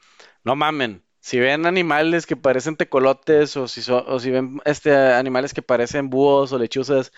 No 0.43 0.55
mamen. 0.55 1.03
Si 1.21 1.37
ven 1.37 1.65
animales 1.65 2.25
que 2.25 2.37
parecen 2.37 2.77
tecolotes 2.77 3.57
o 3.57 3.67
si, 3.67 3.81
so- 3.81 4.05
o 4.07 4.19
si 4.21 4.31
ven 4.31 4.61
este, 4.63 4.95
animales 4.95 5.53
que 5.53 5.61
parecen 5.61 6.09
búhos 6.09 6.53
o 6.53 6.57
lechuzas, 6.57 7.11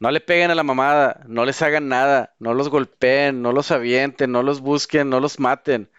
no 0.00 0.10
le 0.10 0.20
peguen 0.20 0.50
a 0.50 0.54
la 0.54 0.62
mamada, 0.62 1.20
no 1.28 1.44
les 1.44 1.60
hagan 1.60 1.88
nada, 1.88 2.34
no 2.38 2.54
los 2.54 2.70
golpeen, 2.70 3.42
no 3.42 3.52
los 3.52 3.70
avienten, 3.70 4.32
no 4.32 4.42
los 4.42 4.60
busquen, 4.62 5.10
no 5.10 5.20
los 5.20 5.38
maten. 5.38 5.90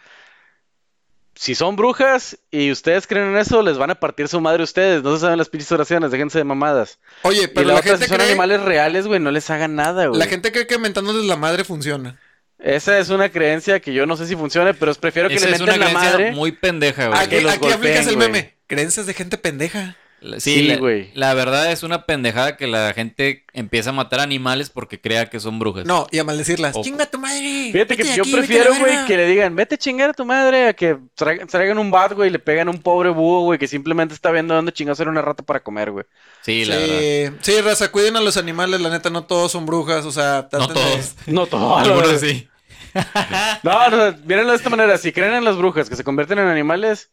Si 1.36 1.56
son 1.56 1.76
brujas 1.76 2.38
y 2.52 2.72
ustedes 2.72 3.08
creen 3.08 3.30
en 3.30 3.38
eso, 3.38 3.62
les 3.64 3.78
van 3.78 3.90
a 3.90 3.96
partir 3.96 4.28
su 4.28 4.40
madre 4.40 4.62
a 4.62 4.66
ustedes. 4.66 5.02
No 5.04 5.14
se 5.16 5.22
saben 5.22 5.38
las 5.40 5.50
pinches 5.50 5.72
oraciones, 5.72 6.12
déjense 6.12 6.38
de 6.38 6.44
mamadas. 6.44 7.00
Oye, 7.24 7.44
Y 7.44 7.48
pero 7.48 7.68
la 7.68 7.74
la, 7.74 7.80
otra, 7.80 7.92
gente 7.92 8.06
si 8.06 8.10
son 8.10 8.18
cree, 8.18 8.30
animales 8.30 8.62
reales, 8.62 9.08
güey, 9.08 9.20
no 9.20 9.32
les 9.32 9.50
hagan 9.50 9.76
nada, 9.76 10.06
güey. 10.08 10.20
la 10.20 10.28
gente 10.28 10.52
cree 10.52 10.68
que 10.68 10.78
mentándoles 10.78 11.26
la 11.26 11.36
madre 11.36 11.64
funciona. 11.64 12.20
Esa 12.60 12.98
es 13.00 13.10
una 13.10 13.30
creencia 13.30 13.80
que 13.82 13.94
yo 13.94 14.06
no 14.06 14.16
sé 14.16 14.26
si 14.28 14.36
funcione, 14.36 14.74
pero 14.74 14.94
prefiero 14.96 15.28
que 15.28 15.36
Esa 15.36 15.48
le 15.50 15.56
es 15.56 15.62
una 15.62 15.74
meten 15.74 15.80
la 15.82 15.86
creencia 16.00 16.12
madre. 16.12 16.32
muy 16.32 16.52
pendeja, 16.54 17.08
güey. 17.08 17.20
Que 17.28 17.36
Aquí, 17.38 17.44
los 17.44 17.54
aquí 17.54 17.72
aplicas 17.72 18.08
el 18.08 18.18
meme. 18.18 18.56
Creencias 18.68 19.06
de 19.06 19.14
gente 19.14 19.38
pendeja. 19.38 19.98
Sí, 20.40 20.40
Sí, 20.40 20.64
la- 20.68 20.78
güey. 20.78 21.12
La, 21.14 21.34
verdad 21.34 21.72
es 21.72 21.84
una 21.84 22.06
pendejada 22.06 22.56
que 22.58 22.68
la 22.68 22.94
gente 22.94 23.46
empieza 23.54 23.90
a 23.90 23.94
matar 23.94 24.20
animales 24.20 24.70
porque 24.70 25.00
crea 25.02 25.30
que 25.30 25.40
son 25.40 25.60
brujas. 25.60 25.86
No, 25.86 26.08
y 26.12 26.20
a 26.20 26.24
maldecirlas. 26.24 26.76
O- 26.76 26.84
Chinga 26.84 27.06
tu 27.06 27.20
madre. 27.20 27.70
Fíjate 27.72 27.98
que 27.98 28.04
yo 28.16 28.24
aquí, 28.24 28.32
prefiero, 28.32 28.70
güey, 28.72 28.84
verga". 28.94 29.06
que 29.06 29.18
le 29.18 29.26
digan, 29.28 29.56
vete 29.56 29.76
a 29.76 29.78
chingar 29.78 30.10
a 30.12 30.14
tu 30.14 30.26
madre, 30.26 30.68
a 30.70 30.74
que 30.74 30.98
traigan, 31.16 31.48
traigan 31.48 31.78
un 31.78 31.92
bat, 31.92 32.14
güey, 32.14 32.30
y 32.30 32.32
le 32.32 32.40
pegan 32.40 32.68
a 32.68 32.72
un 32.72 32.82
pobre 32.82 33.10
búho, 33.10 33.42
güey, 33.44 33.60
que 33.60 33.68
simplemente 33.68 34.14
está 34.14 34.32
viendo 34.32 34.54
dónde 34.56 34.72
chingados 34.72 35.00
era 35.00 35.10
una 35.12 35.22
rata 35.22 35.44
para 35.44 35.60
comer, 35.62 35.92
güey. 35.92 36.06
Sí, 36.42 36.66
la 36.66 36.76
verdad. 36.78 37.00
Sí, 37.42 37.54
sí, 37.54 37.62
raza, 37.62 37.92
cuiden 37.92 38.16
a 38.16 38.22
los 38.22 38.38
animales, 38.38 38.80
la 38.82 38.90
neta, 38.90 39.10
no 39.10 39.24
todos 39.26 39.52
son 39.52 39.66
brujas, 39.66 40.06
o 40.06 40.12
sea, 40.12 40.48
No 40.52 40.68
de- 40.68 40.74
todos. 40.74 41.16
No 41.28 41.46
todo. 41.46 41.78
Algunos 41.78 42.20
sí. 42.22 42.48
No, 43.64 43.90
no, 43.90 44.18
mírenlo 44.26 44.52
de 44.52 44.58
esta 44.58 44.70
manera, 44.70 44.98
si 44.98 45.12
creen 45.12 45.34
en 45.34 45.44
las 45.46 45.58
brujas 45.58 45.90
que 45.90 45.96
se 45.96 46.04
convierten 46.04 46.40
en 46.40 46.48
animales, 46.48 47.10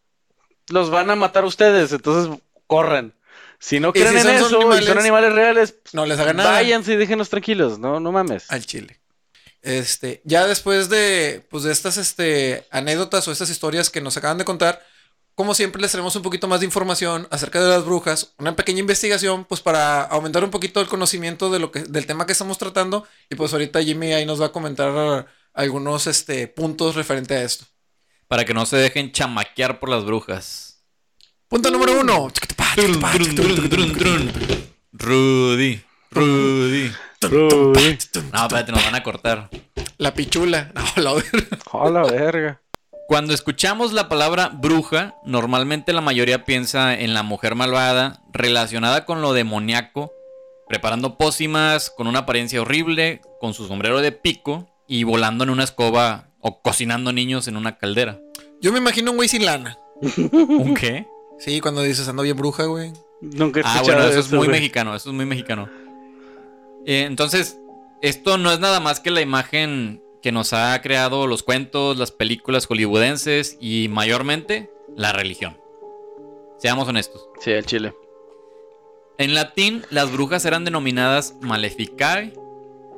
los 0.69 0.91
van 0.91 1.11
a 1.11 1.17
matar 1.17 1.45
ustedes, 1.45 1.93
entonces 1.93 2.39
corran. 2.71 3.15
Si 3.59 3.81
no 3.81 3.89
Y 3.91 3.93
creen 3.93 4.15
si 4.15 4.21
en 4.21 4.29
eso 4.37 4.49
y 4.51 4.55
animales, 4.55 4.87
son 4.87 4.99
animales 4.99 5.33
reales, 5.33 5.75
No 5.93 6.07
les 6.07 6.19
hagan 6.19 6.37
nada. 6.37 6.53
váyanse 6.53 6.93
y 6.93 6.97
déjenos 6.97 7.29
tranquilos, 7.29 7.79
no, 7.79 7.99
no 8.01 8.13
mames. 8.13 8.51
al 8.51 8.65
chile. 8.65 9.01
Este, 9.63 10.23
ya 10.25 10.47
después 10.47 10.89
de, 10.89 11.47
pues, 11.51 11.65
de 11.65 11.73
estas 11.73 11.99
este, 11.99 12.67
anécdotas 12.71 13.27
o 13.29 13.33
estas 13.33 13.51
historias 13.51 13.91
que 13.91 14.01
nos 14.01 14.17
acaban 14.17 14.39
de 14.39 14.47
contar, 14.47 14.81
como 15.35 15.55
siempre 15.55 15.83
les 15.83 15.91
traemos 15.91 16.15
un 16.17 16.23
poquito 16.23 16.49
más 16.49 16.61
de 16.61 16.67
información 16.67 17.27
acerca 17.31 17.61
de 17.61 17.69
las 17.69 17.85
brujas, 17.85 18.33
una 18.39 18.57
pequeña 18.57 18.81
investigación, 18.81 19.45
pues 19.45 19.61
para 19.61 20.03
aumentar 20.03 20.45
un 20.45 20.51
poquito 20.51 20.81
el 20.81 20.89
conocimiento 20.89 21.51
de 21.51 21.59
lo 21.59 21.73
que, 21.73 21.81
del 21.83 22.07
tema 22.07 22.25
que 22.27 22.33
estamos 22.33 22.57
tratando. 22.57 23.07
Y 23.29 23.35
pues 23.35 23.53
ahorita 23.53 23.83
Jimmy 23.83 24.13
ahí 24.13 24.25
nos 24.25 24.41
va 24.41 24.47
a 24.47 24.53
comentar 24.53 25.27
algunos 25.53 26.07
este, 26.07 26.47
puntos 26.49 26.95
referente 26.95 27.35
a 27.35 27.43
esto. 27.43 27.67
Para 28.29 28.45
que 28.45 28.55
no 28.55 28.65
se 28.65 28.77
dejen 28.77 29.13
chamaquear 29.13 29.81
por 29.81 29.89
las 29.91 30.05
brujas. 30.05 30.70
Punto 31.51 31.69
número 31.73 32.01
uno. 32.01 32.29
Trun. 32.77 34.33
Rudy, 34.93 35.81
Rudy. 36.13 36.93
No, 37.23 37.73
espérate, 37.75 38.71
nos 38.71 38.85
van 38.85 38.95
a 38.95 39.03
cortar. 39.03 39.51
La 39.99 40.15
pichula. 40.15 40.71
No, 40.77 41.03
la 41.03 41.15
verga. 41.15 41.59
A 41.73 41.91
la 41.91 42.05
verga. 42.05 42.63
Cuando 43.09 43.35
escuchamos 43.35 43.93
la 43.93 44.09
palabra 44.09 44.51
bruja, 44.51 45.17
normalmente 45.25 45.93
la 45.93 46.01
mayoría 46.01 46.45
piensa 46.45 46.97
en 46.97 47.15
la 47.15 47.25
mujer 47.25 47.57
malvada, 47.57 48.23
relacionada 48.33 49.05
con 49.05 49.21
lo 49.21 49.33
demoníaco, 49.33 50.13
preparando 50.69 51.19
pócimas, 51.19 51.91
con 51.91 52.07
una 52.07 52.21
apariencia 52.21 52.63
horrible, 52.63 53.23
con 53.41 53.55
su 53.55 53.67
sombrero 53.67 54.01
de 54.01 54.13
pico 54.13 54.69
y 54.87 55.03
volando 55.03 55.43
en 55.43 55.51
una 55.51 55.65
escoba 55.65 56.29
o 56.39 56.63
cocinando 56.63 57.13
niños 57.13 57.49
en 57.49 57.57
una 57.57 57.77
caldera. 57.77 58.21
Yo 58.61 58.71
me 58.71 58.79
imagino 58.79 59.11
un 59.11 59.17
güey 59.17 59.29
sin 59.29 59.45
lana. 59.45 59.79
¿Un 60.01 60.75
qué? 60.75 61.09
Sí, 61.41 61.61
cuando 61.61 61.83
dices 61.83 62.07
ando 62.09 62.23
bien 62.23 62.37
bruja, 62.37 62.65
güey. 62.65 62.93
Nunca 63.21 63.61
he 63.61 63.63
Ah, 63.65 63.75
escuchado 63.77 63.99
bueno, 63.99 64.11
eso 64.11 64.21
es 64.21 64.29
muy 64.31 64.39
güey. 64.47 64.51
mexicano, 64.51 64.95
eso 64.95 65.11
es 65.11 65.17
muy 65.17 65.27
mexicano. 65.27 65.69
Eh, 66.87 67.05
entonces, 67.07 67.59
esto 68.03 68.39
no 68.39 68.53
es 68.53 68.61
nada 68.61 68.81
más 68.81 69.01
que 69.01 69.11
la 69.11 69.21
imagen 69.21 70.03
que 70.23 70.33
nos 70.33 70.53
ha 70.53 70.81
creado 70.83 71.27
los 71.27 71.43
cuentos, 71.43 71.97
las 71.99 72.13
películas 72.13 72.67
hollywoodenses 72.67 73.57
y 73.61 73.89
mayormente 73.89 74.71
la 74.97 75.13
religión. 75.13 75.57
Seamos 76.59 76.89
honestos. 76.89 77.27
Sí, 77.41 77.51
el 77.53 77.65
chile. 77.65 77.95
En 79.19 79.35
latín, 79.35 79.83
las 79.91 80.13
brujas 80.13 80.45
eran 80.45 80.65
denominadas 80.65 81.35
maleficae, 81.41 82.33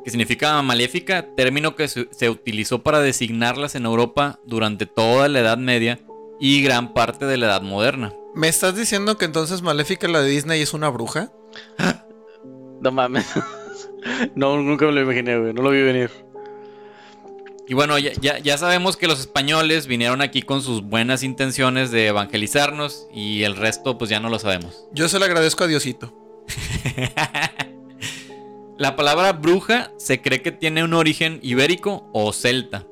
que 0.04 0.10
significa 0.10 0.60
maléfica, 0.62 1.26
término 1.36 1.76
que 1.76 1.86
se 1.88 2.30
utilizó 2.30 2.82
para 2.82 3.00
designarlas 3.00 3.74
en 3.76 3.84
Europa 3.86 4.40
durante 4.44 4.86
toda 4.86 5.28
la 5.28 5.40
Edad 5.40 5.58
Media 5.58 6.00
y 6.40 6.60
gran 6.62 6.92
parte 6.92 7.24
de 7.26 7.36
la 7.36 7.46
Edad 7.46 7.62
Moderna. 7.62 8.12
¿Me 8.34 8.48
estás 8.48 8.76
diciendo 8.76 9.18
que 9.18 9.24
entonces 9.24 9.62
Maléfica 9.62 10.08
la 10.08 10.22
de 10.22 10.30
Disney 10.30 10.62
es 10.62 10.72
una 10.74 10.88
bruja? 10.88 11.30
No 12.80 12.90
mames. 12.90 13.26
No, 14.34 14.56
nunca 14.60 14.86
me 14.86 14.92
lo 14.92 15.02
imaginé, 15.02 15.38
güey. 15.38 15.52
No 15.52 15.62
lo 15.62 15.70
vi 15.70 15.80
venir. 15.80 16.10
Y 17.68 17.74
bueno, 17.74 17.98
ya, 17.98 18.12
ya, 18.20 18.38
ya 18.38 18.58
sabemos 18.58 18.96
que 18.96 19.06
los 19.06 19.20
españoles 19.20 19.86
vinieron 19.86 20.20
aquí 20.20 20.42
con 20.42 20.60
sus 20.62 20.82
buenas 20.82 21.22
intenciones 21.22 21.92
de 21.92 22.08
evangelizarnos 22.08 23.06
y 23.14 23.44
el 23.44 23.54
resto 23.54 23.98
pues 23.98 24.10
ya 24.10 24.18
no 24.18 24.28
lo 24.28 24.40
sabemos. 24.40 24.86
Yo 24.92 25.08
se 25.08 25.18
lo 25.20 25.24
agradezco 25.24 25.64
a 25.64 25.68
Diosito. 25.68 26.12
La 28.78 28.96
palabra 28.96 29.32
bruja 29.32 29.92
se 29.96 30.20
cree 30.20 30.42
que 30.42 30.50
tiene 30.50 30.82
un 30.82 30.94
origen 30.94 31.38
ibérico 31.42 32.10
o 32.12 32.32
celta. 32.32 32.84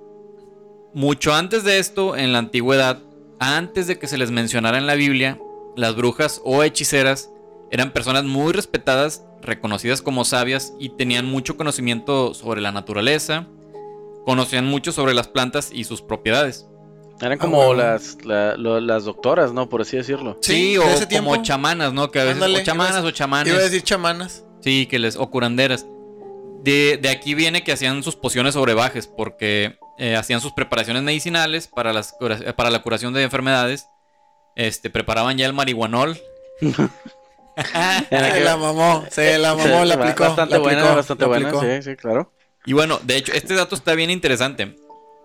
Mucho 0.94 1.34
antes 1.34 1.64
de 1.64 1.78
esto, 1.78 2.16
en 2.16 2.32
la 2.32 2.38
antigüedad, 2.38 3.02
antes 3.40 3.86
de 3.86 3.98
que 3.98 4.06
se 4.06 4.18
les 4.18 4.30
mencionara 4.30 4.78
en 4.78 4.86
la 4.86 4.94
Biblia, 4.94 5.38
las 5.76 5.96
brujas 5.96 6.40
o 6.44 6.62
hechiceras 6.62 7.30
eran 7.70 7.92
personas 7.92 8.24
muy 8.24 8.52
respetadas, 8.52 9.24
reconocidas 9.42 10.02
como 10.02 10.24
sabias 10.24 10.74
y 10.78 10.90
tenían 10.90 11.26
mucho 11.26 11.56
conocimiento 11.56 12.34
sobre 12.34 12.60
la 12.60 12.72
naturaleza, 12.72 13.46
conocían 14.24 14.66
mucho 14.66 14.92
sobre 14.92 15.14
las 15.14 15.28
plantas 15.28 15.70
y 15.72 15.84
sus 15.84 16.02
propiedades. 16.02 16.66
Eran 17.20 17.32
Ah, 17.34 17.38
como 17.38 17.56
bueno. 17.58 17.74
las, 17.82 18.18
la- 18.24 18.56
lo- 18.56 18.80
las 18.80 19.04
doctoras, 19.04 19.52
¿no? 19.52 19.68
Por 19.68 19.82
así 19.82 19.96
decirlo. 19.96 20.38
Sí, 20.40 20.76
o 20.78 20.82
ese 20.84 21.04
como 21.06 21.32
tiempo. 21.32 21.36
chamanas, 21.42 21.92
¿no? 21.92 22.10
Que 22.10 22.18
a 22.20 22.24
veces, 22.24 22.36
Ándale, 22.36 22.60
o 22.60 22.62
chamanas 22.64 22.96
ibas- 22.96 23.04
o 23.04 23.10
chamanes. 23.10 23.52
Iba 23.52 23.60
a 23.60 23.64
decir 23.64 23.82
chamanas. 23.82 24.44
Sí, 24.60 24.86
que 24.86 24.98
les, 24.98 25.16
o 25.16 25.30
curanderas. 25.30 25.86
De, 26.62 26.98
de 27.00 27.08
aquí 27.08 27.34
viene 27.34 27.62
que 27.64 27.72
hacían 27.72 28.02
sus 28.02 28.16
pociones 28.16 28.54
sobre 28.54 28.74
bajes, 28.74 29.06
porque 29.06 29.78
eh, 30.00 30.16
hacían 30.16 30.40
sus 30.40 30.52
preparaciones 30.52 31.02
medicinales 31.04 31.68
para, 31.68 31.92
las, 31.92 32.12
cura- 32.12 32.40
eh, 32.44 32.52
para 32.52 32.70
la 32.70 32.82
curación 32.82 33.12
de 33.14 33.22
enfermedades. 33.22 33.86
Este, 34.56 34.90
preparaban 34.90 35.38
ya 35.38 35.46
el 35.46 35.52
marihuanol. 35.52 36.18
Se 38.08 38.40
la 38.40 38.56
mamó, 38.56 39.04
se 39.10 39.38
la 39.38 39.54
mamó, 39.54 39.84
la 39.84 39.94
aplicó. 39.94 40.24
Bastante 40.24 40.54
la 40.54 40.60
buena, 40.60 40.80
aplicó, 40.80 40.96
bastante 40.96 41.22
la 41.24 41.28
buena, 41.28 41.48
aplicó. 41.48 41.64
sí, 41.64 41.82
sí, 41.82 41.96
claro. 41.96 42.32
Y 42.64 42.72
bueno, 42.72 42.98
de 43.02 43.16
hecho, 43.16 43.32
este 43.32 43.54
dato 43.54 43.74
está 43.74 43.94
bien 43.94 44.10
interesante. 44.10 44.76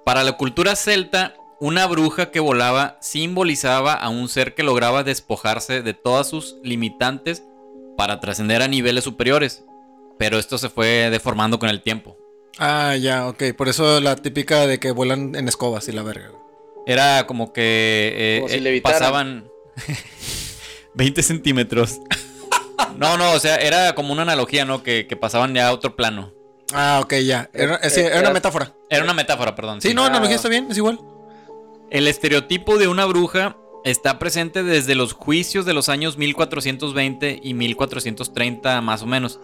Para 0.05 0.23
la 0.23 0.33
cultura 0.33 0.75
celta, 0.75 1.35
una 1.59 1.85
bruja 1.87 2.31
que 2.31 2.39
volaba 2.41 2.97
simbolizaba 2.99 3.93
a 3.93 4.09
un 4.09 4.27
ser 4.27 4.53
que 4.53 4.63
lograba 4.63 5.03
despojarse 5.03 5.81
de 5.81 5.93
todas 5.93 6.27
sus 6.27 6.57
limitantes 6.63 7.43
para 7.97 8.19
trascender 8.19 8.61
a 8.61 8.67
niveles 8.67 9.03
superiores. 9.05 9.63
Pero 10.17 10.37
esto 10.37 10.57
se 10.57 10.69
fue 10.69 11.09
deformando 11.09 11.57
con 11.59 11.69
el 11.69 11.81
tiempo. 11.81 12.17
Ah, 12.57 12.95
ya, 12.95 13.27
ok. 13.27 13.43
Por 13.57 13.67
eso 13.69 13.99
la 13.99 14.15
típica 14.15 14.65
de 14.67 14.79
que 14.79 14.91
vuelan 14.91 15.35
en 15.35 15.47
escobas 15.47 15.87
y 15.87 15.91
la 15.91 16.03
verga. 16.03 16.31
Era 16.87 17.25
como 17.27 17.51
que 17.51 18.13
eh, 18.15 18.39
Como 18.41 18.49
si 18.49 18.67
eh, 18.67 18.81
pasaban 18.81 19.49
20 20.93 21.23
centímetros. 21.23 21.99
No, 22.97 23.17
no, 23.17 23.31
o 23.33 23.39
sea, 23.39 23.57
era 23.57 23.93
como 23.95 24.13
una 24.13 24.21
analogía, 24.21 24.63
¿no? 24.65 24.83
Que, 24.83 25.07
que 25.07 25.17
pasaban 25.17 25.53
ya 25.53 25.67
a 25.67 25.73
otro 25.73 25.95
plano. 25.95 26.31
Ah, 26.73 26.99
ok, 27.03 27.13
ya. 27.25 27.49
Era, 27.53 27.75
Eh, 27.77 27.89
sí, 27.89 27.99
era 27.99 28.11
una 28.15 28.19
era- 28.19 28.33
metáfora. 28.33 28.73
Era 28.89 29.03
una 29.03 29.13
metáfora, 29.13 29.55
perdón. 29.55 29.81
Sí, 29.81 29.89
sí. 29.89 29.93
no, 29.93 30.03
Ah. 30.03 30.07
analogía 30.07 30.35
está 30.37 30.47
bien, 30.49 30.67
es 30.69 30.77
igual. 30.77 30.99
El 31.91 32.07
estereotipo 32.07 32.77
de 32.77 32.87
una 32.87 33.05
bruja 33.05 33.57
está 33.83 34.17
presente 34.17 34.63
desde 34.63 34.95
los 34.95 35.13
juicios 35.13 35.65
de 35.65 35.73
los 35.73 35.89
años 35.89 36.17
1420 36.17 37.39
y 37.43 37.53
1430 37.53 38.81
más 38.81 39.01
o 39.03 39.05
menos, 39.05 39.39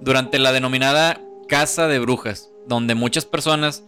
durante 0.00 0.38
la 0.38 0.52
denominada 0.52 1.20
Casa 1.48 1.88
de 1.88 1.98
Brujas, 1.98 2.50
donde 2.66 2.94
muchas 2.94 3.24
personas, 3.24 3.84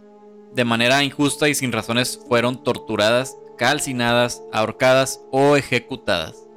de 0.53 0.65
manera 0.65 1.03
injusta 1.03 1.49
y 1.49 1.55
sin 1.55 1.71
razones, 1.71 2.19
fueron 2.27 2.63
torturadas, 2.63 3.35
calcinadas, 3.57 4.41
ahorcadas 4.51 5.21
o 5.31 5.55
ejecutadas. 5.55 6.47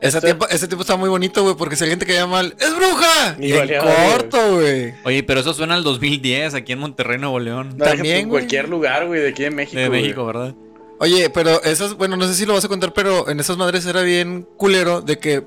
Ese 0.00 0.20
tiempo, 0.20 0.46
ese 0.48 0.68
tiempo 0.68 0.82
está 0.82 0.96
muy 0.96 1.08
bonito, 1.08 1.42
güey, 1.42 1.54
porque 1.56 1.76
si 1.76 1.84
alguien 1.84 1.98
te 1.98 2.04
caía 2.04 2.26
mal, 2.26 2.54
¡es 2.58 2.76
bruja! 2.76 3.36
Y 3.40 3.52
en 3.52 3.70
corto, 3.80 4.56
güey. 4.56 4.92
Oye, 5.04 5.22
pero 5.22 5.40
eso 5.40 5.54
suena 5.54 5.74
al 5.74 5.82
2010 5.82 6.52
aquí 6.54 6.72
en 6.72 6.78
Monterrey, 6.80 7.18
Nuevo 7.18 7.40
León. 7.40 7.74
No, 7.76 7.86
También, 7.86 8.28
güey. 8.28 8.42
cualquier 8.42 8.68
lugar, 8.68 9.06
güey, 9.06 9.22
de 9.22 9.30
aquí 9.30 9.44
en 9.44 9.54
México. 9.54 9.80
De. 9.80 9.88
México, 9.88 10.26
¿verdad? 10.26 10.54
Oye, 11.00 11.30
pero 11.30 11.62
esas, 11.62 11.94
bueno, 11.94 12.16
no 12.16 12.26
sé 12.26 12.34
si 12.34 12.44
lo 12.44 12.52
vas 12.52 12.64
a 12.64 12.68
contar, 12.68 12.92
pero 12.92 13.30
en 13.30 13.40
esas 13.40 13.56
madres 13.56 13.86
era 13.86 14.02
bien 14.02 14.46
culero 14.58 15.00
de 15.00 15.18
que 15.18 15.42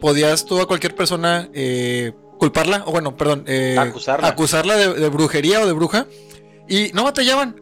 podías 0.00 0.44
tú 0.44 0.60
a 0.60 0.66
cualquier 0.66 0.94
persona 0.94 1.48
eh, 1.54 2.12
culparla, 2.44 2.82
o 2.86 2.92
bueno, 2.92 3.16
perdón, 3.16 3.44
eh, 3.46 3.76
Acusarla. 3.78 4.28
acusarla 4.28 4.76
de, 4.76 4.94
de 4.94 5.08
brujería 5.08 5.60
o 5.60 5.66
de 5.66 5.72
bruja, 5.72 6.06
y 6.68 6.90
no 6.92 7.04
batallaban 7.04 7.56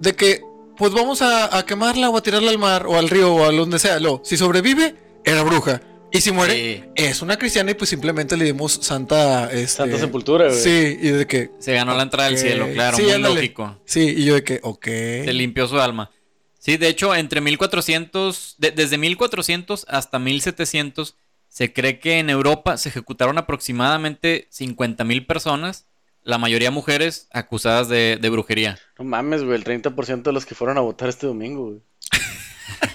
de 0.00 0.14
que, 0.14 0.40
pues 0.76 0.92
vamos 0.92 1.22
a, 1.22 1.56
a 1.56 1.66
quemarla 1.66 2.08
o 2.10 2.16
a 2.16 2.22
tirarla 2.22 2.50
al 2.50 2.58
mar 2.58 2.86
o 2.86 2.96
al 2.96 3.08
río 3.08 3.34
o 3.34 3.44
a 3.44 3.50
donde 3.52 3.78
sea. 3.80 3.98
Lo, 3.98 4.20
si 4.24 4.36
sobrevive, 4.36 4.94
era 5.24 5.42
bruja. 5.42 5.80
Y 6.12 6.20
si 6.22 6.30
muere, 6.32 6.54
Sí. 6.54 6.84
es 6.94 7.20
una 7.20 7.36
cristiana 7.36 7.72
y 7.72 7.74
pues 7.74 7.90
simplemente 7.90 8.36
le 8.36 8.44
dimos 8.46 8.72
santa... 8.80 9.50
Este, 9.52 9.66
Santa 9.68 9.98
Sepultura, 9.98 10.46
güey. 10.48 10.58
Sí, 10.58 10.96
y 11.02 11.08
de 11.10 11.26
que... 11.26 11.50
Se 11.58 11.74
ganó 11.74 11.94
la 11.94 12.04
entrada 12.04 12.28
al 12.28 12.38
cielo, 12.38 12.66
claro, 12.72 12.96
Sí, 12.96 13.02
muy 13.02 13.12
ándale. 13.12 13.34
lógico. 13.34 13.78
Sí, 13.84 14.14
y 14.16 14.24
yo 14.24 14.34
de 14.34 14.42
que, 14.44 14.60
ok. 14.62 14.84
Se 14.86 15.32
limpió 15.34 15.66
su 15.68 15.78
alma. 15.78 16.10
Sí, 16.58 16.76
de 16.78 16.88
hecho, 16.88 17.14
entre 17.14 17.40
1400, 17.42 18.54
de- 18.58 18.70
desde 18.70 18.96
1400 18.98 19.84
hasta 19.88 20.18
1700, 20.18 21.14
se 21.48 21.72
cree 21.72 21.98
que 21.98 22.18
en 22.18 22.30
Europa 22.30 22.76
se 22.76 22.88
ejecutaron 22.88 23.38
aproximadamente 23.38 24.48
50.000 24.50 25.26
personas, 25.26 25.88
la 26.22 26.38
mayoría 26.38 26.70
mujeres 26.70 27.28
acusadas 27.32 27.88
de, 27.88 28.18
de 28.20 28.30
brujería. 28.30 28.78
No 28.98 29.04
mames, 29.04 29.42
güey, 29.42 29.56
el 29.56 29.64
30% 29.64 30.22
de 30.22 30.32
los 30.32 30.46
que 30.46 30.54
fueron 30.54 30.78
a 30.78 30.82
votar 30.82 31.08
este 31.08 31.26
domingo, 31.26 31.66
güey. 31.66 31.80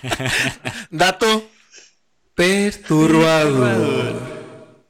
Dato 0.89 1.49
perturbador. 2.35 4.15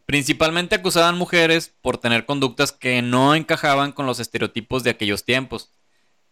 Principalmente 0.05 0.75
acusaban 0.75 1.17
mujeres 1.17 1.73
por 1.81 1.97
tener 1.97 2.25
conductas 2.25 2.71
que 2.71 3.01
no 3.01 3.35
encajaban 3.35 3.91
con 3.91 4.05
los 4.05 4.19
estereotipos 4.19 4.83
de 4.83 4.91
aquellos 4.91 5.25
tiempos. 5.25 5.71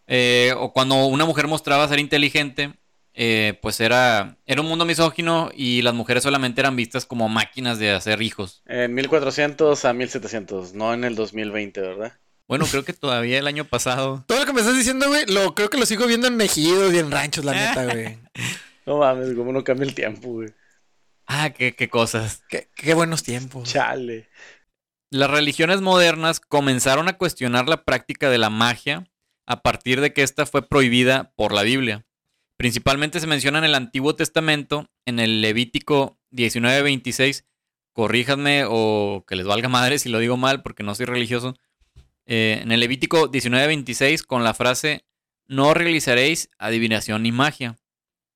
Eh, 0.06 0.54
o 0.58 0.72
cuando 0.72 1.06
una 1.06 1.24
mujer 1.24 1.48
mostraba 1.48 1.88
ser 1.88 1.98
inteligente, 1.98 2.74
eh, 3.14 3.58
pues 3.60 3.80
era, 3.80 4.38
era 4.46 4.60
un 4.62 4.68
mundo 4.68 4.84
misógino 4.84 5.50
y 5.54 5.82
las 5.82 5.94
mujeres 5.94 6.22
solamente 6.22 6.60
eran 6.60 6.76
vistas 6.76 7.04
como 7.04 7.28
máquinas 7.28 7.78
de 7.78 7.90
hacer 7.90 8.22
hijos. 8.22 8.62
En 8.66 8.94
1400 8.94 9.84
a 9.84 9.92
1700, 9.92 10.74
no 10.74 10.94
en 10.94 11.04
el 11.04 11.14
2020, 11.14 11.80
¿verdad? 11.80 12.12
Bueno, 12.48 12.66
creo 12.70 12.84
que 12.84 12.92
todavía 12.92 13.38
el 13.38 13.46
año 13.46 13.64
pasado. 13.64 14.24
Todo 14.28 14.40
lo 14.40 14.46
que 14.46 14.52
me 14.52 14.60
estás 14.60 14.76
diciendo, 14.76 15.08
güey, 15.08 15.26
lo 15.26 15.54
creo 15.54 15.70
que 15.70 15.78
lo 15.78 15.86
sigo 15.86 16.06
viendo 16.06 16.26
en 16.26 16.36
mejidos 16.36 16.92
y 16.92 16.98
en 16.98 17.10
ranchos, 17.10 17.44
la 17.44 17.52
neta, 17.52 17.84
güey. 17.84 18.18
No 18.84 18.98
mames, 18.98 19.32
cómo 19.36 19.52
no 19.52 19.62
cambia 19.62 19.86
el 19.86 19.94
tiempo, 19.94 20.28
güey. 20.28 20.48
Ah, 21.26 21.50
qué, 21.50 21.72
qué 21.76 21.88
cosas. 21.88 22.42
Qué, 22.48 22.68
qué 22.74 22.94
buenos 22.94 23.22
tiempos. 23.22 23.68
Chale. 23.68 24.28
Las 25.08 25.30
religiones 25.30 25.80
modernas 25.80 26.40
comenzaron 26.40 27.06
a 27.06 27.16
cuestionar 27.16 27.68
la 27.68 27.84
práctica 27.84 28.28
de 28.28 28.38
la 28.38 28.50
magia 28.50 29.04
a 29.46 29.62
partir 29.62 30.00
de 30.00 30.12
que 30.12 30.24
ésta 30.24 30.46
fue 30.46 30.66
prohibida 30.66 31.32
por 31.36 31.52
la 31.52 31.62
Biblia. 31.62 32.04
Principalmente 32.56 33.20
se 33.20 33.26
menciona 33.26 33.58
en 33.58 33.64
el 33.64 33.74
Antiguo 33.74 34.14
Testamento, 34.14 34.90
en 35.06 35.18
el 35.18 35.40
Levítico 35.40 36.18
19:26. 36.30 37.44
Corríjanme 37.92 38.64
o 38.66 39.24
que 39.26 39.36
les 39.36 39.46
valga 39.46 39.68
madre 39.68 39.98
si 39.98 40.08
lo 40.08 40.18
digo 40.18 40.36
mal 40.36 40.62
porque 40.62 40.82
no 40.82 40.94
soy 40.94 41.06
religioso. 41.06 41.56
Eh, 42.26 42.60
en 42.62 42.72
el 42.72 42.80
Levítico 42.80 43.30
19:26 43.30 44.22
con 44.22 44.44
la 44.44 44.54
frase 44.54 45.04
no 45.46 45.74
realizaréis 45.74 46.48
adivinación 46.58 47.22
ni 47.22 47.32
magia. 47.32 47.76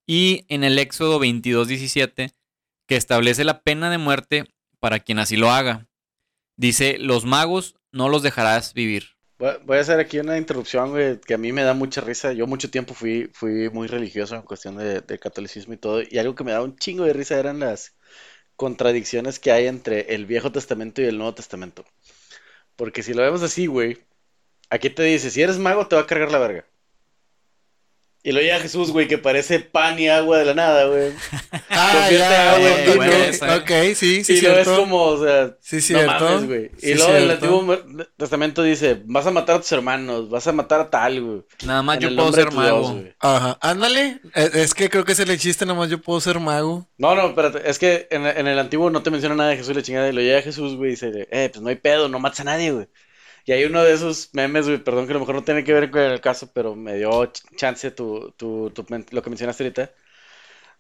Y 0.07 0.44
en 0.48 0.64
el 0.64 0.79
Éxodo 0.79 1.18
22:17 1.18 2.33
que 2.87 2.96
establece 2.96 3.44
la 3.44 3.62
pena 3.62 3.90
de 3.90 3.98
muerte 3.98 4.44
para 4.81 5.00
quien 5.00 5.18
así 5.18 5.37
lo 5.37 5.50
haga. 5.50 5.88
Dice, 6.57 6.98
los 6.98 7.24
magos 7.24 7.74
no 7.92 8.09
los 8.09 8.22
dejarás 8.22 8.72
vivir. 8.72 9.15
Voy 9.38 9.77
a 9.77 9.81
hacer 9.81 10.01
aquí 10.01 10.18
una 10.18 10.38
interrupción, 10.38 10.90
güey, 10.90 11.20
que 11.20 11.35
a 11.35 11.38
mí 11.38 11.53
me 11.53 11.62
da 11.62 11.75
mucha 11.75 12.01
risa. 12.01 12.33
Yo 12.33 12.46
mucho 12.46 12.70
tiempo 12.70 12.94
fui, 12.94 13.31
fui 13.35 13.68
muy 13.70 13.87
religioso 13.87 14.35
en 14.35 14.42
cuestión 14.42 14.77
de, 14.77 15.01
de 15.03 15.18
catolicismo 15.18 15.75
y 15.75 15.77
todo, 15.77 16.03
y 16.03 16.18
algo 16.18 16.35
que 16.35 16.44
me 16.44 16.53
daba 16.53 16.64
un 16.64 16.77
chingo 16.77 17.05
de 17.05 17.12
risa 17.12 17.38
eran 17.38 17.61
las 17.61 17.94
contradicciones 18.57 19.38
que 19.40 19.53
hay 19.53 19.66
entre 19.66 20.14
el 20.14 20.27
Viejo 20.27 20.53
Testamento 20.53 21.03
y 21.03 21.07
el 21.07 21.18
Nuevo 21.18 21.35
Testamento. 21.35 21.85
Porque 22.77 23.03
si 23.03 23.14
lo 23.14 23.22
vemos 23.22 23.42
así, 23.42 23.66
güey, 23.66 23.99
aquí 24.70 24.90
te 24.90 25.03
dice, 25.05 25.31
si 25.31 25.42
eres 25.42 25.59
mago 25.59 25.88
te 25.88 25.96
va 25.96 26.03
a 26.03 26.07
cargar 26.09 26.33
la 26.33 26.38
verga. 26.40 26.66
Y 28.26 28.32
lo 28.32 28.40
llega 28.40 28.58
Jesús, 28.58 28.90
güey, 28.90 29.06
que 29.06 29.18
parece 29.18 29.60
pan 29.60 29.96
y 30.00 30.08
agua 30.08 30.38
de 30.40 30.46
la 30.46 30.54
nada, 30.54 30.86
güey. 30.86 31.12
Ah, 31.70 32.08
ya, 32.10 32.54
agua 32.56 32.68
en 32.82 32.88
ok, 32.88 32.94
vino. 33.04 33.12
esa. 33.12 33.56
ok, 33.56 33.70
sí, 33.94 34.24
sí, 34.24 34.32
y 34.34 34.40
lo 34.40 34.54
ves 34.54 34.64
cierto. 34.64 34.76
como, 34.80 35.02
o 35.04 35.24
sea, 35.24 35.56
Sí, 35.60 35.76
no 35.76 35.80
cierto. 35.82 36.24
mames, 36.24 36.46
güey. 36.46 36.70
Y 36.78 36.86
Sí, 36.86 36.94
luego 36.94 37.12
el 37.14 37.24
cierto. 37.26 37.60
Antiguo 37.60 38.06
Testamento 38.16 38.62
dice, 38.64 39.00
vas 39.04 39.26
a 39.26 39.30
matar 39.30 39.56
a 39.56 39.60
tus 39.60 39.70
hermanos, 39.70 40.28
vas 40.28 40.46
a 40.46 40.52
matar 40.52 40.80
a 40.80 40.90
tal, 40.90 41.20
güey. 41.22 41.42
Nada 41.64 41.82
más 41.82 41.96
En 41.96 42.02
yo 42.02 42.08
el 42.08 42.16
puedo 42.16 42.32
ser 42.32 42.50
mago. 42.52 43.00
Ajá, 43.20 43.58
ándale. 43.60 44.20
Es, 44.34 44.54
es 44.56 44.74
que 44.74 44.90
creo 44.90 45.04
que 45.04 45.12
ese 45.12 45.22
es 45.22 45.28
el 45.28 45.38
chiste, 45.38 45.64
nomás 45.64 45.88
yo 45.90 46.00
puedo 46.00 46.20
ser 46.20 46.40
mago. 46.40 46.88
No, 46.98 47.14
no, 47.14 47.28
espérate, 47.28 47.68
es 47.70 47.78
que 47.78 48.08
en, 48.10 48.26
en 48.26 48.46
el 48.48 48.58
antiguo 48.58 48.90
no 48.90 49.02
te 49.04 49.10
menciona 49.12 49.36
nada 49.36 49.50
de 49.50 49.56
Jesús 49.58 49.70
y 49.70 49.74
la 49.74 49.82
chingada, 49.82 50.08
y 50.08 50.12
lo 50.12 50.20
llega 50.20 50.42
Jesús, 50.42 50.74
güey, 50.76 50.88
y 50.88 50.94
dice, 50.94 51.28
eh, 51.30 51.50
pues 51.52 51.62
no 51.62 51.68
hay 51.68 51.76
pedo, 51.76 52.08
no 52.08 52.18
matas 52.18 52.40
a 52.40 52.44
nadie, 52.44 52.72
güey. 52.72 52.88
Y 53.46 53.52
hay 53.52 53.64
uno 53.64 53.82
de 53.85 53.92
esos 53.94 54.31
memes, 54.33 54.66
güey, 54.66 54.79
perdón 54.83 55.06
que 55.06 55.12
a 55.12 55.14
lo 55.14 55.21
mejor 55.21 55.37
no 55.37 55.44
tiene 55.44 55.62
que 55.64 55.73
ver 55.73 55.90
con 55.90 56.00
el 56.02 56.21
caso, 56.21 56.50
pero 56.52 56.75
me 56.75 56.96
dio 56.96 57.10
ch- 57.33 57.42
chance 57.56 57.90
tu, 57.92 58.33
tu, 58.37 58.71
tu 58.71 58.85
lo 59.10 59.23
que 59.23 59.31
mencionaste 59.31 59.62
ahorita, 59.62 59.92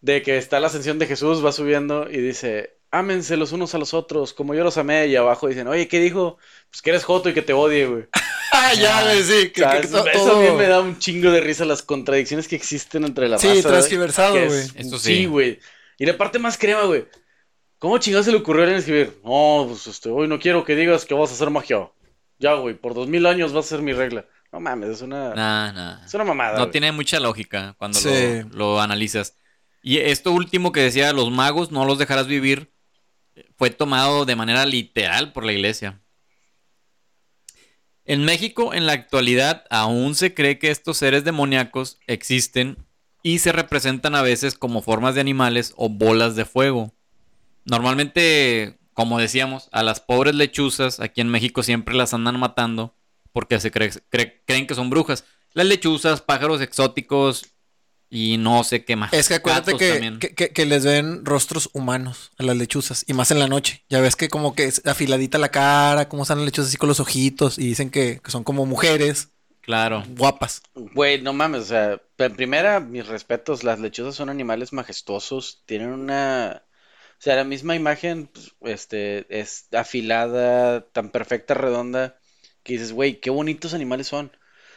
de 0.00 0.20
que 0.22 0.36
está 0.36 0.58
la 0.60 0.66
ascensión 0.66 0.98
de 0.98 1.06
Jesús, 1.06 1.44
va 1.44 1.52
subiendo 1.52 2.10
y 2.10 2.18
dice, 2.18 2.76
ámense 2.90 3.36
los 3.36 3.52
unos 3.52 3.74
a 3.74 3.78
los 3.78 3.94
otros, 3.94 4.32
como 4.34 4.52
yo 4.54 4.64
los 4.64 4.78
amé, 4.78 5.06
y 5.06 5.14
abajo 5.16 5.46
dicen, 5.48 5.68
oye, 5.68 5.86
¿qué 5.88 6.00
dijo? 6.00 6.38
Pues 6.70 6.82
que 6.82 6.90
eres 6.90 7.04
joto 7.04 7.28
y 7.28 7.34
que 7.34 7.42
te 7.42 7.52
odie, 7.52 7.86
güey. 7.86 8.04
Ah, 8.58 8.72
ya, 8.72 9.02
güey, 9.04 9.22
sí. 9.22 9.50
que- 9.50 9.62
O 9.64 9.68
sea, 9.68 9.80
que 9.80 9.86
eso, 9.86 10.02
to- 10.02 10.08
eso 10.08 10.24
todo- 10.24 10.38
a 10.38 10.50
mí 10.52 10.56
me 10.56 10.66
da 10.66 10.80
un 10.80 10.98
chingo 10.98 11.30
de 11.30 11.40
risa 11.40 11.64
las 11.66 11.82
contradicciones 11.82 12.48
que 12.48 12.56
existen 12.56 13.04
entre 13.04 13.28
la 13.28 13.38
Sí, 13.38 13.48
raza. 13.48 13.60
güey, 13.60 13.72
transgiversado, 13.74 14.34
que 14.34 14.46
güey. 14.46 14.58
es- 14.60 14.74
Eso 14.76 14.98
sí. 14.98 15.14
Sí, 15.14 15.26
güey. 15.26 15.58
Y 15.98 16.06
la 16.06 16.16
parte 16.16 16.38
más 16.38 16.56
crema, 16.56 16.82
güey. 16.84 17.04
¿Cómo 17.78 17.98
chingados 17.98 18.24
se 18.26 18.32
le 18.32 18.38
ocurrió 18.38 18.62
a 18.62 18.64
alguien 18.64 18.78
escribir? 18.78 19.18
No, 19.24 19.66
pues 19.68 19.86
este, 19.88 20.08
hoy 20.08 20.26
no 20.26 20.38
quiero 20.38 20.64
que 20.64 20.74
digas 20.74 21.04
que 21.04 21.12
vas 21.12 21.30
a 21.30 21.34
hacer 21.34 21.50
magia. 21.50 21.90
Ya, 22.38 22.54
güey, 22.54 22.74
por 22.74 22.94
dos 22.94 23.08
mil 23.08 23.24
años 23.26 23.54
va 23.54 23.60
a 23.60 23.62
ser 23.62 23.82
mi 23.82 23.92
regla. 23.92 24.26
No 24.52 24.60
mames, 24.60 24.88
es 24.90 25.02
una, 25.02 25.34
Nah, 25.34 25.72
nah. 25.72 26.04
es 26.04 26.14
una 26.14 26.24
mamada. 26.24 26.52
No 26.54 26.60
güey. 26.64 26.70
tiene 26.70 26.92
mucha 26.92 27.18
lógica 27.20 27.74
cuando 27.78 27.98
Sí. 27.98 28.42
lo, 28.52 28.56
lo 28.74 28.80
analizas. 28.80 29.36
Y 29.82 29.98
esto 29.98 30.32
último 30.32 30.72
que 30.72 30.80
decía, 30.80 31.12
los 31.12 31.30
magos 31.30 31.70
no 31.72 31.84
los 31.84 31.98
dejarás 31.98 32.26
vivir, 32.26 32.72
fue 33.56 33.70
tomado 33.70 34.24
de 34.24 34.36
manera 34.36 34.66
literal 34.66 35.32
por 35.32 35.44
la 35.44 35.52
iglesia. 35.52 36.00
En 38.04 38.24
México, 38.24 38.72
en 38.72 38.86
la 38.86 38.92
actualidad, 38.92 39.64
aún 39.70 40.14
se 40.14 40.32
cree 40.32 40.58
que 40.58 40.70
estos 40.70 40.96
seres 40.96 41.24
demoníacos 41.24 41.98
existen 42.06 42.76
y 43.22 43.40
se 43.40 43.50
representan 43.52 44.14
a 44.14 44.22
veces 44.22 44.54
como 44.54 44.80
formas 44.82 45.14
de 45.16 45.20
animales 45.20 45.72
o 45.76 45.88
bolas 45.88 46.36
de 46.36 46.44
fuego. 46.44 46.92
Normalmente, 47.64 48.78
como 48.96 49.18
decíamos, 49.20 49.68
a 49.72 49.82
las 49.82 50.00
pobres 50.00 50.34
lechuzas 50.34 50.98
aquí 51.00 51.20
en 51.20 51.28
México 51.28 51.62
siempre 51.62 51.94
las 51.94 52.14
andan 52.14 52.40
matando 52.40 52.96
porque 53.32 53.60
se 53.60 53.70
cree- 53.70 54.02
cree- 54.10 54.42
creen 54.46 54.66
que 54.66 54.74
son 54.74 54.88
brujas. 54.90 55.24
Las 55.52 55.66
lechuzas, 55.66 56.22
pájaros 56.22 56.60
exóticos 56.62 57.44
y 58.08 58.38
no 58.38 58.64
sé 58.64 58.84
qué 58.86 58.96
más. 58.96 59.12
Es 59.12 59.28
que 59.28 59.34
acuérdate 59.34 59.76
que, 59.76 59.90
también. 59.92 60.18
que, 60.18 60.34
que- 60.34 60.48
que 60.50 60.64
les 60.64 60.84
ven 60.86 61.24
rostros 61.26 61.68
humanos 61.74 62.30
a 62.38 62.44
las 62.44 62.56
lechuzas 62.56 63.04
y 63.06 63.12
más 63.12 63.30
en 63.30 63.38
la 63.38 63.48
noche. 63.48 63.84
Ya 63.90 64.00
ves 64.00 64.16
que 64.16 64.28
como 64.30 64.54
que 64.54 64.64
es 64.64 64.80
afiladita 64.86 65.36
la 65.38 65.50
cara, 65.50 66.08
cómo 66.08 66.22
están 66.22 66.38
las 66.38 66.46
lechuzas 66.46 66.68
así 66.68 66.78
con 66.78 66.88
los 66.88 67.00
ojitos 67.00 67.58
y 67.58 67.66
dicen 67.66 67.90
que, 67.90 68.20
que 68.24 68.30
son 68.30 68.44
como 68.44 68.64
mujeres 68.64 69.28
Claro. 69.60 70.04
guapas. 70.16 70.62
Güey, 70.74 71.20
no 71.20 71.32
mames, 71.34 71.62
o 71.62 71.66
sea, 71.66 72.00
en 72.18 72.34
primera, 72.36 72.78
mis 72.80 73.06
respetos, 73.06 73.64
las 73.64 73.80
lechuzas 73.80 74.14
son 74.14 74.30
animales 74.30 74.72
majestuosos, 74.72 75.62
tienen 75.66 75.88
una, 75.88 76.62
o 77.18 77.22
sea, 77.22 77.36
la 77.36 77.44
misma 77.44 77.74
imagen, 77.74 78.28
pues, 78.28 78.52
este, 78.60 79.26
es 79.28 79.68
afilada, 79.72 80.86
tan 80.88 81.10
perfecta, 81.10 81.54
redonda, 81.54 82.18
que 82.62 82.74
dices, 82.74 82.92
güey, 82.92 83.20
qué 83.20 83.30
bonitos 83.30 83.74
animales 83.74 84.06
son. 84.06 84.30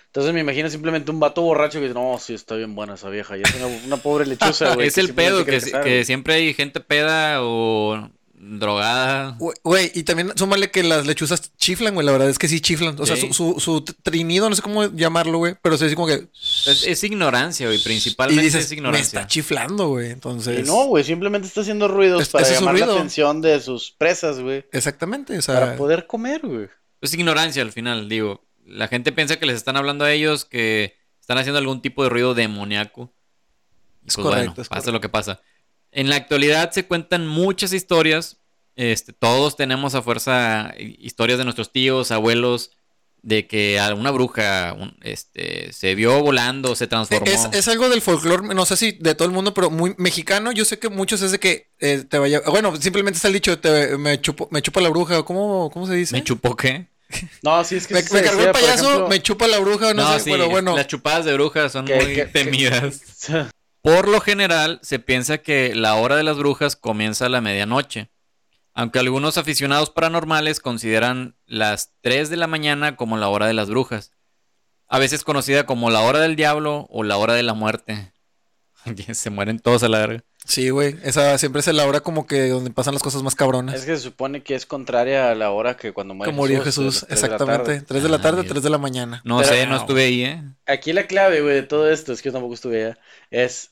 Entonces 0.08 0.34
me 0.34 0.40
imagino 0.40 0.70
simplemente 0.70 1.12
un 1.12 1.20
vato 1.20 1.42
borracho 1.42 1.80
que 1.80 1.88
dice, 1.88 1.94
no, 1.94 2.18
sí, 2.18 2.34
está 2.34 2.56
bien 2.56 2.74
buena 2.74 2.96
esa 2.96 3.10
vieja, 3.10 3.38
y 3.38 3.42
es 3.42 3.56
una, 3.56 3.68
una 3.68 3.98
pobre 3.98 4.26
lechuza, 4.26 4.74
güey. 4.76 4.88
es 4.88 4.98
el 4.98 5.14
pedo, 5.14 5.46
que, 5.46 5.60
que 5.84 6.06
siempre 6.06 6.36
hay 6.36 6.54
gente 6.54 6.80
peda 6.80 7.44
o 7.44 8.10
drogada. 8.40 9.38
Güey, 9.64 9.92
y 9.94 10.04
también 10.04 10.32
súmale 10.36 10.72
que 10.72 10.82
las 10.84 11.06
lechuzas 11.06 11.56
chiflan, 11.58 11.94
güey. 11.94 12.06
La 12.06 12.12
verdad 12.12 12.30
es 12.30 12.40
que 12.40 12.48
sí 12.48 12.62
chiflan. 12.62 12.96
O 13.00 13.06
sea, 13.06 13.16
su, 13.18 13.34
su, 13.34 13.60
su 13.60 13.82
trinido, 13.84 14.50
no 14.50 14.56
sé 14.56 14.62
cómo 14.62 14.86
llamarlo, 14.86 15.38
güey. 15.40 15.56
Pero 15.62 15.78
se 15.78 15.86
dice 15.86 15.96
como 15.96 16.08
que. 16.08 16.28
Es, 16.66 16.86
es 16.88 17.04
ignorancia, 17.04 17.68
güey. 17.68 17.80
Y 17.80 17.84
Principalmente 17.84 18.44
dices, 18.44 18.66
es 18.66 18.72
me 18.72 18.78
ignorancia. 18.78 19.20
está 19.20 19.28
chiflando, 19.28 19.90
güey. 19.90 20.08
Y 20.08 20.12
Entonces. 20.12 20.66
no, 20.66 20.86
güey, 20.86 21.04
simplemente 21.04 21.48
está 21.48 21.62
haciendo 21.62 21.88
ruidos 21.88 22.22
Es- 22.24 22.30
para 22.30 22.50
llamar 22.50 22.80
la 22.80 22.86
atención 22.86 23.42
de 23.42 23.60
sus 23.62 23.92
presas, 23.92 24.40
güey, 24.40 24.66
Exactamente. 24.72 25.38
O 25.38 25.42
para 25.42 25.68
sea. 25.68 25.78
poder 25.78 26.08
comer, 26.08 26.42
güey. 26.44 26.68
Es 27.02 27.14
ignorancia 27.14 27.62
al 27.62 27.72
final, 27.72 28.10
digo. 28.10 28.46
La 28.66 28.88
gente 28.88 29.12
piensa 29.12 29.38
que 29.38 29.46
les 29.46 29.56
están 29.56 29.78
hablando 29.78 30.06
a 30.06 30.12
ellos 30.12 30.46
que 30.46 30.96
están 31.20 31.38
haciendo 31.38 31.58
algún 31.60 31.82
tipo 31.82 32.04
de 32.04 32.10
ruido 32.10 32.34
demoníaco. 32.36 33.12
Y 34.04 34.08
Es 34.10 34.16
pues 34.16 34.24
correcto, 34.26 34.52
bueno, 34.52 34.62
es 34.62 34.70
pasa 34.70 34.70
correcto. 34.70 34.92
lo 34.92 35.02
que 35.02 35.10
pasa. 35.10 35.42
En 35.92 36.10
la 36.10 36.16
actualidad 36.18 36.72
se 36.72 36.86
cuentan 36.86 37.28
muchas 37.28 37.74
historias. 37.74 38.38
Este, 38.76 39.12
todos 39.14 39.56
tenemos 39.58 39.96
a 39.96 40.02
fuerza 40.02 40.74
historias 40.78 41.38
de 41.38 41.44
nuestros 41.44 41.72
tíos, 41.72 42.12
abuelos, 42.12 42.72
de 43.22 43.46
que 43.48 43.78
alguna 43.80 44.12
bruja 44.12 44.74
un- 44.80 44.96
este, 45.02 45.74
se 45.74 45.94
vio 45.96 46.22
volando, 46.24 46.74
se 46.76 46.88
transformó. 46.88 47.26
Es, 47.26 47.50
es 47.52 47.68
algo 47.68 47.90
del 47.90 48.02
folclore, 48.02 48.54
no 48.56 48.66
sé 48.66 48.78
si 48.78 48.94
de 48.94 49.16
todo 49.16 49.28
el 49.28 49.34
mundo, 49.34 49.54
pero 49.54 49.70
muy 49.70 49.94
mexicano. 49.98 50.54
Yo 50.54 50.64
sé 50.64 50.80
que 50.80 50.88
muchos 50.88 51.22
es 51.22 51.32
de 51.34 51.40
que 51.40 51.68
eh, 51.80 52.06
te 52.10 52.18
vaya. 52.18 52.42
Bueno, 52.48 52.74
simplemente 52.78 53.18
está 53.18 53.28
el 53.28 53.34
dicho, 53.34 53.60
te- 53.60 53.98
me, 53.98 54.22
chupo, 54.22 54.48
me 54.52 54.62
chupa 54.62 54.80
la 54.80 54.88
bruja. 54.90 55.24
¿Cómo, 55.24 55.70
cómo 55.74 55.86
se 55.86 55.96
dice? 55.96 56.16
¿Me 56.16 56.24
chupó 56.24 56.56
qué? 56.56 56.88
No, 57.42 57.62
sí, 57.66 57.76
es 57.76 57.88
que 57.88 57.96
Me, 57.96 58.02
sí 58.04 58.14
me 58.14 58.20
se 58.20 58.26
cargó 58.26 58.42
el 58.44 58.52
payaso, 58.52 58.86
ejemplo, 58.86 59.08
me 59.10 59.22
chupa 59.22 59.48
la 59.48 59.60
bruja, 59.60 59.94
no, 59.94 60.04
No, 60.04 60.14
sé, 60.14 60.26
sí, 60.26 60.32
pero 60.32 60.48
bueno. 60.48 60.76
las 60.78 60.88
chupadas 60.88 61.26
de 61.26 61.34
brujas 61.34 61.72
son 61.74 61.86
Que- 61.86 61.96
muy 61.96 62.06
que- 62.06 62.14
que- 62.16 62.26
temidas. 62.28 63.02
Por 63.82 64.09
lo 64.09 64.19
general, 64.19 64.80
se 64.82 64.99
piensa 64.99 65.38
que 65.38 65.73
la 65.73 65.95
hora 65.95 66.17
de 66.17 66.23
las 66.23 66.38
brujas 66.38 66.75
comienza 66.75 67.27
a 67.27 67.30
la 67.30 67.39
medianoche, 67.39 68.11
aunque 68.73 68.99
algunos 68.99 69.38
aficionados 69.38 69.89
paranormales 69.89 70.59
consideran 70.59 71.38
las 71.45 71.93
3 72.01 72.30
de 72.30 72.38
la 72.38 72.47
mañana 72.47 72.97
como 72.97 73.17
la 73.17 73.30
hora 73.30 73.47
de 73.47 73.53
las 73.53 73.69
brujas, 73.69 74.11
a 74.88 74.99
veces 74.99 75.23
conocida 75.23 75.65
como 75.65 75.91
la 75.91 76.01
hora 76.01 76.19
del 76.19 76.36
diablo 76.36 76.88
o 76.89 77.03
la 77.03 77.15
hora 77.17 77.34
de 77.34 77.43
la 77.43 77.53
muerte. 77.53 78.11
se 79.13 79.30
mueren 79.30 79.59
todos 79.59 79.84
a 79.84 79.89
la 79.89 79.99
verga. 79.99 80.23
Sí, 80.45 80.69
güey. 80.69 80.95
Esa 81.03 81.38
siempre 81.38 81.59
es 81.59 81.67
la 81.67 81.86
hora 81.86 81.99
como 81.99 82.25
que 82.25 82.47
donde 82.49 82.71
pasan 82.71 82.93
las 82.93 83.03
cosas 83.03 83.21
más 83.21 83.36
cabronas. 83.36 83.75
Es 83.75 83.86
que 83.86 83.95
se 83.97 84.01
supone 84.03 84.41
que 84.41 84.55
es 84.55 84.65
contraria 84.65 85.30
a 85.30 85.36
la 85.36 85.51
hora 85.51 85.75
que 85.77 85.91
cuando 85.91 86.13
muere 86.15 86.32
como 86.32 86.41
murió 86.43 86.63
Jesús, 86.63 87.01
Jesús, 87.01 87.09
las 87.09 87.09
tres 87.09 87.21
de 87.21 87.27
la 87.27 87.36
exactamente. 87.36 87.73
tarde. 87.73 87.86
3 87.88 88.03
de 88.03 88.09
la 88.09 88.15
Ah. 88.17 88.43
3 88.47 88.63
de 88.63 88.69
la 88.69 88.77
mañana. 88.77 89.21
No 89.25 89.38
Pero- 89.39 89.49
sé, 89.49 89.67
no 89.67 89.75
estuve 89.77 90.05
ahí, 90.05 90.23
¿eh? 90.23 90.43
Aquí 90.65 90.93
la 90.93 91.05
clave, 91.07 91.41
güey, 91.41 91.55
de 91.55 91.63
todo 91.63 91.89
esto, 91.91 92.13
es 92.13 92.21
que 92.21 92.30
yo 92.30 92.34
tampoco 92.34 92.53
estuve 92.55 92.86
allá, 92.86 92.97
es 93.30 93.71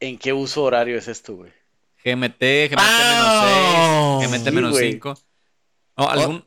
en 0.00 0.18
qué 0.18 0.32
uso 0.32 0.62
horario 0.64 0.98
es 0.98 1.06
esto, 1.06 1.36
güey. 1.36 1.52
GMT, 2.04 2.68
GMT 2.70 2.76
Ah, 2.78 4.18
menos 4.20 4.30
6, 4.30 4.30
GMT 4.32 4.48
sí, 4.50 4.54
menos 4.54 4.70
güey. 4.72 4.92
5. 4.92 5.14
No, 5.98 6.08
algún... 6.08 6.44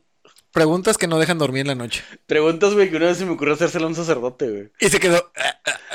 Preguntas 0.52 0.98
que 0.98 1.06
no 1.06 1.18
dejan 1.18 1.38
dormir 1.38 1.62
en 1.62 1.68
la 1.68 1.74
noche. 1.74 2.02
Preguntas, 2.26 2.74
güey, 2.74 2.90
que 2.90 2.96
una 2.96 3.06
vez 3.06 3.18
se 3.18 3.24
me 3.24 3.32
ocurrió 3.32 3.54
hacérsela 3.54 3.84
a 3.84 3.88
un 3.88 3.94
sacerdote, 3.94 4.50
güey. 4.50 4.72
Y 4.80 4.88
se 4.88 4.98
quedó. 4.98 5.30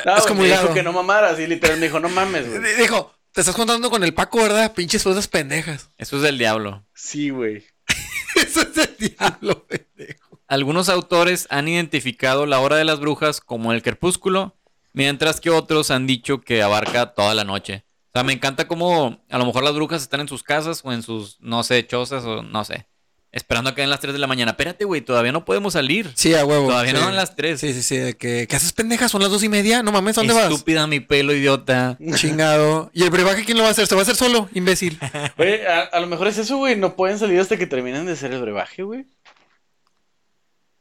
No, 0.06 0.18
Es 0.18 0.26
como 0.26 0.41
me 0.41 0.47
dijo 0.47 0.74
que 0.74 0.84
no 0.84 0.93
mamara, 0.93 1.30
así 1.30 1.45
literal, 1.47 1.78
me 1.78 1.88
dijo, 1.88 1.99
no 1.99 2.10
mames, 2.10 2.47
güey. 2.49 2.76
Dijo, 2.78 3.14
te 3.32 3.41
estás 3.41 3.56
contando 3.56 3.89
con 3.89 4.03
el 4.03 4.14
Paco, 4.14 4.41
¿verdad? 4.41 4.74
Pinches 4.74 5.03
cosas 5.03 5.28
pendejas. 5.28 5.89
Eso 5.97 6.16
es 6.18 6.22
del 6.22 6.38
diablo. 6.38 6.86
Sí, 6.93 7.32
güey. 7.32 7.66
Eso 8.36 8.62
es 8.62 8.78
el 8.78 8.95
diablo, 8.97 9.66
pendejo. 9.68 10.41
Algunos 10.47 10.88
autores 10.89 11.47
han 11.49 11.68
identificado 11.68 12.45
la 12.45 12.60
hora 12.60 12.78
de 12.78 12.86
las 12.86 12.99
brujas 12.99 13.41
como 13.41 13.74
el 13.74 13.82
crepúsculo, 13.82 14.56
mientras 14.93 15.41
que 15.41 15.49
otros 15.49 15.91
han 15.91 16.08
dicho 16.08 16.39
que 16.41 16.62
abarca 16.64 17.14
toda 17.14 17.34
la 17.34 17.43
noche. 17.43 17.84
O 18.10 18.12
sea, 18.14 18.24
me 18.24 18.32
encanta 18.32 18.68
cómo 18.68 19.26
a 19.30 19.38
lo 19.38 19.45
mejor 19.45 19.64
las 19.64 19.74
brujas 19.74 20.01
están 20.01 20.22
en 20.22 20.30
sus 20.30 20.43
casas 20.43 20.82
o 20.86 20.93
en 20.93 21.03
sus, 21.03 21.38
no 21.41 21.64
sé, 21.64 21.86
chozas 21.86 22.24
o 22.24 22.43
no 22.43 22.64
sé, 22.64 22.88
esperando 23.36 23.70
a 23.70 23.76
que 23.76 23.82
den 23.82 23.90
las 23.90 24.00
3 24.00 24.14
de 24.14 24.20
la 24.20 24.28
mañana. 24.28 24.52
Espérate, 24.52 24.86
güey, 24.86 25.02
todavía 25.02 25.34
no 25.34 25.46
podemos 25.46 25.74
salir. 25.74 26.10
Sí, 26.16 26.34
a 26.34 26.46
huevo. 26.46 26.68
Todavía 26.68 26.94
sí. 26.94 26.98
no 26.98 27.06
dan 27.06 27.16
las 27.16 27.36
3. 27.36 27.60
Sí, 27.60 27.74
sí, 27.74 27.84
sí. 27.84 27.98
De 27.98 28.18
que, 28.18 28.48
¿qué 28.48 28.56
haces 28.56 28.72
pendejas? 28.72 29.12
Son 29.12 29.22
las 29.22 29.30
dos 29.30 29.44
y 29.44 29.50
media. 29.50 29.84
No 29.84 29.92
mames, 29.92 30.18
¿a 30.18 30.22
¿dónde 30.22 30.34
vas? 30.34 30.50
Estúpida 30.50 30.88
mi 30.88 31.02
pelo, 31.02 31.34
idiota. 31.34 31.98
Chingado. 32.16 32.90
¿Y 32.94 33.04
el 33.04 33.10
brebaje 33.10 33.44
quién 33.44 33.58
lo 33.58 33.64
va 33.64 33.70
a 33.70 33.72
hacer? 33.74 33.88
¿Se 33.88 33.94
va 33.94 34.02
a 34.02 34.04
hacer 34.04 34.16
solo? 34.16 34.50
Imbécil. 34.54 34.98
Oye, 35.38 35.68
a, 35.68 35.82
a 35.82 36.00
lo 36.00 36.08
mejor 36.08 36.28
es 36.28 36.38
eso, 36.38 36.58
güey, 36.58 36.78
no 36.78 36.96
pueden 36.96 37.20
salir 37.20 37.40
hasta 37.40 37.58
que 37.58 37.68
terminen 37.68 38.06
de 38.06 38.14
hacer 38.14 38.32
el 38.32 38.42
brebaje, 38.42 38.84
güey. 38.84 39.06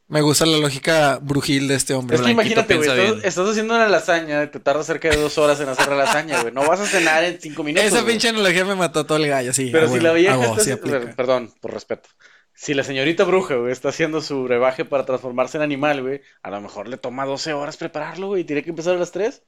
Me 0.07 0.21
gusta 0.21 0.45
la 0.45 0.59
lógica 0.59 1.19
brujil 1.21 1.67
de 1.67 1.77
este 1.77 1.95
hombre. 1.95 2.17
Es 2.17 2.23
que 2.23 2.31
imagínate, 2.31 2.77
güey, 2.77 2.89
estás, 3.25 3.49
haciendo 3.49 3.75
una 3.75 3.89
lasaña, 3.89 4.51
te 4.51 4.61
tarda 4.61 4.85
cerca 4.85 5.09
de 5.09 5.17
dos 5.17 5.39
horas 5.39 5.59
en 5.61 5.69
hacer 5.69 5.89
la 5.89 5.97
lasaña, 5.97 6.43
güey. 6.43 6.53
No 6.53 6.65
vas 6.67 6.79
a 6.79 6.87
cenar 6.87 7.25
en 7.25 7.41
cinco 7.41 7.65
minutos. 7.65 7.87
Esa 7.87 8.05
pinche 8.05 8.29
analogía 8.29 8.67
me 8.67 8.75
mató 8.75 9.07
todo 9.07 9.17
el 9.17 9.27
gallo, 9.27 9.55
sí. 9.55 9.71
Pero 9.73 9.89
si 9.89 10.01
la 10.01 10.13
vieja 10.13 10.39
huevo, 10.39 10.57
está 10.59 10.77
sí 10.77 10.81
Perdón, 11.17 11.53
por 11.61 11.73
respeto. 11.73 12.09
Si 12.55 12.73
la 12.73 12.85
señorita 12.85 13.25
bruja, 13.25 13.57
güey, 13.57 13.73
está 13.73 13.89
haciendo 13.89 14.21
su 14.21 14.45
brebaje 14.45 14.85
para 14.85 15.05
transformarse 15.05 15.57
en 15.57 15.63
animal, 15.65 16.03
güey, 16.03 16.21
a 16.43 16.51
lo 16.51 16.61
mejor 16.61 16.89
le 16.89 16.97
toma 16.97 17.25
12 17.27 17.53
horas 17.53 17.77
prepararlo, 17.77 18.29
güey, 18.29 18.43
y 18.43 18.45
tiene 18.45 18.63
que 18.63 18.71
empezar 18.71 18.95
a 18.95 18.99
las 18.99 19.11
3. 19.13 19.43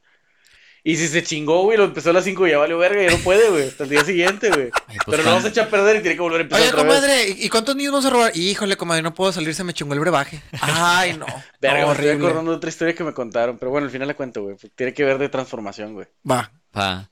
Y 0.83 0.97
si 0.97 1.09
se 1.09 1.23
chingó, 1.25 1.63
güey, 1.63 1.79
lo 1.79 1.85
empezó 1.85 2.11
a 2.11 2.13
las 2.13 2.25
5 2.25 2.47
y 2.47 2.51
ya 2.51 2.59
valió 2.59 2.79
verga, 2.79 3.03
ya 3.03 3.11
no 3.17 3.23
puede, 3.25 3.49
güey, 3.51 3.69
hasta 3.69 3.85
el 3.85 3.91
día 3.91 4.05
siguiente, 4.05 4.51
güey. 4.51 4.71
Pues, 5.05 5.19
Pero 5.19 5.25
vamos 5.31 5.45
a 5.45 5.49
echar 5.49 5.67
a 5.69 5.71
perder 5.71 5.97
y 5.97 6.01
tiene 6.01 6.17
que 6.17 6.23
volver 6.23 6.41
a 6.41 6.43
empezar 6.43 6.61
Oye, 6.63 6.71
otra 6.71 6.83
comadre, 6.83 7.29
¿y 7.29 7.47
y 7.47 7.49
cuántos 7.49 7.77
niños 7.77 7.93
vamos 7.93 8.07
a 8.07 8.11
robar? 8.11 8.37
Híjole, 8.37 8.77
comadre, 8.77 9.03
no 9.03 9.15
puedo 9.15 9.33
salir, 9.33 9.55
se 9.55 9.63
me 9.63 9.73
chingó 9.73 9.95
el 9.95 10.01
brebaje. 10.01 10.43
Ay, 10.61 11.17
no. 11.17 11.27
Verga, 11.61 11.83
No, 11.83 11.87
me 11.89 11.93
estoy 11.93 12.07
horrible. 12.09 12.27
acordando 12.27 12.51
de 12.53 12.57
otra 12.57 12.71
historia 12.71 12.95
que 12.95 13.05
me 13.05 13.13
contaron, 13.15 13.57
pero 13.59 13.71
bueno, 13.71 13.85
al 13.87 13.93
final 13.93 14.09
la 14.09 14.15
cuento, 14.15 14.43
güey, 14.43 14.57
porque 14.57 14.71
tiene 14.75 14.95
que 14.95 15.05
ver 15.05 15.19
de 15.19 15.29
transformación, 15.29 15.95
güey. 15.95 16.07
Va. 16.29 16.51
Pa. 16.73 17.11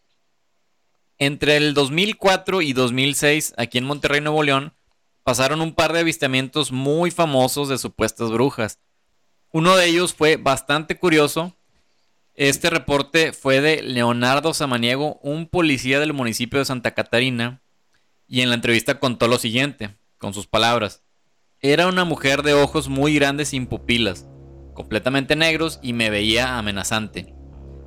Entre 1.18 1.56
el 1.56 1.74
2004 1.74 2.62
y 2.62 2.72
2006, 2.72 3.54
aquí 3.56 3.78
en 3.78 3.84
Monterrey, 3.84 4.20
Nuevo 4.20 4.42
León, 4.42 4.72
pasaron 5.24 5.62
un 5.62 5.72
par 5.72 5.92
de 5.92 6.00
avistamientos 6.00 6.70
muy 6.70 7.10
famosos 7.10 7.68
de 7.68 7.78
supuestas 7.78 8.30
brujas. 8.30 8.78
Uno 9.50 9.74
de 9.76 9.86
ellos 9.86 10.14
fue 10.14 10.36
bastante 10.36 10.98
curioso. 10.98 11.56
Este 12.34 12.70
reporte 12.70 13.32
fue 13.32 13.60
de 13.60 13.82
Leonardo 13.82 14.52
Samaniego, 14.54 15.18
un 15.22 15.46
policía 15.46 15.98
del 15.98 16.12
municipio 16.12 16.58
de 16.58 16.64
Santa 16.64 16.92
Catarina, 16.92 17.62
y 18.26 18.42
en 18.42 18.50
la 18.50 18.56
entrevista 18.56 18.98
contó 18.98 19.28
lo 19.28 19.38
siguiente, 19.38 19.96
con 20.18 20.34
sus 20.34 20.46
palabras. 20.46 21.02
Era 21.60 21.86
una 21.86 22.04
mujer 22.04 22.42
de 22.42 22.54
ojos 22.54 22.88
muy 22.88 23.14
grandes 23.14 23.48
sin 23.48 23.66
pupilas, 23.66 24.26
completamente 24.74 25.36
negros 25.36 25.78
y 25.82 25.92
me 25.92 26.10
veía 26.10 26.58
amenazante. 26.58 27.34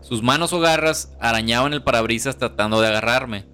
Sus 0.02 0.24
manos 0.24 0.54
o 0.54 0.60
garras 0.60 1.12
arañaban 1.20 1.74
el 1.74 1.84
parabrisas 1.84 2.38
tratando 2.38 2.80
de 2.82 2.88
agarrarme. 2.88 3.46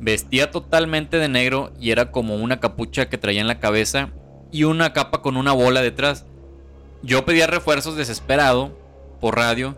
Vestía 0.00 0.50
totalmente 0.50 1.18
de 1.18 1.28
negro 1.28 1.72
y 1.80 1.90
era 1.90 2.10
como 2.10 2.36
una 2.36 2.60
capucha 2.60 3.08
que 3.08 3.18
traía 3.18 3.40
en 3.40 3.48
la 3.48 3.58
cabeza 3.58 4.10
y 4.52 4.64
una 4.64 4.92
capa 4.92 5.22
con 5.22 5.36
una 5.36 5.52
bola 5.52 5.82
detrás. 5.82 6.24
Yo 7.02 7.24
pedía 7.24 7.46
refuerzos 7.46 7.96
desesperado 7.96 8.76
por 9.20 9.36
radio 9.36 9.76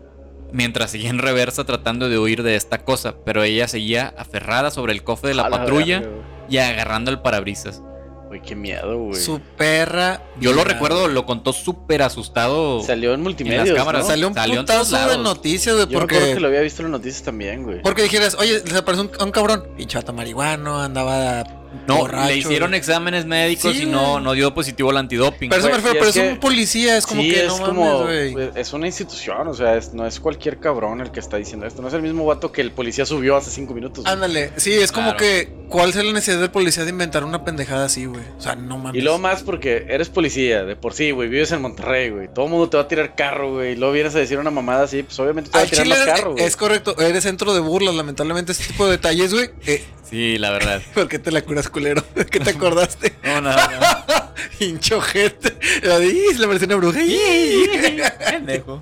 mientras 0.53 0.91
seguía 0.91 1.11
en 1.11 1.19
reversa 1.19 1.65
tratando 1.65 2.09
de 2.09 2.19
huir 2.19 2.43
de 2.43 2.57
esta 2.57 2.79
cosa, 2.79 3.15
pero 3.25 3.43
ella 3.43 3.69
seguía 3.69 4.15
aferrada 4.17 4.71
sobre 4.71 4.93
el 4.93 5.03
cofre 5.03 5.31
de 5.31 5.35
la 5.35 5.49
patrulla 5.49 6.03
y 6.49 6.59
agarrando 6.59 7.11
el 7.11 7.21
parabrisas. 7.21 7.83
Güey, 8.31 8.43
qué 8.43 8.55
miedo, 8.55 8.97
güey. 8.97 9.21
Su 9.21 9.41
perra. 9.41 10.23
Yo 10.39 10.53
lo 10.53 10.63
recuerdo, 10.63 11.09
lo 11.09 11.27
contó 11.27 11.53
súper 11.53 12.01
asustado. 12.01 12.81
Salió 12.81 13.13
en 13.13 13.23
multimedia. 13.23 13.63
En 13.63 13.67
las 13.67 13.77
cámaras. 13.77 14.07
Salió 14.07 14.29
un 14.29 14.35
Salió 14.35 14.61
putazo 14.61 15.09
de 15.09 15.19
noticias, 15.19 15.75
güey, 15.75 15.89
Yo 15.89 15.99
recuerdo 15.99 16.21
porque... 16.21 16.35
que 16.35 16.41
lo 16.41 16.47
había 16.47 16.61
visto 16.61 16.83
en 16.83 16.93
las 16.93 17.01
noticias 17.01 17.25
también, 17.25 17.65
güey. 17.65 17.83
Porque 17.83 18.05
dijeras, 18.05 18.37
oye, 18.39 18.61
se 18.61 18.77
apareció 18.77 19.11
un, 19.11 19.11
un 19.21 19.33
cabrón. 19.33 19.65
Pinche 19.77 19.99
vato 19.99 20.13
marihuano, 20.13 20.81
andaba 20.81 21.43
No, 21.87 21.99
borracho, 21.99 22.29
le 22.29 22.37
hicieron 22.37 22.71
güey. 22.71 22.79
exámenes 22.79 23.27
médicos 23.27 23.73
Sí, 23.75 23.83
y 23.83 23.87
no, 23.87 24.19
no 24.21 24.33
dio 24.33 24.53
positivo 24.55 24.91
al 24.91 24.97
antidoping. 24.97 25.49
Pero 25.51 25.61
eso 25.61 25.69
me 25.69 25.75
Güey, 25.75 25.83
refiero, 25.83 25.97
y 25.97 25.99
pero 26.01 26.11
es 26.11 26.17
es, 26.17 26.23
que- 26.23 26.29
un 26.33 26.41
policía, 26.41 26.97
es 26.97 27.07
como 27.07 27.23
sí, 27.23 27.31
que 27.31 27.41
es 27.47 27.59
no 27.59 27.65
como, 27.67 27.99
mames, 28.05 28.33
güey. 28.33 28.51
es 28.55 28.73
una 28.73 28.87
institución, 28.87 29.47
o 29.49 29.55
sea, 29.55 29.77
es- 29.77 29.93
no 29.95 30.07
es 30.07 30.19
cualquier 30.21 30.59
cabrón 30.59 31.01
el 31.01 31.11
que 31.13 31.21
está 31.21 31.37
diciendo 31.37 31.67
esto. 31.67 31.81
No 31.83 31.89
es 31.89 31.95
el 31.95 32.03
mismo 32.03 32.25
vato 32.27 32.51
que 32.53 32.61
el 32.61 32.73
policía 32.73 33.07
subió 33.07 33.37
hace 33.37 33.51
cinco 33.51 33.75
minutos. 33.75 34.05
güey. 34.05 34.13
Ándale, 34.13 34.53
sí, 34.57 34.73
es 34.73 34.91
como 34.93 35.11
Claro. 35.17 35.19
que, 35.19 35.53
¿cuál 35.69 35.91
es 35.91 35.97
la 35.97 36.13
necesidad 36.13 36.41
del 36.41 36.51
policía 36.51 36.85
de 36.85 36.91
inventar 36.91 37.25
una 37.25 37.45
pendejada 37.45 37.85
así, 37.87 38.05
güey? 38.07 38.23
O 38.37 38.41
sea, 38.41 38.57
no 38.57 38.79
mames. 38.79 39.01
Y 39.01 39.03
luego 39.05 39.19
más 39.19 39.43
porque 39.43 39.87
eres 39.89 40.09
policía, 40.09 40.65
de 40.65 40.75
por 40.77 40.93
sí, 40.93 41.13
güey, 41.13 41.29
vives 41.29 41.53
en 41.53 41.63
Monterrey, 41.63 42.11
güey. 42.11 42.29
Todo 42.35 42.47
el 42.47 42.51
mundo 42.51 42.69
te 42.69 42.77
va 42.77 42.83
a 42.85 42.89
tirar 42.89 43.15
carro, 43.15 43.53
güey. 43.55 43.73
Y 43.73 43.77
luego 43.77 43.93
vienes 43.95 44.15
a 44.15 44.19
decir 44.19 44.39
una 44.39 44.51
mamada 44.51 44.83
así, 44.85 45.03
pues 45.03 45.19
obviamente 45.21 45.51
te 45.51 45.57
va 45.59 45.65
a 45.65 45.67
tirar 45.67 45.85
chile 45.85 45.97
más 45.97 46.05
carro, 46.07 46.33
güey. 46.33 46.45
es 46.45 46.57
correcto, 46.57 46.99
eres 47.01 47.23
centro 47.23 47.55
de 47.55 47.61
burlas, 47.61 47.95
lamentablemente 47.95 48.53
este 48.53 48.65
tipo 48.67 48.87
de 48.87 48.93
detalles, 48.93 49.33
güey. 49.33 49.51
Eh, 49.67 49.85
Sí, 50.11 50.39
la 50.39 50.51
verdad. 50.51 50.83
¿Por 50.95 51.07
qué 51.09 51.21
te 51.21 51.31
la 51.31 51.41
curas, 51.43 51.60
culero? 51.69 52.03
¿Qué 52.31 52.41
te 52.41 52.51
acordaste? 52.51 53.15
No, 53.23 53.41
nada, 53.41 53.69
nada. 53.69 54.35
Hincho 54.61 55.01
gente. 55.01 55.57
La 55.83 55.99
de, 55.99 56.07
"Ih, 56.07 56.39
le 56.39 56.47
pareció 56.47 56.67
una 56.67 56.77
bruja. 56.77 57.03
¡Ih!". 57.03 58.01
Pendejo. 58.31 58.81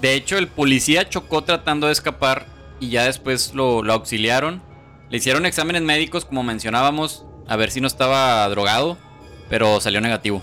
De 0.00 0.14
hecho, 0.14 0.36
el 0.38 0.48
policía 0.48 1.08
chocó 1.08 1.44
tratando 1.44 1.86
de 1.86 1.92
escapar 1.92 2.46
y 2.80 2.90
ya 2.90 3.04
después 3.04 3.54
lo, 3.54 3.82
lo 3.82 3.92
auxiliaron. 3.92 4.62
Le 5.10 5.18
hicieron 5.18 5.46
exámenes 5.46 5.82
médicos, 5.82 6.24
como 6.24 6.42
mencionábamos, 6.42 7.24
a 7.46 7.56
ver 7.56 7.70
si 7.70 7.80
no 7.80 7.86
estaba 7.86 8.48
drogado, 8.48 8.96
pero 9.48 9.80
salió 9.80 10.00
negativo. 10.00 10.42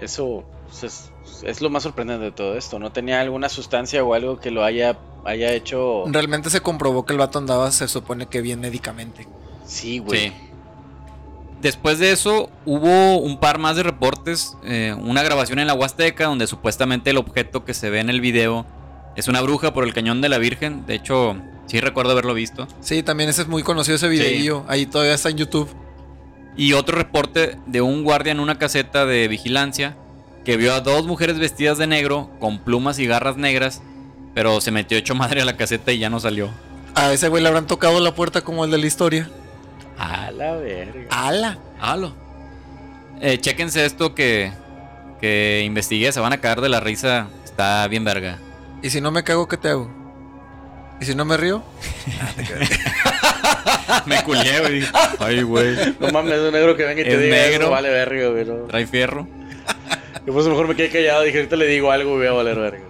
Eso 0.00 0.44
pues, 0.68 0.84
es, 0.84 1.12
es 1.42 1.60
lo 1.60 1.70
más 1.70 1.82
sorprendente 1.82 2.26
de 2.26 2.32
todo 2.32 2.56
esto. 2.56 2.78
No 2.78 2.92
tenía 2.92 3.20
alguna 3.20 3.48
sustancia 3.48 4.02
o 4.04 4.14
algo 4.14 4.38
que 4.38 4.50
lo 4.50 4.64
haya, 4.64 4.98
haya 5.24 5.52
hecho. 5.52 6.04
Realmente 6.06 6.50
se 6.50 6.60
comprobó 6.60 7.04
que 7.04 7.12
el 7.12 7.18
vato 7.18 7.38
andaba, 7.38 7.70
se 7.70 7.88
supone 7.88 8.26
que 8.26 8.40
bien 8.40 8.60
médicamente. 8.60 9.26
Sí, 9.66 9.98
güey. 9.98 10.28
Sí. 10.28 10.32
Después 11.60 11.98
de 11.98 12.12
eso, 12.12 12.50
hubo 12.64 13.18
un 13.18 13.40
par 13.40 13.58
más 13.58 13.76
de 13.76 13.82
reportes. 13.82 14.56
eh, 14.64 14.94
una 14.98 15.22
grabación 15.22 15.58
en 15.58 15.66
la 15.66 15.74
Huasteca, 15.74 16.26
donde 16.26 16.46
supuestamente 16.46 17.10
el 17.10 17.18
objeto 17.18 17.64
que 17.64 17.74
se 17.74 17.90
ve 17.90 18.00
en 18.00 18.10
el 18.10 18.20
video 18.20 18.64
es 19.16 19.26
una 19.26 19.40
bruja 19.40 19.72
por 19.74 19.84
el 19.84 19.92
cañón 19.92 20.20
de 20.20 20.28
la 20.28 20.38
Virgen. 20.38 20.86
De 20.86 20.94
hecho, 20.94 21.36
sí 21.66 21.80
recuerdo 21.80 22.12
haberlo 22.12 22.34
visto. 22.34 22.68
Sí, 22.80 23.02
también 23.02 23.28
ese 23.28 23.42
es 23.42 23.48
muy 23.48 23.64
conocido 23.64 23.96
ese 23.96 24.08
videillo. 24.08 24.64
Ahí 24.68 24.86
todavía 24.86 25.14
está 25.14 25.30
en 25.30 25.38
YouTube. 25.38 25.68
Y 26.56 26.72
otro 26.72 26.96
reporte 26.96 27.56
de 27.66 27.80
un 27.80 28.04
guardia 28.04 28.32
en 28.32 28.40
una 28.40 28.58
caseta 28.58 29.06
de 29.06 29.28
vigilancia 29.28 29.96
que 30.48 30.56
vio 30.56 30.72
a 30.72 30.80
dos 30.80 31.06
mujeres 31.06 31.38
vestidas 31.38 31.76
de 31.76 31.86
negro 31.86 32.30
con 32.40 32.58
plumas 32.60 32.98
y 32.98 33.06
garras 33.06 33.36
negras, 33.36 33.82
pero 34.32 34.62
se 34.62 34.70
metió 34.70 34.96
hecho 34.96 35.14
madre 35.14 35.42
a 35.42 35.44
la 35.44 35.58
caseta 35.58 35.92
y 35.92 35.98
ya 35.98 36.08
no 36.08 36.20
salió. 36.20 36.48
A 36.94 37.12
ese 37.12 37.28
güey 37.28 37.42
le 37.42 37.50
habrán 37.50 37.66
tocado 37.66 38.00
la 38.00 38.14
puerta 38.14 38.40
como 38.40 38.64
el 38.64 38.70
de 38.70 38.78
la 38.78 38.86
historia. 38.86 39.28
A 39.98 40.30
la 40.30 40.54
verga. 40.54 41.02
¡Hala! 41.10 41.58
Halo. 41.78 42.14
Eh, 43.20 43.36
chéquense 43.36 43.84
esto 43.84 44.14
que, 44.14 44.50
que 45.20 45.64
investigué, 45.66 46.12
se 46.12 46.20
van 46.20 46.32
a 46.32 46.40
caer 46.40 46.62
de 46.62 46.70
la 46.70 46.80
risa. 46.80 47.26
Está 47.44 47.86
bien 47.86 48.04
verga. 48.04 48.38
¿Y 48.82 48.88
si 48.88 49.02
no 49.02 49.10
me 49.10 49.24
cago, 49.24 49.48
qué 49.48 49.58
te 49.58 49.68
hago? 49.68 49.90
¿Y 50.98 51.04
si 51.04 51.14
no 51.14 51.26
me 51.26 51.36
río? 51.36 51.62
Me 54.06 54.22
culié, 54.22 54.60
güey. 54.60 54.82
Ay, 55.18 55.42
güey. 55.42 55.76
No 56.00 56.08
mames, 56.08 56.38
un 56.40 56.52
negro 56.52 56.74
que 56.74 56.84
venga 56.84 57.02
y 57.02 57.04
te 57.04 57.14
Es 57.14 57.20
diga 57.20 57.36
negro. 57.36 57.64
eso, 57.64 57.70
vale 57.70 57.90
verga, 57.90 58.28
güey. 58.28 58.68
Trae 58.68 58.86
fierro. 58.86 59.28
Yo 60.28 60.34
pues 60.34 60.46
mejor 60.46 60.68
me 60.68 60.76
quedé 60.76 60.90
callado, 60.90 61.22
dije, 61.22 61.38
ahorita 61.38 61.56
le 61.56 61.66
digo 61.66 61.90
algo 61.90 62.12
y 62.12 62.18
voy 62.18 62.26
a 62.26 62.32
valer 62.32 62.58
verga. 62.58 62.84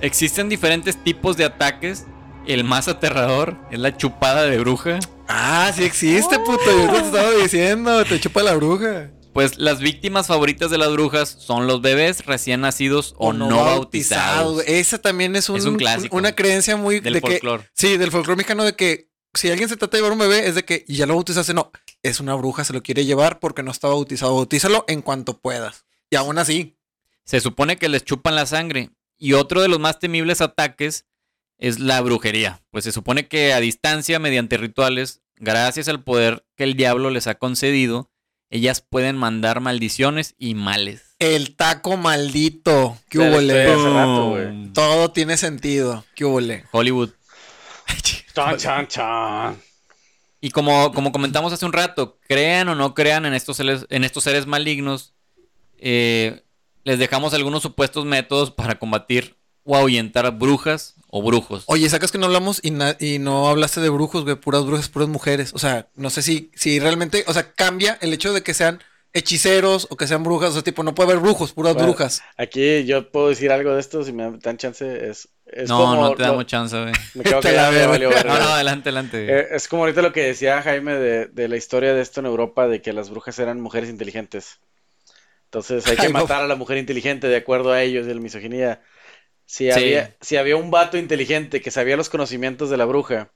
Existen 0.00 0.48
diferentes 0.48 0.96
tipos 0.96 1.36
de 1.36 1.44
ataques. 1.44 2.06
El 2.44 2.64
más 2.64 2.88
aterrador 2.88 3.56
es 3.70 3.78
la 3.78 3.96
chupada 3.96 4.46
de 4.46 4.58
bruja. 4.58 4.98
Ah, 5.28 5.70
sí 5.72 5.84
existe, 5.84 6.40
puto. 6.40 6.64
Yo 6.66 6.90
te 6.90 6.98
estaba 6.98 7.30
diciendo, 7.40 8.04
te 8.04 8.18
chupa 8.18 8.42
la 8.42 8.54
bruja. 8.54 9.12
Pues 9.32 9.58
las 9.58 9.78
víctimas 9.78 10.26
favoritas 10.26 10.72
de 10.72 10.78
las 10.78 10.90
brujas 10.90 11.28
son 11.28 11.68
los 11.68 11.82
bebés 11.82 12.26
recién 12.26 12.62
nacidos 12.62 13.14
o, 13.16 13.32
no, 13.32 13.64
bautizados. 13.64 14.64
Esa 14.66 14.98
también 14.98 15.36
es 15.36 15.48
un, 15.50 15.58
Es 15.58 15.66
un 15.66 15.76
clásico. 15.76 16.16
una 16.16 16.34
creencia 16.34 16.76
muy 16.76 16.98
Del 16.98 17.12
de 17.14 17.20
que 17.20 17.30
folclore. 17.34 17.70
sí, 17.74 17.96
del 17.96 18.10
folclore 18.10 18.38
mexicano 18.38 18.64
de 18.64 18.74
que 18.74 19.08
si 19.34 19.52
alguien 19.52 19.68
se 19.68 19.76
trata 19.76 19.96
de 19.96 20.02
llevar 20.02 20.14
un 20.14 20.18
bebé 20.18 20.48
es 20.48 20.56
de 20.56 20.64
que 20.64 20.84
y 20.88 20.96
ya 20.96 21.06
lo 21.06 21.14
bautizaste, 21.14 21.54
no, 21.54 21.70
es 22.02 22.18
una 22.18 22.34
bruja, 22.34 22.64
se 22.64 22.72
lo 22.72 22.82
quiere 22.82 23.04
llevar 23.04 23.38
porque 23.38 23.62
no 23.62 23.70
está 23.70 23.86
bautizado. 23.86 24.34
Bautízalo 24.34 24.84
en 24.88 25.00
cuanto 25.00 25.38
puedas. 25.38 25.84
Y 26.12 26.16
aún 26.16 26.38
así, 26.38 26.76
Se 27.24 27.40
supone 27.40 27.78
que 27.78 27.88
les 27.88 28.04
chupan 28.04 28.34
la 28.34 28.44
sangre. 28.44 28.90
Y 29.16 29.32
otro 29.32 29.62
de 29.62 29.68
los 29.68 29.80
más 29.80 29.98
temibles 29.98 30.42
ataques 30.42 31.06
es 31.56 31.78
la 31.78 32.02
brujería. 32.02 32.60
Pues 32.70 32.84
se 32.84 32.92
supone 32.92 33.28
que 33.28 33.54
a 33.54 33.60
distancia, 33.60 34.18
mediante 34.18 34.58
rituales, 34.58 35.22
gracias 35.36 35.88
al 35.88 36.02
poder 36.02 36.44
que 36.54 36.64
el 36.64 36.74
diablo 36.74 37.08
les 37.08 37.28
ha 37.28 37.36
concedido, 37.36 38.10
ellas 38.50 38.82
pueden 38.82 39.16
mandar 39.16 39.60
maldiciones 39.60 40.34
y 40.36 40.54
males. 40.54 41.16
el 41.18 41.56
taco 41.56 41.96
maldito. 41.96 42.98
¿Qué 43.08 43.18
hubo. 43.18 44.72
Todo 44.74 45.12
tiene 45.12 45.38
sentido. 45.38 46.04
¿Qué 46.14 46.26
hubo, 46.26 46.40
le? 46.40 46.64
Hollywood. 46.72 47.10
Chan, 48.34 48.58
chan, 48.58 48.86
chan. 48.88 49.56
Y 50.42 50.50
como, 50.50 50.92
como 50.92 51.10
comentamos 51.10 51.54
hace 51.54 51.64
un 51.64 51.72
rato, 51.72 52.18
crean 52.28 52.68
o 52.68 52.74
no 52.74 52.92
crean 52.92 53.24
en 53.24 53.32
estos 53.32 53.56
seres, 53.56 53.86
en 53.88 54.04
estos 54.04 54.24
seres 54.24 54.46
malignos, 54.46 55.14
eh, 55.82 56.42
les 56.84 56.98
dejamos 56.98 57.34
algunos 57.34 57.62
supuestos 57.62 58.04
métodos 58.04 58.50
para 58.50 58.78
combatir 58.78 59.36
o 59.64 59.76
ahuyentar 59.76 60.30
brujas 60.36 60.94
o 61.08 61.22
brujos. 61.22 61.64
Oye, 61.66 61.88
sacas 61.88 62.10
que 62.10 62.18
no 62.18 62.26
hablamos 62.26 62.60
y, 62.62 62.70
no 63.18 63.48
hablaste 63.48 63.80
de 63.80 63.90
brujos, 63.90 64.24
güey, 64.24 64.36
puras 64.36 64.64
brujas, 64.64 64.88
puras 64.88 65.08
mujeres. 65.08 65.52
O 65.54 65.58
sea, 65.58 65.88
no 65.94 66.10
sé 66.10 66.22
si, 66.22 66.50
si 66.54 66.80
realmente, 66.80 67.24
o 67.26 67.32
sea, 67.32 67.52
cambia 67.52 67.98
el 68.00 68.12
hecho 68.12 68.32
de 68.32 68.42
que 68.42 68.54
sean 68.54 68.82
hechiceros 69.12 69.86
o 69.90 69.96
que 69.96 70.06
sean 70.06 70.24
brujas. 70.24 70.50
O 70.50 70.52
sea, 70.54 70.62
tipo, 70.62 70.82
no 70.82 70.94
puede 70.94 71.10
haber 71.10 71.22
brujos, 71.22 71.52
puras 71.52 71.74
Bueno, 71.74 71.88
brujas. 71.88 72.22
Aquí 72.38 72.84
yo 72.84 73.10
puedo 73.10 73.28
decir 73.28 73.52
algo 73.52 73.74
de 73.74 73.80
esto, 73.80 74.02
si 74.04 74.12
me 74.12 74.30
dan 74.38 74.56
chance. 74.56 75.10
Es, 75.10 75.28
es 75.46 75.68
no, 75.68 75.78
como 75.78 75.94
no 75.96 76.14
te 76.14 76.22
lo- 76.22 76.28
damos 76.28 76.46
chance, 76.46 76.80
güey. 76.80 76.94
Me 77.14 77.24
quedo 77.24 77.40
callado, 77.40 77.72
verga. 77.72 77.88
valió. 77.88 78.10
No, 78.10 78.38
no, 78.38 78.48
adelante, 78.54 78.88
adelante. 78.88 79.26
Eh, 79.40 79.46
es 79.52 79.68
como 79.68 79.82
ahorita 79.82 80.00
lo 80.02 80.12
que 80.12 80.22
decía 80.22 80.62
Jaime 80.62 80.94
de, 80.94 81.26
de 81.26 81.48
la 81.48 81.56
historia 81.56 81.92
de 81.92 82.00
esto 82.00 82.20
en 82.20 82.26
Europa, 82.26 82.66
de 82.68 82.80
que 82.80 82.92
las 82.92 83.10
brujas 83.10 83.38
eran 83.38 83.60
mujeres 83.60 83.90
inteligentes. 83.90 84.60
Entonces 85.52 85.86
hay 85.86 85.96
que 85.98 86.08
matar 86.08 86.42
a 86.42 86.46
la 86.48 86.56
mujer 86.56 86.78
inteligente 86.78 87.26
de 87.28 87.36
acuerdo 87.36 87.72
a 87.72 87.82
ellos, 87.82 88.06
de 88.06 88.14
la 88.14 88.20
misoginia. 88.22 88.80
Si 89.44 89.64
Sí. 89.66 89.70
había, 89.70 90.16
si 90.22 90.36
había 90.36 90.56
un 90.56 90.70
vato 90.70 90.96
inteligente 90.96 91.60
que 91.60 91.70
sabía 91.70 91.96
los 91.98 92.08
conocimientos 92.08 92.70
de 92.70 92.78
la 92.78 92.86
bruja, 92.86 93.30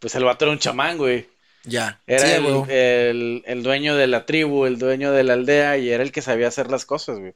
pues 0.00 0.14
el 0.16 0.24
vato 0.24 0.44
era 0.44 0.52
un 0.52 0.58
chamán, 0.58 0.98
güey. 0.98 1.28
Ya. 1.62 2.00
Era 2.08 2.26
Sí, 2.26 2.32
el, 2.32 2.42
güey. 2.42 2.64
el- 2.68 3.42
el 3.46 3.62
dueño 3.62 3.94
de 3.94 4.08
la 4.08 4.26
tribu, 4.26 4.66
el 4.66 4.78
dueño 4.78 5.12
de 5.12 5.22
la 5.22 5.34
aldea 5.34 5.76
y 5.78 5.90
era 5.90 6.02
el 6.02 6.10
que 6.10 6.22
sabía 6.22 6.48
hacer 6.48 6.68
las 6.68 6.84
cosas, 6.84 7.20
güey. 7.20 7.34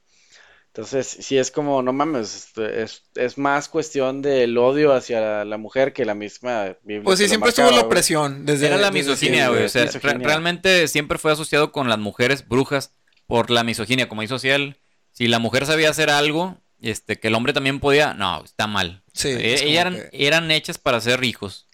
Entonces, 0.69 1.07
sí 1.07 1.39
es 1.39 1.53
como, 1.53 1.83
no 1.83 1.93
mames, 1.93 2.35
este, 2.35 2.83
es, 2.83 3.05
es 3.15 3.39
más 3.39 3.69
cuestión 3.69 4.23
del 4.23 4.59
odio 4.59 4.93
hacia 4.93 5.21
la, 5.21 5.45
la 5.45 5.57
mujer 5.57 5.93
que 5.93 6.05
la 6.05 6.17
misma 6.17 6.77
Biblia 6.83 7.05
Pues 7.05 7.21
sí, 7.21 7.29
siempre 7.29 7.51
marcaba, 7.51 7.69
estuvo 7.69 7.81
la 7.81 7.87
opresión. 7.87 8.45
Desde, 8.45 8.67
Era 8.67 8.79
la 8.79 8.91
misoginia, 8.91 9.51
güey. 9.51 9.67
O 9.67 9.69
sea, 9.69 9.87
realmente 10.03 10.89
siempre 10.89 11.19
fue 11.19 11.31
asociado 11.31 11.71
con 11.71 11.89
las 11.89 11.99
mujeres 12.01 12.49
brujas 12.49 12.93
por 13.27 13.51
la 13.51 13.65
misoginia, 13.65 14.09
como 14.09 14.23
hizo 14.23 14.35
social. 14.37 14.77
Si 15.13 15.29
la 15.29 15.39
mujer 15.39 15.67
sabía 15.67 15.91
hacer 15.91 16.11
algo, 16.11 16.59
este, 16.81 17.19
que 17.19 17.29
el 17.29 17.35
hombre 17.35 17.53
también 17.53 17.81
podía, 17.81 18.15
no, 18.15 18.45
está 18.45 18.67
mal. 18.67 19.03
Sí, 19.13 19.29
Eh, 19.29 19.55
ellas 19.55 19.63
eran, 19.63 19.95
que- 19.95 20.27
eran 20.27 20.51
hechas 20.51 20.79
para 20.79 21.01
ser 21.01 21.23
hijos. 21.25 21.67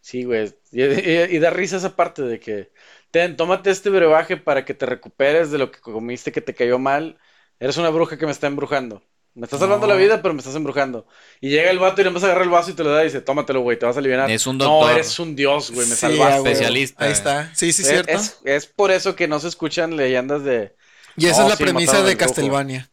Sí, 0.00 0.24
güey. 0.24 0.52
Y, 0.70 0.82
y- 0.82 1.36
y 1.36 1.38
da 1.38 1.50
risa 1.50 1.78
esa 1.78 1.96
parte 1.96 2.22
de 2.22 2.38
que, 2.38 2.70
ten, 3.10 3.36
tómate 3.36 3.70
este 3.70 3.88
brebaje 3.90 4.36
para 4.36 4.64
que 4.64 4.74
te 4.74 4.84
recuperes 4.86 5.50
de 5.50 5.58
lo 5.58 5.70
que 5.70 5.80
comiste 5.80 6.30
que 6.32 6.40
te 6.42 6.54
cayó 6.54 6.78
mal. 6.78 7.18
Eres 7.58 7.76
una 7.78 7.88
bruja 7.90 8.18
que 8.18 8.26
me 8.26 8.32
está 8.32 8.46
embrujando. 8.48 9.02
Me 9.36 9.46
estás 9.46 9.58
salvando 9.60 9.86
No. 9.88 9.94
la 9.94 9.98
vida, 9.98 10.22
pero 10.22 10.32
me 10.34 10.38
estás 10.40 10.54
embrujando. 10.54 11.06
Y 11.40 11.48
llega 11.48 11.70
el 11.70 11.78
vato 11.80 12.00
y 12.00 12.04
le 12.04 12.08
empieza 12.08 12.26
a 12.26 12.30
agarrar 12.30 12.44
el 12.44 12.50
vaso 12.52 12.70
y 12.70 12.74
te 12.74 12.84
lo 12.84 12.90
da 12.90 13.02
y 13.02 13.06
dice, 13.06 13.20
tómatelo, 13.20 13.62
güey, 13.62 13.76
te 13.78 13.86
vas 13.86 13.96
a 13.96 13.98
aliviar. 13.98 14.30
Es 14.30 14.46
un 14.46 14.58
No, 14.58 14.64
doctor. 14.66 14.92
eres 14.92 15.18
un 15.18 15.34
dios, 15.34 15.70
güey, 15.72 15.88
me 15.88 15.94
Sí, 15.94 16.00
salvaste. 16.02 16.50
Especialista. 16.52 17.04
Ahí 17.04 17.12
está. 17.12 17.52
Sí, 17.54 17.72
sí, 17.72 17.82
Es- 17.82 17.88
cierto. 17.88 18.12
Es, 18.12 18.38
es 18.44 18.66
por 18.66 18.90
eso 18.92 19.16
que 19.16 19.26
no 19.26 19.40
se 19.40 19.48
escuchan 19.48 19.96
leyendas 19.96 20.44
de... 20.44 20.76
y 21.16 21.26
esa 21.26 21.38
No, 21.38 21.44
es 21.44 21.50
la 21.50 21.56
sí, 21.56 21.62
premisa 21.64 22.02
de. 22.02 22.16
Castlevania. 22.16 22.90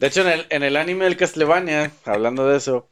De 0.00 0.06
hecho, 0.06 0.22
en 0.22 0.28
el, 0.28 0.46
en 0.50 0.62
el 0.62 0.76
anime 0.76 1.04
del 1.04 1.16
Castlevania, 1.16 1.90
hablando 2.04 2.48
de 2.48 2.56
eso, 2.56 2.90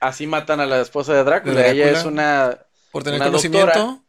así 0.00 0.26
matan 0.26 0.60
a 0.60 0.66
la 0.66 0.80
esposa 0.80 1.14
de 1.14 1.24
Drácula. 1.24 1.54
¿De 1.60 1.70
Ella 1.70 1.90
es 1.92 2.04
una... 2.04 2.58
Por 2.90 3.02
tener 3.04 3.20
Una 3.20 3.26
conocimiento. 3.26 3.66
doctora. 3.66 4.02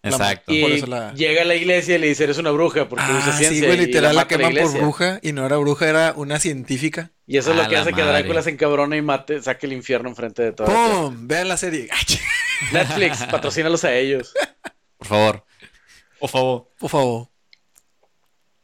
La 0.00 0.10
Exacto. 0.10 0.52
Y 0.52 0.60
por 0.62 0.70
eso 0.70 0.86
la- 0.86 1.12
llega 1.14 1.42
a 1.42 1.44
la 1.44 1.56
iglesia 1.56 1.96
y 1.96 1.98
le 1.98 2.06
dice, 2.06 2.22
eres 2.24 2.38
una 2.38 2.52
bruja, 2.52 2.88
porque 2.88 3.04
usa 3.04 3.18
Ah, 3.18 3.36
ciencia. 3.36 3.48
sí, 3.50 3.66
güey, 3.66 3.82
y 3.82 3.86
literal 3.86 4.14
la 4.14 4.22
mata 4.22 4.34
a 4.36 4.38
queman 4.38 4.54
por 4.54 4.72
bruja 4.80 5.18
y 5.22 5.32
no 5.32 5.44
era 5.44 5.56
bruja, 5.56 5.88
era 5.88 6.12
una 6.14 6.38
científica. 6.38 7.10
Y 7.26 7.36
eso 7.36 7.50
es 7.50 7.56
lo 7.56 7.66
que 7.68 7.74
la 7.74 7.80
hace 7.82 7.92
que. 7.92 8.02
Drácula 8.02 8.42
se 8.42 8.50
encabrone 8.50 8.96
y 8.96 9.02
mate, 9.02 9.42
saque 9.42 9.66
el 9.66 9.72
infierno 9.72 10.08
enfrente 10.08 10.42
de 10.44 10.52
toda 10.52 10.68
la 10.72 10.74
tierra. 10.84 11.00
¡Pum! 11.02 11.26
Vean 11.26 11.48
la 11.48 11.56
serie. 11.56 11.88
Netflix, 12.72 13.24
patrocínalos 13.24 13.82
a 13.84 13.92
ellos. 13.92 14.34
Por 14.98 15.08
favor. 15.08 15.44
Por 16.20 16.30
favor. 16.30 16.68
Por 16.78 16.90
favor. 16.90 17.28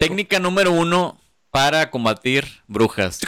Técnica 0.04 0.38
número 0.38 0.70
uno 0.70 1.18
para 1.50 1.90
combatir 1.90 2.46
brujas. 2.66 3.20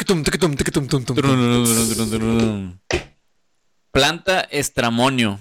Planta 3.93 4.41
estramonio. 4.51 5.41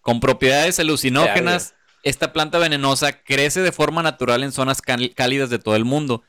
Con 0.00 0.20
propiedades 0.20 0.78
alucinógenas, 0.78 1.74
esta 2.04 2.32
planta 2.32 2.60
venenosa 2.60 3.24
crece 3.24 3.62
de 3.62 3.72
forma 3.72 4.04
natural 4.04 4.44
en 4.44 4.52
zonas 4.52 4.80
cálidas 4.80 5.50
de 5.50 5.58
todo 5.58 5.74
el 5.74 5.84
mundo. 5.84 6.22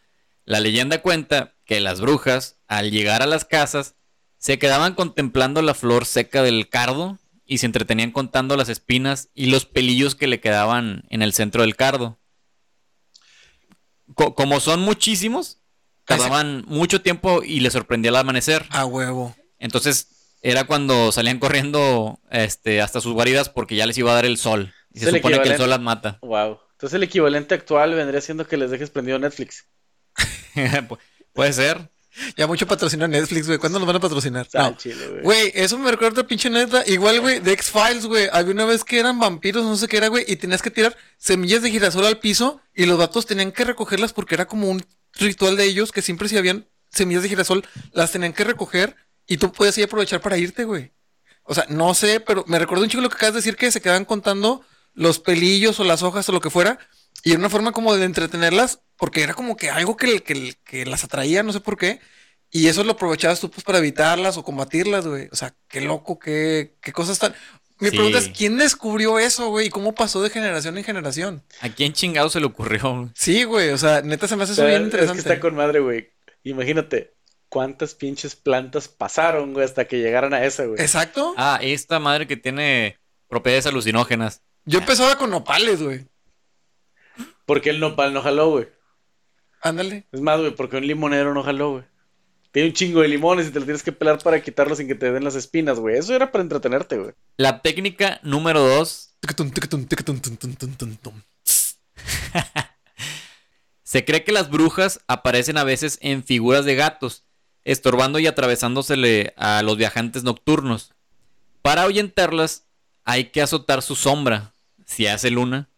La 0.44 0.60
leyenda 0.60 1.04
cuenta 1.04 1.54
que 1.64 1.80
las 1.80 2.02
brujas, 2.02 2.58
al 2.68 2.90
llegar 2.90 3.22
a 3.22 3.28
las 3.28 3.46
casas, 3.46 3.94
se 4.40 4.58
quedaban 4.58 4.96
contemplando 4.96 5.62
la 5.62 5.76
flor 5.76 6.08
seca 6.08 6.42
del 6.42 6.68
cardo 6.68 7.20
y 7.46 7.60
se 7.60 7.68
entretenían 7.68 8.10
contando 8.10 8.58
las 8.58 8.70
espinas 8.70 9.30
y 9.36 9.52
los 9.52 9.66
pelillos 9.66 10.16
que 10.16 10.26
le 10.26 10.40
quedaban 10.40 11.04
en 11.10 11.22
el 11.22 11.34
centro 11.34 11.62
del 11.62 11.76
cardo. 11.76 12.17
Co- 14.18 14.34
como 14.34 14.60
son 14.60 14.82
muchísimos, 14.82 15.60
tardaban 16.06 16.64
mucho 16.68 17.02
tiempo 17.02 17.44
y 17.44 17.60
les 17.60 17.74
sorprendía 17.74 18.10
el 18.10 18.16
amanecer. 18.16 18.66
A 18.72 18.84
huevo. 18.86 19.36
Entonces 19.60 20.08
era 20.42 20.64
cuando 20.66 21.12
salían 21.12 21.38
corriendo 21.40 22.20
este, 22.32 22.82
hasta 22.82 23.00
sus 23.00 23.14
guaridas 23.14 23.50
porque 23.50 23.76
ya 23.76 23.86
les 23.86 23.98
iba 23.98 24.12
a 24.12 24.16
dar 24.16 24.26
el 24.26 24.38
sol. 24.38 24.74
Y 24.92 25.00
se 25.02 25.12
supone 25.12 25.40
que 25.42 25.50
el 25.50 25.58
sol 25.58 25.70
las 25.70 25.80
mata. 25.80 26.18
Wow. 26.24 26.60
Entonces 26.72 26.96
el 26.96 27.04
equivalente 27.04 27.54
actual 27.54 27.94
vendría 27.94 28.22
siendo 28.22 28.48
que 28.48 28.58
les 28.58 28.72
dejes 28.72 28.90
prendido 28.90 29.20
Netflix. 29.20 29.66
Pu- 30.56 30.98
Puede 31.34 31.54
ser. 31.54 31.92
Ya 32.36 32.48
mucho 32.48 32.66
patrocinio 32.68 33.06
a 33.06 33.08
Netflix, 33.08 33.48
güey. 33.48 33.60
¿Cuándo 33.60 33.80
nos 33.80 33.88
van 33.88 33.98
a 33.98 34.00
patrocinar? 34.00 34.48
Ah, 34.54 34.70
No. 34.72 34.78
chile, 34.78 35.08
güey. 35.08 35.22
Güey, 35.24 35.52
eso 35.56 35.78
me 35.78 35.92
recuerda 35.92 36.14
otra 36.14 36.28
pinche 36.28 36.50
neta. 36.50 36.84
Igual, 36.88 37.22
güey, 37.22 37.40
de 37.40 37.52
X-Files, 37.54 38.06
güey. 38.06 38.28
Había 38.32 38.54
una 38.54 38.66
vez 38.66 38.84
que 38.84 39.00
eran 39.00 39.20
vampiros, 39.20 39.64
no 39.64 39.76
sé 39.78 39.88
qué 39.88 39.98
era, 39.98 40.08
güey, 40.08 40.26
y 40.28 40.36
tenías 40.36 40.62
que 40.62 40.72
tirar 40.72 40.98
semillas 41.18 41.62
de 41.62 41.70
girasol 41.72 42.06
al 42.06 42.20
piso 42.20 42.62
y 42.74 42.86
los 42.86 42.98
vatos 42.98 43.26
tenían 43.26 43.52
que 43.52 43.64
recogerlas 43.66 44.14
porque 44.14 44.36
era 44.36 44.46
como 44.48 44.70
un 44.70 44.84
ritual 45.14 45.56
de 45.58 45.66
ellos 45.66 45.92
que 45.92 46.02
siempre 46.02 46.30
si 46.30 46.38
habían 46.38 46.68
semillas 46.92 47.24
de 47.24 47.30
girasol, 47.30 47.66
las 47.92 48.12
tenían 48.12 48.34
que 48.34 48.44
recoger 48.44 48.96
y 49.28 49.38
tú 49.38 49.52
puedes 49.52 49.78
ahí 49.78 49.84
aprovechar 49.84 50.22
para 50.22 50.38
irte, 50.38 50.64
güey. 50.64 50.92
O 51.44 51.54
sea, 51.54 51.66
no 51.70 51.94
sé, 51.94 52.20
pero 52.20 52.44
me 52.48 52.60
recuerdo 52.60 52.84
un 52.84 52.90
chico 52.90 53.02
lo 53.02 53.10
que 53.10 53.16
acabas 53.16 53.34
de 53.34 53.40
decir 53.40 53.56
que 53.56 53.72
se 53.72 53.82
quedaban 53.82 54.06
contando 54.06 54.64
los 54.94 55.20
pelillos 55.20 55.80
o 55.80 55.84
las 55.84 56.02
hojas 56.04 56.28
o 56.30 56.32
lo 56.32 56.42
que 56.42 56.50
fuera 56.50 56.80
y 57.24 57.32
era 57.32 57.40
una 57.40 57.50
forma 57.50 57.72
como 57.72 57.96
de 57.96 58.06
entretenerlas 58.06 58.82
porque 58.98 59.22
era 59.24 59.34
como 59.34 59.56
que 59.58 59.70
algo 59.70 59.96
que, 59.98 60.22
que, 60.24 60.56
que 60.64 60.86
las 60.86 61.04
atraía, 61.04 61.44
no 61.44 61.54
sé 61.54 61.60
por 61.60 61.78
qué. 61.78 62.00
Y 62.50 62.68
eso 62.68 62.84
lo 62.84 62.94
aprovechabas 62.94 63.40
tú 63.42 63.52
pues 63.52 63.64
para 63.66 63.80
evitarlas 63.80 64.38
o 64.38 64.44
combatirlas, 64.44 65.06
güey. 65.06 65.28
O 65.32 65.36
sea, 65.36 65.54
qué 65.68 65.82
loco, 65.82 66.18
qué, 66.20 66.76
qué 66.82 66.92
cosas 66.94 67.20
tan... 67.20 67.34
Mi 67.80 67.90
Sí. 67.90 67.96
pregunta 67.96 68.18
es, 68.18 68.30
¿quién 68.30 68.58
descubrió 68.58 69.20
eso, 69.20 69.50
güey? 69.50 69.68
¿Y 69.68 69.70
cómo 69.70 69.94
pasó 69.94 70.24
de 70.24 70.32
generación 70.32 70.78
en 70.80 70.84
generación? 70.84 71.44
¿A 71.62 71.70
quién 71.70 71.94
chingado 71.94 72.30
se 72.30 72.40
le 72.40 72.48
ocurrió? 72.48 73.12
Sí, 73.14 73.44
güey, 73.44 73.70
o 73.70 73.78
sea, 73.78 74.02
neta 74.02 74.28
se 74.28 74.36
me 74.36 74.44
hace 74.46 74.54
eso 74.54 74.64
bien 74.66 74.76
es 74.76 74.80
que 74.82 74.86
interesante. 74.86 75.20
está 75.20 75.40
con 75.40 75.54
madre, 75.56 75.80
güey. 75.80 76.10
Imagínate 76.44 77.14
cuántas 77.50 77.94
pinches 77.94 78.36
plantas 78.36 78.88
pasaron, 78.88 79.54
güey, 79.54 79.64
hasta 79.66 79.86
que 79.86 80.00
llegaran 80.00 80.34
a 80.34 80.44
esa, 80.44 80.66
güey. 80.66 80.82
Exacto. 80.82 81.36
Ah, 81.38 81.60
esta 81.62 82.00
madre 82.00 82.26
que 82.26 82.36
tiene 82.38 82.98
propiedades 83.28 83.68
alucinógenas. 83.68 84.42
Yo 84.66 84.80
empezaba 84.80 85.16
con 85.18 85.30
nopales, 85.30 85.84
güey. 85.84 86.06
Porque 87.48 87.72
el 87.72 87.80
nopal 87.80 88.14
no 88.14 88.22
jaló, 88.22 88.52
güey. 88.52 88.68
Ándale. 89.62 90.06
Es 90.12 90.20
más, 90.20 90.38
güey, 90.40 90.54
porque 90.54 90.76
un 90.76 90.86
limonero 90.86 91.34
no 91.34 91.44
jaló, 91.44 91.72
güey. 91.72 91.86
Tiene 92.52 92.70
un 92.70 92.76
chingo 92.76 93.02
de 93.02 93.08
limones 93.08 93.48
y 93.48 93.52
te 93.52 93.60
lo 93.60 93.66
tienes 93.66 93.84
que 93.84 93.94
pelar 93.94 94.20
para 94.20 94.42
quitarlo 94.42 94.76
sin 94.76 94.88
que 94.88 94.96
te 94.96 95.12
den 95.12 95.24
las 95.24 95.36
espinas, 95.36 95.80
güey. 95.80 95.98
Eso 95.98 96.14
era 96.14 96.30
para 96.30 96.42
entretenerte, 96.42 96.98
güey. 96.98 97.14
La 97.38 97.62
técnica 97.62 98.20
número 98.22 98.60
dos. 98.60 99.16
Se 103.84 104.04
cree 104.04 104.26
que 104.26 104.34
las 104.34 104.50
brujas 104.50 105.00
aparecen 105.08 105.58
a 105.58 105.64
veces 105.64 106.00
en 106.02 106.26
figuras 106.26 106.66
de 106.66 106.76
gatos, 106.76 107.24
estorbando 107.64 108.20
y 108.20 108.28
atravesándosele 108.28 109.34
a 109.38 109.62
los 109.62 109.78
viajantes 109.78 110.24
nocturnos. 110.24 110.94
Para 111.62 111.84
ahuyentarlas, 111.84 112.66
hay 113.06 113.32
que 113.32 113.42
azotar 113.42 113.82
su 113.82 113.96
sombra, 113.96 114.54
si 114.86 115.08
hace 115.08 115.32
luna, 115.32 115.70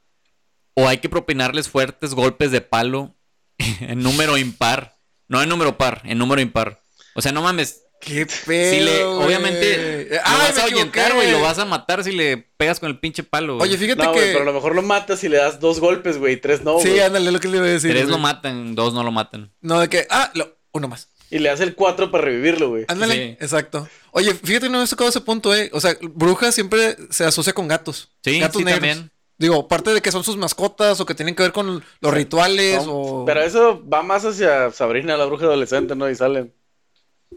o 0.82 0.88
hay 0.88 0.98
que 1.00 1.10
propinarles 1.10 1.70
fuertes 1.70 2.14
golpes 2.14 2.52
de 2.52 2.62
palo 2.62 3.16
en 3.58 4.00
número 4.00 4.38
impar. 4.38 4.96
No 5.28 5.42
en 5.44 5.50
número 5.50 5.78
par, 5.78 6.02
en 6.06 6.18
número 6.18 6.42
impar. 6.42 6.82
O 7.14 7.22
sea, 7.22 7.32
no 7.32 7.42
mames. 7.44 7.84
Qué 8.02 8.26
pedo. 8.46 8.72
Si 8.74 8.80
le, 8.80 9.04
obviamente, 9.04 10.08
lo 10.10 10.16
Ay, 10.24 10.38
vas 10.48 10.58
a 10.58 10.64
ahuyentar, 10.64 11.14
güey, 11.14 11.32
lo 11.32 11.42
vas 11.42 11.60
a 11.60 11.66
matar 11.66 12.04
si 12.04 12.14
le 12.14 12.38
pegas 12.38 12.80
con 12.80 12.90
el 12.90 12.98
pinche 12.98 13.24
palo. 13.24 13.58
Oye, 13.58 13.78
fíjate 13.78 14.04
No, 14.04 14.14
que. 14.14 14.22
pero 14.22 14.42
a 14.42 14.46
lo 14.46 14.54
mejor 14.54 14.74
lo 14.74 14.82
matas 14.82 15.24
y 15.26 15.30
le 15.30 15.38
das 15.38 15.60
dos 15.60 15.80
golpes, 15.82 16.18
güey, 16.18 16.36
y 16.36 16.38
tres 16.38 16.64
no, 16.64 16.80
sí, 16.80 16.88
güey. 16.90 17.02
ándale, 17.02 17.32
lo 17.32 17.40
que 17.42 17.50
le 17.50 17.58
iba 17.58 17.66
a 17.66 17.70
decir. 17.70 17.92
Tres 17.92 18.08
lo 18.08 18.18
matan, 18.18 18.74
dos 18.74 18.94
no 18.94 19.04
lo 19.04 19.12
matan. 19.12 19.52
No, 19.62 19.80
de 19.82 19.90
que. 19.90 20.08
Ah, 20.10 20.32
lo- 20.34 20.58
uno 20.72 20.88
más. 20.88 21.10
Y 21.30 21.40
le 21.40 21.50
das 21.50 21.60
el 21.60 21.76
cuatro 21.76 22.10
para 22.10 22.24
revivirlo, 22.24 22.70
güey. 22.70 22.86
Ándale, 22.88 23.14
Sí. 23.14 23.22
exacto. 23.44 23.88
Oye, 24.12 24.34
fíjate 24.34 24.68
que 24.68 24.72
no 24.72 24.78
me 24.80 24.84
has 24.86 24.90
tocado 24.90 25.10
ese 25.10 25.22
punto, 25.22 25.54
eh. 25.54 25.70
O 25.74 25.82
sea, 25.82 25.96
bruja 26.02 26.52
siempre 26.54 26.96
se 27.12 27.26
asocia 27.26 27.54
con 27.54 27.68
gatos. 27.68 28.10
Sí, 28.24 28.40
gatos 28.40 28.60
sí, 28.60 28.66
negros. 28.66 28.80
también. 28.88 29.12
Digo, 29.40 29.70
parte 29.70 29.94
de 29.94 30.02
que 30.02 30.12
son 30.12 30.24
sus 30.24 30.36
mascotas 30.36 31.00
o 31.00 31.06
que 31.06 31.16
tienen 31.16 31.34
que 31.34 31.44
ver 31.44 31.54
con 31.54 31.82
los 32.02 32.14
rituales 32.14 32.86
No, 32.86 32.94
o. 32.94 33.26
Pero 33.26 33.42
eso 33.42 33.82
va 33.88 34.04
más 34.04 34.26
hacia 34.26 34.70
Sabrina, 34.72 35.16
la 35.16 35.26
bruja 35.26 35.46
adolescente, 35.46 35.96
¿no? 35.96 36.10
Y 36.10 36.16
salen. 36.16 36.54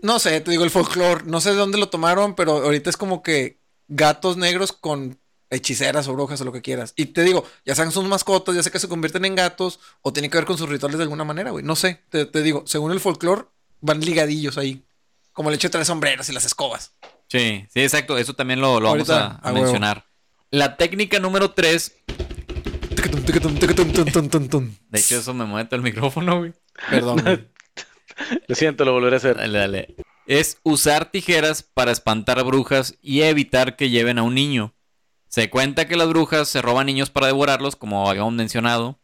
No 0.03 0.19
sé, 0.19 0.41
te 0.41 0.51
digo, 0.51 0.65
el 0.65 0.71
folclore. 0.71 1.23
No 1.27 1.41
sé 1.41 1.51
de 1.51 1.57
dónde 1.57 1.79
lo 1.79 1.89
tomaron, 1.89 2.35
pero 2.35 2.59
ahorita 2.59 2.91
es 2.91 2.97
como 2.97 3.23
que 3.23 3.61
gatos 3.87 4.37
negros 4.37 4.73
con 4.73 5.19
hechiceras 5.51 6.09
o 6.09 6.15
brujas 6.15 6.41
o 6.41 6.45
lo 6.45 6.53
que 6.53 6.63
quieras. 6.63 6.93
Y 6.97 7.07
te 7.07 7.23
digo, 7.23 7.45
ya 7.65 7.75
sean 7.75 7.93
sus 7.93 8.05
mascotas, 8.05 8.55
ya 8.55 8.63
sé 8.63 8.71
que 8.73 8.79
se 8.81 8.89
convierten 8.89 9.25
en 9.25 9.37
gatos 9.37 9.79
o 10.01 10.13
tienen 10.13 10.31
que 10.31 10.39
ver 10.39 10.47
con 10.47 10.59
sus 10.59 10.69
rituales 10.69 10.99
de 10.99 11.05
alguna 11.05 11.25
manera, 11.25 11.51
güey. 11.53 11.65
No 11.65 11.77
sé, 11.77 12.01
te, 12.09 12.27
te 12.27 12.43
digo, 12.43 12.65
según 12.67 12.91
el 12.91 13.01
folclore, 13.01 13.45
van 13.81 14.01
ligadillos 14.01 14.59
ahí. 14.59 14.83
Como 15.33 15.51
el 15.51 15.55
hecho 15.55 15.69
de 15.69 15.73
traer 15.73 15.87
sombreros 15.87 16.29
y 16.29 16.33
las 16.33 16.45
escobas. 16.45 16.93
Sí, 17.29 17.65
sí, 17.73 17.81
exacto. 17.81 18.19
Eso 18.19 18.35
también 18.35 18.61
lo, 18.61 18.81
lo 18.81 18.91
vamos 18.91 19.09
a, 19.11 19.37
a 19.37 19.53
mencionar. 19.53 20.05
La 20.55 20.77
técnica 20.77 21.19
número 21.19 21.53
3. 21.53 21.97
Tiquitum, 22.95 23.23
tiquitum, 23.23 23.59
tiquitum, 23.59 23.91
tum, 23.91 24.05
tum, 24.05 24.29
tum, 24.29 24.49
tum. 24.49 24.75
De 24.91 25.01
hecho, 25.01 25.17
eso 25.17 25.33
me 25.33 25.47
mueve 25.47 25.67
todo 25.67 25.77
el 25.77 25.83
micrófono, 25.83 26.41
güey. 26.41 26.53
Perdón. 26.91 27.23
güey. 27.23 27.49
Lo 28.49 28.55
siento, 28.55 28.85
lo 28.85 28.93
volveré 28.93 29.17
a 29.17 29.17
hacer. 29.17 29.37
Dale, 29.39 29.59
dale. 29.59 29.97
Es 30.27 30.59
usar 30.63 31.11
tijeras 31.11 31.63
para 31.63 31.91
espantar 31.91 32.45
brujas 32.45 32.99
y 33.01 33.23
evitar 33.23 33.77
que 33.77 33.89
lleven 33.89 34.19
a 34.19 34.25
un 34.25 34.35
niño. 34.35 34.75
Se 35.27 35.49
cuenta 35.49 35.89
que 35.89 35.97
las 35.97 36.11
brujas 36.11 36.49
se 36.49 36.61
roban 36.61 36.85
niños 36.85 37.09
para 37.09 37.29
devorarlos, 37.29 37.75
como 37.75 38.11
habíamos 38.11 38.35
mencionado. 38.35 39.01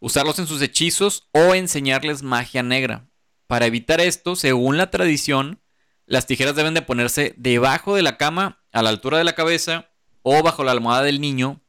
Usarlos 0.00 0.40
en 0.40 0.48
sus 0.48 0.60
hechizos 0.62 1.28
o 1.30 1.54
enseñarles 1.54 2.24
magia 2.24 2.64
negra. 2.64 3.06
Para 3.46 3.66
evitar 3.66 4.00
esto, 4.00 4.34
según 4.34 4.78
la 4.78 4.90
tradición, 4.90 5.60
las 6.06 6.26
tijeras 6.26 6.56
deben 6.56 6.74
de 6.74 6.82
ponerse 6.82 7.34
debajo 7.36 7.94
de 7.94 8.02
la 8.02 8.16
cama, 8.16 8.64
a 8.72 8.82
la 8.82 8.90
altura 8.90 9.18
de 9.18 9.24
la 9.24 9.36
cabeza 9.36 9.91
o 10.22 10.42
bajo 10.42 10.64
la 10.64 10.72
almohada 10.72 11.02
del 11.02 11.20
niño 11.20 11.60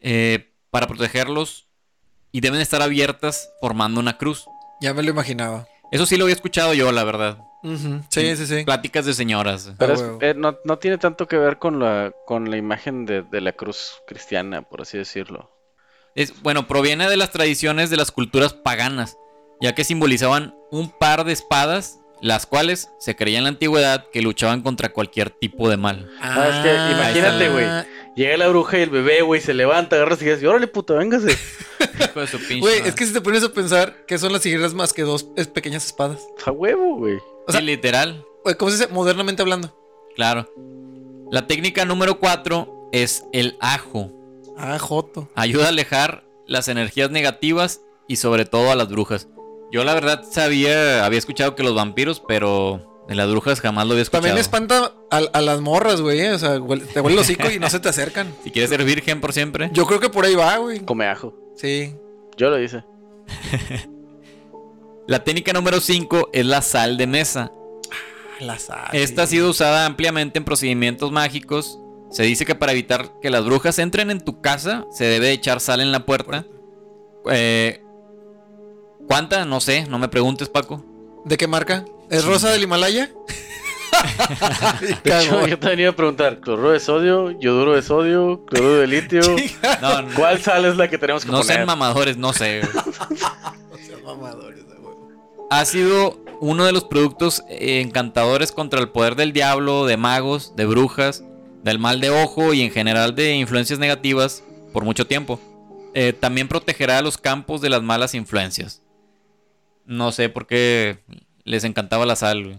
eh, 0.00 0.52
para 0.70 0.86
protegerlos 0.86 1.68
y 2.30 2.40
deben 2.40 2.60
estar 2.60 2.82
abiertas 2.82 3.50
formando 3.60 4.00
una 4.00 4.18
cruz. 4.18 4.46
Ya 4.80 4.94
me 4.94 5.02
lo 5.02 5.10
imaginaba. 5.10 5.66
Eso 5.90 6.06
sí 6.06 6.16
lo 6.16 6.24
había 6.24 6.34
escuchado 6.34 6.74
yo, 6.74 6.90
la 6.92 7.04
verdad. 7.04 7.38
Sí, 8.08 8.34
sí, 8.36 8.46
sí. 8.46 8.64
Pláticas 8.64 9.04
de 9.04 9.14
señoras. 9.14 9.72
Pero 9.78 9.92
es- 9.94 10.02
eh, 10.20 10.34
no, 10.36 10.58
no 10.64 10.78
tiene 10.78 10.98
tanto 10.98 11.28
que 11.28 11.36
ver 11.36 11.58
con 11.58 11.78
la, 11.78 12.12
con 12.26 12.50
la 12.50 12.56
imagen 12.56 13.06
de, 13.06 13.22
de 13.22 13.40
la 13.40 13.52
cruz 13.52 14.00
cristiana, 14.06 14.62
por 14.62 14.80
así 14.82 14.98
decirlo. 14.98 15.50
Es, 16.14 16.42
bueno, 16.42 16.66
proviene 16.66 17.08
de 17.08 17.16
las 17.16 17.30
tradiciones 17.30 17.88
de 17.90 17.96
las 17.98 18.10
culturas 18.10 18.52
paganas, 18.52 19.16
ya 19.60 19.74
que 19.74 19.84
simbolizaban 19.84 20.54
un 20.72 20.90
par 20.90 21.24
de 21.24 21.32
espadas, 21.32 22.00
las 22.22 22.46
cuales 22.46 22.90
se 22.98 23.14
creía 23.16 23.38
en 23.38 23.44
la 23.44 23.50
antigüedad 23.50 24.06
que 24.10 24.22
luchaban 24.22 24.62
contra 24.62 24.92
cualquier 24.92 25.28
tipo 25.30 25.68
de 25.68 25.76
mal. 25.76 26.08
Ah, 26.20 26.48
es 26.48 26.56
que 26.62 26.92
imagínate, 26.92 27.48
güey. 27.50 27.66
Llega 28.16 28.36
la 28.36 28.48
bruja 28.48 28.78
y 28.78 28.82
el 28.82 28.90
bebé, 28.90 29.22
güey, 29.22 29.40
se 29.40 29.52
levanta, 29.54 29.96
agarra 29.96 30.10
las 30.10 30.18
tijeras 30.20 30.42
y 30.42 30.46
órale, 30.46 30.66
puta, 30.68 30.94
véngase. 30.94 31.36
Hijo 32.00 32.20
de 32.20 32.26
su 32.26 32.38
pinche 32.38 32.60
Güey, 32.60 32.78
es 32.86 32.94
que 32.94 33.04
si 33.06 33.12
te 33.12 33.20
pones 33.20 33.42
a 33.42 33.52
pensar 33.52 34.04
que 34.06 34.18
son 34.18 34.32
las 34.32 34.42
tijeras 34.42 34.72
más 34.72 34.92
que 34.92 35.02
dos 35.02 35.28
es, 35.36 35.48
pequeñas 35.48 35.84
espadas. 35.84 36.20
A 36.46 36.50
huevo, 36.52 36.96
güey. 36.96 37.16
o 37.46 37.50
sea- 37.52 37.60
Sí, 37.60 37.66
literal, 37.66 38.24
¿Cómo 38.58 38.70
se 38.70 38.76
dice? 38.78 38.92
Modernamente 38.92 39.42
hablando. 39.42 39.76
claro. 40.16 40.48
La 41.30 41.46
técnica 41.46 41.84
número 41.86 42.18
4 42.20 42.90
es 42.92 43.24
el 43.32 43.56
ajo. 43.60 44.12
Ah, 44.58 44.78
Joto. 44.78 45.30
Ayuda 45.34 45.64
a 45.66 45.68
alejar 45.68 46.24
las 46.46 46.68
energías 46.68 47.10
negativas 47.10 47.80
y 48.06 48.16
sobre 48.16 48.44
todo 48.44 48.70
a 48.70 48.74
las 48.76 48.90
brujas. 48.90 49.28
Yo 49.72 49.82
la 49.84 49.94
verdad 49.94 50.22
sabía, 50.30 51.04
había 51.04 51.18
escuchado 51.18 51.54
que 51.56 51.62
los 51.64 51.74
vampiros, 51.74 52.22
pero 52.28 53.02
De 53.08 53.14
las 53.16 53.28
brujas 53.30 53.60
jamás 53.60 53.86
lo 53.86 53.92
había 53.92 54.02
escuchado. 54.02 54.22
También 54.22 54.38
espanta 54.38 54.92
a, 55.10 55.16
a 55.16 55.40
las 55.40 55.60
morras, 55.60 56.00
güey. 56.00 56.20
eh, 56.20 56.32
O 56.32 56.38
sea, 56.38 56.58
huele- 56.58 56.86
te 56.86 57.00
huele 57.00 57.14
el 57.16 57.20
hocico 57.22 57.50
y 57.50 57.58
no 57.58 57.68
se 57.68 57.80
te 57.80 57.88
acercan. 57.88 58.32
Si 58.44 58.50
quieres 58.52 58.70
ser 58.70 58.84
virgen 58.84 59.20
por 59.20 59.32
siempre. 59.32 59.70
Yo 59.72 59.86
creo 59.86 59.98
que 59.98 60.08
por 60.08 60.24
ahí 60.24 60.34
va, 60.36 60.56
güey. 60.58 60.80
Come 60.80 61.06
ajo. 61.06 61.34
Sí. 61.56 61.94
Yo 62.36 62.48
lo 62.50 62.62
hice. 62.62 62.84
La 65.06 65.24
técnica 65.24 65.52
número 65.52 65.80
5 65.80 66.30
es 66.32 66.46
la 66.46 66.62
sal 66.62 66.96
de 66.96 67.06
mesa. 67.06 67.50
La 68.40 68.58
sal. 68.58 68.88
Esta 68.92 69.22
ha 69.24 69.26
sido 69.26 69.50
usada 69.50 69.84
ampliamente 69.86 70.38
en 70.38 70.44
procedimientos 70.44 71.10
mágicos. 71.12 71.78
Se 72.10 72.22
dice 72.22 72.44
que 72.46 72.54
para 72.54 72.72
evitar 72.72 73.10
que 73.20 73.30
las 73.30 73.44
brujas 73.44 73.78
entren 73.78 74.10
en 74.10 74.20
tu 74.20 74.40
casa, 74.40 74.84
se 74.90 75.04
debe 75.04 75.32
echar 75.32 75.60
sal 75.60 75.80
en 75.80 75.92
la 75.92 76.04
puerta. 76.06 76.46
Eh, 77.30 77.82
¿Cuánta? 79.06 79.44
No 79.44 79.60
sé, 79.60 79.86
no 79.88 79.98
me 79.98 80.08
preguntes, 80.08 80.48
Paco. 80.48 80.84
¿De 81.24 81.36
qué 81.36 81.46
marca? 81.46 81.84
¿Es 82.10 82.24
rosa 82.24 82.50
del 82.50 82.62
Himalaya? 82.62 83.10
De 85.04 85.20
hecho, 85.20 85.46
yo 85.46 85.58
te 85.58 85.68
venía 85.68 85.90
a 85.90 85.92
preguntar, 85.96 86.40
cloruro 86.40 86.70
de 86.70 86.80
sodio, 86.80 87.30
yoduro 87.38 87.74
de 87.74 87.82
sodio, 87.82 88.44
cloruro 88.46 88.76
de 88.80 88.86
litio. 88.86 89.20
No, 89.82 90.02
no, 90.02 90.14
¿Cuál 90.14 90.40
sal 90.40 90.64
es 90.64 90.76
la 90.76 90.88
que 90.88 90.98
tenemos 90.98 91.24
que 91.24 91.30
no 91.30 91.38
poner? 91.40 91.56
sean 91.56 91.66
mamadores, 91.66 92.16
no 92.16 92.32
sé. 92.32 92.62
Sean 93.86 94.02
mamadores, 94.04 94.64
huevo. 94.68 95.08
Ha 95.50 95.64
sido 95.64 96.18
uno 96.40 96.64
de 96.64 96.72
los 96.72 96.84
productos 96.84 97.42
encantadores 97.48 98.50
contra 98.50 98.80
el 98.80 98.88
poder 98.88 99.14
del 99.14 99.32
diablo, 99.32 99.86
de 99.86 99.96
magos, 99.96 100.54
de 100.56 100.66
brujas, 100.66 101.22
del 101.62 101.78
mal 101.78 102.00
de 102.00 102.10
ojo 102.10 102.54
y 102.54 102.62
en 102.62 102.70
general 102.70 103.14
de 103.14 103.34
influencias 103.34 103.78
negativas 103.78 104.42
por 104.72 104.84
mucho 104.84 105.06
tiempo. 105.06 105.38
Eh, 105.94 106.12
también 106.12 106.48
protegerá 106.48 106.98
a 106.98 107.02
los 107.02 107.18
campos 107.18 107.60
de 107.60 107.68
las 107.68 107.82
malas 107.82 108.14
influencias. 108.14 108.81
No 109.84 110.12
sé 110.12 110.28
por 110.28 110.46
qué 110.46 111.02
les 111.44 111.64
encantaba 111.64 112.06
la 112.06 112.16
sal. 112.16 112.44
güey. 112.44 112.58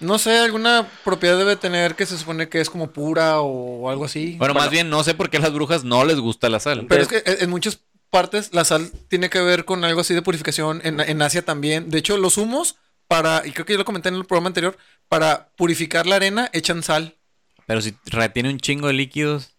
No 0.00 0.18
sé, 0.18 0.38
alguna 0.38 0.88
propiedad 1.04 1.36
debe 1.36 1.56
tener 1.56 1.94
que 1.94 2.06
se 2.06 2.16
supone 2.16 2.48
que 2.48 2.60
es 2.60 2.70
como 2.70 2.92
pura 2.92 3.40
o 3.40 3.90
algo 3.90 4.06
así. 4.06 4.36
Bueno, 4.38 4.54
más 4.54 4.70
bien 4.70 4.88
no 4.88 5.04
sé 5.04 5.14
por 5.14 5.28
qué 5.28 5.36
a 5.36 5.40
las 5.40 5.52
brujas 5.52 5.84
no 5.84 6.04
les 6.04 6.18
gusta 6.18 6.48
la 6.48 6.60
sal. 6.60 6.86
Pero 6.88 7.02
es 7.02 7.08
que 7.08 7.22
en 7.24 7.50
muchas 7.50 7.80
partes 8.08 8.54
la 8.54 8.64
sal 8.64 8.90
tiene 9.08 9.30
que 9.30 9.40
ver 9.40 9.64
con 9.64 9.84
algo 9.84 10.00
así 10.00 10.14
de 10.14 10.22
purificación. 10.22 10.80
En, 10.84 11.00
en 11.00 11.22
Asia 11.22 11.44
también. 11.44 11.90
De 11.90 11.98
hecho, 11.98 12.16
los 12.16 12.38
humos 12.38 12.76
para, 13.06 13.46
y 13.46 13.52
creo 13.52 13.66
que 13.66 13.74
yo 13.74 13.78
lo 13.78 13.84
comenté 13.84 14.08
en 14.08 14.14
el 14.14 14.24
programa 14.24 14.48
anterior, 14.48 14.78
para 15.06 15.50
purificar 15.56 16.06
la 16.06 16.16
arena 16.16 16.48
echan 16.54 16.82
sal. 16.82 17.18
Pero 17.66 17.82
si 17.82 17.94
retiene 18.06 18.48
un 18.48 18.58
chingo 18.58 18.86
de 18.86 18.94
líquidos. 18.94 19.54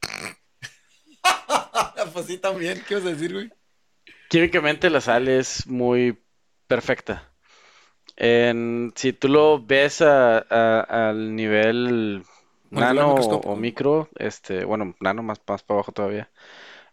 pues 2.14 2.26
sí, 2.26 2.38
también. 2.38 2.82
¿Qué 2.88 2.94
ibas 2.94 3.06
a 3.06 3.10
decir, 3.10 3.34
güey? 3.34 3.50
Químicamente 4.30 4.90
la 4.90 5.00
sal 5.00 5.26
es 5.26 5.66
muy 5.66 6.16
perfecta. 6.68 7.28
En- 8.16 8.92
si 8.94 9.12
tú 9.12 9.26
lo 9.26 9.60
ves 9.60 10.02
a- 10.02 10.38
a- 10.48 11.08
al 11.08 11.34
nivel 11.34 12.22
nano 12.70 13.14
o 13.16 13.56
micro, 13.56 14.08
este, 14.16 14.64
bueno, 14.64 14.94
nano 15.00 15.24
más, 15.24 15.40
más 15.48 15.64
para 15.64 15.78
abajo 15.78 15.90
todavía, 15.90 16.30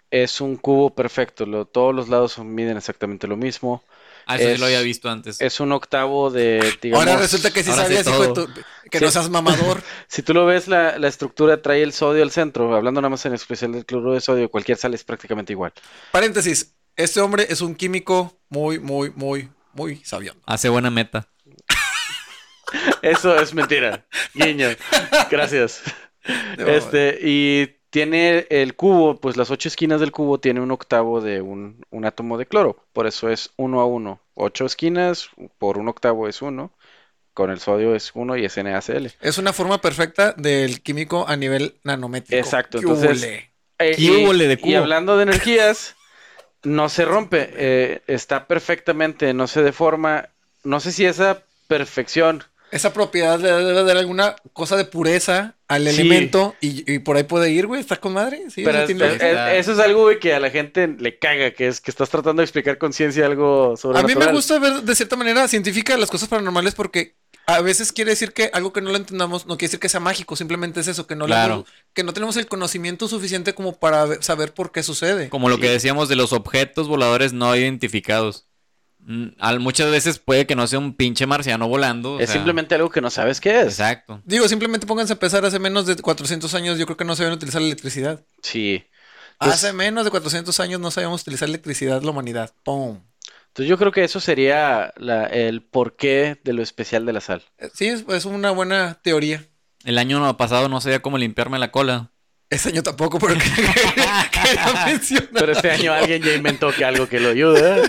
es 0.09 0.41
un 0.41 0.55
cubo 0.55 0.95
perfecto. 0.95 1.45
Lo- 1.45 1.65
todos 1.65 1.93
los 1.93 2.09
lados 2.09 2.39
miden 2.39 2.75
exactamente 2.75 3.27
lo 3.27 3.37
mismo. 3.37 3.83
Ah, 4.25 4.37
eso 4.37 4.45
sí 4.45 4.51
Es- 4.53 4.59
lo 4.59 4.65
había 4.65 4.81
visto 4.81 5.07
antes. 5.07 5.39
Es 5.39 5.59
un 5.59 5.71
octavo 5.73 6.31
de, 6.31 6.73
digamos, 6.81 7.05
Ahora 7.07 7.21
resulta 7.21 7.51
que 7.51 7.63
sí 7.63 7.71
sabías, 7.71 8.07
hijo 8.07 8.19
de 8.19 8.27
todo. 8.33 8.47
tu- 8.47 8.61
que 8.89 8.97
Sí. 8.97 9.05
no 9.05 9.11
seas 9.11 9.29
mamador. 9.29 9.81
Si 10.07 10.23
tú 10.23 10.33
lo 10.33 10.47
ves, 10.47 10.67
la, 10.67 10.97
la 10.97 11.07
estructura 11.07 11.61
trae 11.61 11.83
el 11.83 11.93
sodio 11.93 12.23
al 12.23 12.31
centro. 12.31 12.75
Hablando 12.75 12.99
nada 12.99 13.09
más 13.11 13.23
en 13.27 13.33
especial 13.35 13.73
del 13.73 13.85
cloruro 13.85 14.13
de 14.13 14.21
sodio, 14.21 14.49
cualquier 14.49 14.77
sal 14.79 14.95
es 14.95 15.03
prácticamente 15.03 15.53
igual. 15.53 15.71
Paréntesis. 16.11 16.73
Este 16.97 17.21
hombre 17.21 17.45
es 17.47 17.61
un 17.61 17.75
químico 17.75 18.39
muy, 18.49 18.79
muy, 18.79 19.11
muy, 19.11 19.49
muy 19.73 19.97
sabio. 20.03 20.35
Hace 20.47 20.67
buena 20.69 20.89
meta. 20.89 21.29
Eso 23.03 23.39
es 23.39 23.53
mentira. 23.53 24.05
Guiño. 24.33 24.69
Gracias. 25.29 25.83
Este, 26.57 27.19
y 27.21 27.67
tiene 27.91 28.47
el 28.49 28.75
cubo, 28.75 29.19
pues 29.21 29.37
las 29.37 29.51
ocho 29.51 29.69
esquinas 29.69 29.99
del 29.99 30.11
cubo 30.11 30.39
tiene 30.39 30.59
un 30.59 30.71
octavo 30.71 31.21
de 31.21 31.41
un, 31.41 31.85
un 31.91 32.05
átomo 32.05 32.37
de 32.37 32.47
cloro. 32.47 32.83
Por 32.93 33.05
eso 33.05 33.29
es 33.29 33.51
uno 33.57 33.79
a 33.79 33.85
uno. 33.85 34.19
Ocho 34.33 34.65
esquinas 34.65 35.29
por 35.59 35.77
un 35.77 35.87
octavo 35.87 36.27
es 36.27 36.41
uno. 36.41 36.73
Con 37.35 37.51
el 37.51 37.59
sodio 37.59 37.93
es 37.93 38.11
uno 38.15 38.35
y 38.35 38.45
es 38.45 38.57
NaCl. 38.57 39.09
Es 39.21 39.37
una 39.37 39.53
forma 39.53 39.79
perfecta 39.79 40.33
del 40.33 40.81
químico 40.81 41.27
a 41.27 41.35
nivel 41.35 41.75
nanométrico. 41.83 42.35
Exacto, 42.35 42.79
¡Qué 42.79 42.85
entonces-! 42.85 43.23
Eh, 43.23 43.95
¿Qué 43.95 44.01
y, 44.01 44.37
de 44.47 44.53
y 44.53 44.57
cubo? 44.57 44.77
hablando 44.77 45.17
de 45.17 45.23
energías, 45.23 45.95
no 46.63 46.89
se 46.89 47.05
rompe. 47.05 47.49
eh, 47.53 48.01
está 48.07 48.47
perfectamente, 48.47 49.33
no 49.33 49.47
se 49.47 49.61
deforma. 49.63 50.29
No 50.63 50.79
sé 50.79 50.91
si 50.91 51.05
esa 51.05 51.43
perfección 51.67 52.43
Esa 52.69 52.91
propiedad 52.91 53.39
le 53.39 53.49
debe 53.49 53.83
dar 53.85 53.95
alguna 53.95 54.35
cosa 54.51 54.75
de 54.75 54.83
pureza 54.83 55.55
al 55.69 55.83
Sí. 55.83 55.89
elemento 56.01 56.53
y, 56.59 56.91
y 56.91 56.99
por 56.99 57.15
ahí 57.15 57.23
puede 57.23 57.49
ir, 57.49 57.65
güey. 57.65 57.79
Está 57.79 57.95
con 57.95 58.11
madre. 58.11 58.41
Sí, 58.49 58.63
Pero 58.65 58.79
no 58.79 59.05
es- 59.05 59.21
eso 59.21 59.71
es 59.71 59.79
algo, 59.79 60.01
güey, 60.03 60.19
que 60.19 60.33
a 60.33 60.39
la 60.41 60.49
gente 60.49 60.85
le 60.99 61.17
caga, 61.17 61.51
que 61.51 61.67
es 61.69 61.79
que 61.79 61.91
estás 61.91 62.09
tratando 62.09 62.41
de 62.41 62.43
explicar 62.43 62.77
con 62.77 62.91
ciencia 62.91 63.25
algo 63.25 63.77
sobre 63.77 63.99
A 63.99 64.03
mí 64.03 64.13
me 64.15 64.31
gusta 64.33 64.59
ver 64.59 64.81
de 64.81 64.95
cierta 64.95 65.15
manera 65.15 65.47
científica 65.47 65.95
las 65.95 66.09
cosas 66.09 66.27
paranormales 66.27 66.75
porque 66.75 67.15
a 67.47 67.61
veces 67.61 67.91
quiere 67.93 68.11
decir 68.11 68.33
que 68.33 68.49
algo 68.53 68.73
que 68.73 68.81
no 68.81 68.91
lo 68.91 68.97
entendamos 68.97 69.45
no 69.45 69.57
quiere 69.57 69.69
decir 69.69 69.79
que 69.79 69.89
sea 69.89 69.99
mágico, 70.01 70.35
simplemente 70.35 70.81
es 70.81 70.87
eso, 70.89 71.07
que 71.07 71.15
no, 71.15 71.25
Claro. 71.25 71.65
que 71.93 72.03
no 72.03 72.13
tenemos 72.13 72.35
el 72.37 72.47
conocimiento 72.47 73.07
suficiente 73.07 73.55
como 73.55 73.73
para 73.79 74.21
saber 74.21 74.53
por 74.53 74.71
qué 74.73 74.83
sucede. 74.83 75.29
Como 75.29 75.47
lo 75.49 75.55
Sí. 75.55 75.61
que 75.61 75.69
decíamos 75.69 76.09
de 76.09 76.17
los 76.17 76.33
objetos 76.33 76.87
voladores 76.87 77.31
no 77.33 77.55
identificados. 77.55 78.43
Mm, 78.99 79.27
al- 79.39 79.61
muchas 79.61 79.89
veces 79.89 80.19
puede 80.19 80.45
que 80.45 80.55
no 80.57 80.67
sea 80.67 80.79
un 80.79 80.93
pinche 80.93 81.25
marciano 81.25 81.69
volando. 81.69 82.15
o 82.15 82.19
Es 82.19 82.25
sea, 82.27 82.33
simplemente 82.33 82.75
algo 82.75 82.89
que 82.89 82.99
no 82.99 83.09
sabes 83.09 83.39
qué 83.39 83.61
es. 83.61 83.67
Exacto. 83.67 84.21
Digo, 84.25 84.49
simplemente 84.49 84.85
pónganse 84.85 85.13
a 85.13 85.15
pensar, 85.19 85.45
hace 85.45 85.59
menos 85.59 85.85
de 85.85 85.95
400 85.95 86.53
años 86.53 86.77
yo 86.77 86.85
creo 86.85 86.97
que 86.97 87.05
no 87.05 87.15
sabían 87.15 87.33
utilizar 87.33 87.61
la 87.61 87.67
electricidad. 87.67 88.25
Sí. 88.41 88.83
Pues- 89.39 89.53
hace 89.53 89.71
menos 89.71 90.03
de 90.03 90.11
400 90.11 90.59
años 90.59 90.81
no 90.81 90.91
sabíamos 90.91 91.21
utilizar 91.21 91.47
electricidad 91.47 92.01
la 92.01 92.11
humanidad. 92.11 92.51
¡Pum! 92.63 92.99
Entonces 93.57 93.71
yo 93.71 93.79
creo 93.79 93.91
que 93.91 94.03
eso 94.03 94.19
sería 94.19 94.93
la- 94.97 95.25
el 95.25 95.63
porqué 95.63 96.39
de 96.43 96.53
lo 96.53 96.61
especial 96.61 97.07
de 97.07 97.13
la 97.13 97.21
sal. 97.21 97.41
Eh, 97.57 97.69
Sí, 97.73 97.87
es, 97.87 98.05
es 98.07 98.25
una 98.25 98.51
buena 98.51 98.99
teoría. 99.01 99.43
El 99.83 99.97
año 99.97 100.37
pasado 100.37 100.69
no 100.69 100.79
sabía 100.79 101.01
cómo 101.01 101.17
limpiarme 101.17 101.57
la 101.57 101.71
cola. 101.71 102.11
Ese 102.51 102.69
año 102.69 102.83
tampoco, 102.83 103.17
pero. 103.17 103.33
Pero 105.33 105.51
este 105.53 105.71
año 105.71 105.91
alguien 105.91 106.21
ya 106.21 106.35
inventó 106.35 106.71
que 106.71 106.85
algo 106.85 107.09
que 107.09 107.19
lo 107.19 107.29
ayude. 107.29 107.81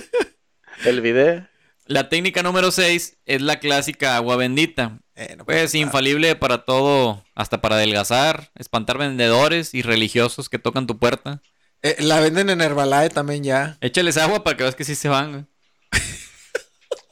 El 0.87 1.03
video. 1.03 1.47
La 1.85 2.09
técnica 2.09 2.43
número 2.43 2.71
6 2.71 3.19
es 3.27 3.43
la 3.43 3.61
clásica 3.61 4.17
agua 4.17 4.37
bendita. 4.37 5.01
Eh, 5.17 5.35
no 5.37 5.45
Pues 5.45 5.75
infalible 5.75 6.35
para 6.35 6.65
todo, 6.65 7.25
hasta 7.35 7.61
para 7.61 7.75
adelgazar, 7.77 8.51
espantar 8.55 8.97
vendedores 8.97 9.75
y 9.75 9.83
religiosos 9.83 10.49
que 10.49 10.59
tocan 10.59 10.87
tu 10.87 10.99
puerta. 10.99 11.43
Eh, 11.83 11.97
la 12.01 12.21
venden 12.21 12.49
en 12.51 12.61
Herbalife 12.63 13.11
también 13.11 13.45
ya. 13.45 13.77
Échales 13.83 14.17
agua 14.17 14.43
para 14.45 14.57
que 14.57 14.63
veas 14.65 14.75
que 14.75 14.85
sí 14.85 14.95
se 14.95 15.09
van. 15.11 15.47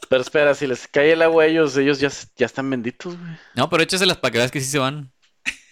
Pero 0.08 0.22
espera, 0.22 0.54
si 0.54 0.66
les 0.66 0.86
cae 0.88 1.12
el 1.12 1.22
agua 1.22 1.44
a 1.44 1.46
ellos, 1.46 1.76
ellos 1.76 1.98
ya, 1.98 2.10
ya 2.36 2.46
están 2.46 2.70
benditos, 2.70 3.18
güey. 3.18 3.32
No, 3.54 3.68
pero 3.68 3.82
échaselas 3.82 4.18
para 4.18 4.32
que 4.32 4.38
veas 4.38 4.50
que 4.50 4.60
sí 4.60 4.66
se 4.66 4.78
van. 4.78 5.12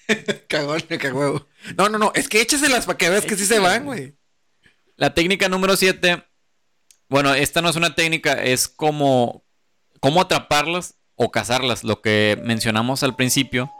Cagón, 0.49 0.83
me 0.89 0.99
cagó. 0.99 1.47
No, 1.77 1.89
no, 1.89 1.99
no. 1.99 2.13
Es 2.15 2.29
que 2.29 2.41
échaselas 2.41 2.87
para 2.87 2.99
que 2.99 3.09
veas 3.09 3.25
que 3.25 3.37
sí 3.37 3.47
se 3.47 3.59
van, 3.59 3.85
güey. 3.85 4.17
La 4.97 5.15
técnica 5.15 5.49
número 5.49 5.77
7, 5.77 6.25
bueno, 7.09 7.35
esta 7.35 7.61
no 7.63 7.69
es 7.69 7.77
una 7.77 7.95
técnica, 7.95 8.33
es 8.45 8.69
como 8.69 9.45
cómo 10.01 10.21
atraparlas 10.21 10.97
o 11.17 11.31
cazarlas, 11.31 11.85
lo 11.85 12.01
que 12.01 12.39
mencionamos 12.45 13.03
al 13.03 13.17
principio. 13.17 13.73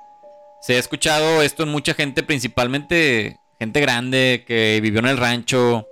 Se 0.63 0.77
ha 0.77 0.79
escuchado 0.79 1.43
esto 1.43 1.63
en 1.63 1.69
mucha 1.69 1.95
gente, 1.95 2.23
principalmente 2.23 3.39
gente 3.61 3.81
grande 3.81 4.45
que 4.47 4.81
vivió 4.83 5.01
en 5.01 5.07
el 5.07 5.19
rancho, 5.19 5.87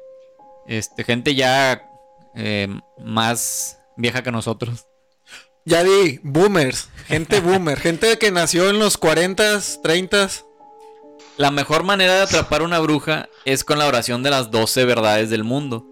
este, 0.67 1.05
gente 1.05 1.35
ya 1.35 1.85
eh, 2.35 2.69
más 2.99 3.79
vieja 3.97 4.22
que 4.22 4.32
nosotros. 4.32 4.86
Ya 5.64 5.84
di, 5.84 6.18
boomers. 6.22 6.88
Gente 7.07 7.40
boomer. 7.40 7.78
gente 7.80 8.18
que 8.18 8.30
nació 8.30 8.68
en 8.68 8.78
los 8.78 9.01
40s, 9.01 9.80
30s. 9.82 10.45
La 11.36 11.51
mejor 11.51 11.84
manera 11.84 12.14
de 12.14 12.22
atrapar 12.22 12.62
una 12.62 12.80
bruja 12.80 13.28
es 13.45 13.64
con 13.64 13.78
la 13.78 13.86
oración 13.86 14.22
de 14.22 14.30
las 14.30 14.51
12 14.51 14.84
verdades 14.84 15.30
del 15.30 15.45
mundo. 15.45 15.86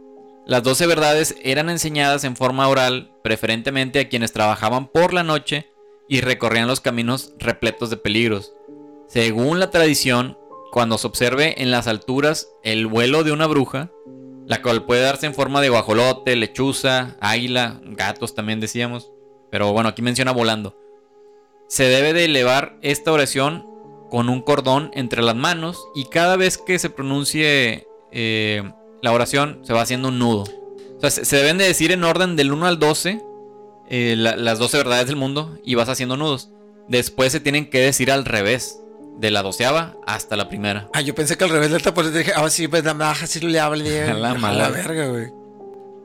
Las 0.46 0.62
12 0.64 0.86
verdades 0.86 1.36
eran 1.42 1.70
enseñadas 1.70 2.24
en 2.24 2.36
forma 2.36 2.68
oral, 2.68 3.12
preferentemente 3.22 4.00
a 4.00 4.08
quienes 4.08 4.32
trabajaban 4.32 4.88
por 4.88 5.14
la 5.14 5.22
noche 5.22 5.70
y 6.08 6.20
recorrían 6.20 6.66
los 6.66 6.80
caminos 6.80 7.32
repletos 7.38 7.88
de 7.90 7.96
peligros. 7.96 8.52
Según 9.06 9.60
la 9.60 9.70
tradición, 9.70 10.36
cuando 10.72 10.98
se 10.98 11.06
observe 11.06 11.62
en 11.62 11.70
las 11.70 11.86
alturas 11.86 12.48
el 12.62 12.86
vuelo 12.86 13.22
de 13.22 13.32
una 13.32 13.46
bruja, 13.46 13.90
la 14.50 14.60
cual 14.62 14.84
puede 14.84 15.02
darse 15.02 15.26
en 15.26 15.34
forma 15.34 15.60
de 15.60 15.68
guajolote, 15.68 16.34
lechuza, 16.34 17.16
águila, 17.20 17.80
gatos 17.84 18.34
también 18.34 18.58
decíamos, 18.58 19.12
pero 19.48 19.72
bueno, 19.72 19.88
aquí 19.90 20.02
menciona 20.02 20.32
volando. 20.32 20.76
Se 21.68 21.84
debe 21.84 22.12
de 22.12 22.24
elevar 22.24 22.76
esta 22.82 23.12
oración 23.12 23.64
con 24.10 24.28
un 24.28 24.42
cordón 24.42 24.90
entre 24.92 25.22
las 25.22 25.36
manos 25.36 25.86
y 25.94 26.06
cada 26.06 26.34
vez 26.36 26.58
que 26.58 26.80
se 26.80 26.90
pronuncie 26.90 27.86
eh, 28.10 28.68
la 29.02 29.12
oración 29.12 29.60
se 29.62 29.72
va 29.72 29.82
haciendo 29.82 30.08
un 30.08 30.18
nudo. 30.18 30.44
Se, 31.08 31.36
deben 31.36 31.56
de 31.56 31.66
decir 31.66 31.92
en 31.92 32.02
orden 32.02 32.34
del 32.34 32.50
1 32.50 32.66
al 32.66 32.80
12 32.80 33.22
eh, 33.88 34.14
la- 34.18 34.34
las 34.34 34.58
12 34.58 34.78
verdades 34.78 35.06
del 35.06 35.14
mundo 35.14 35.56
y 35.64 35.76
vas 35.76 35.88
haciendo 35.88 36.16
nudos. 36.16 36.50
Después 36.88 37.30
se 37.30 37.38
tienen 37.38 37.70
que 37.70 37.78
decir 37.78 38.10
al 38.10 38.24
revés, 38.24 38.80
de 39.20 39.30
la 39.30 39.42
doceava 39.42 39.96
hasta 40.06 40.36
la 40.36 40.48
primera. 40.48 40.88
Ah, 40.94 41.02
yo 41.02 41.14
pensé 41.14 41.36
que 41.36 41.44
al 41.44 41.50
revés 41.50 41.70
de 41.70 41.76
esta, 41.76 41.92
pues 41.92 42.12
dije, 42.12 42.32
ah, 42.34 42.48
sí, 42.48 42.68
pues 42.68 42.84
la 42.84 42.94
maja, 42.94 43.26
sí 43.26 43.40
le. 43.40 43.60
A 43.60 43.74
la 44.14 44.34
la 44.34 44.70
verga, 44.70 45.06
güey. 45.06 45.28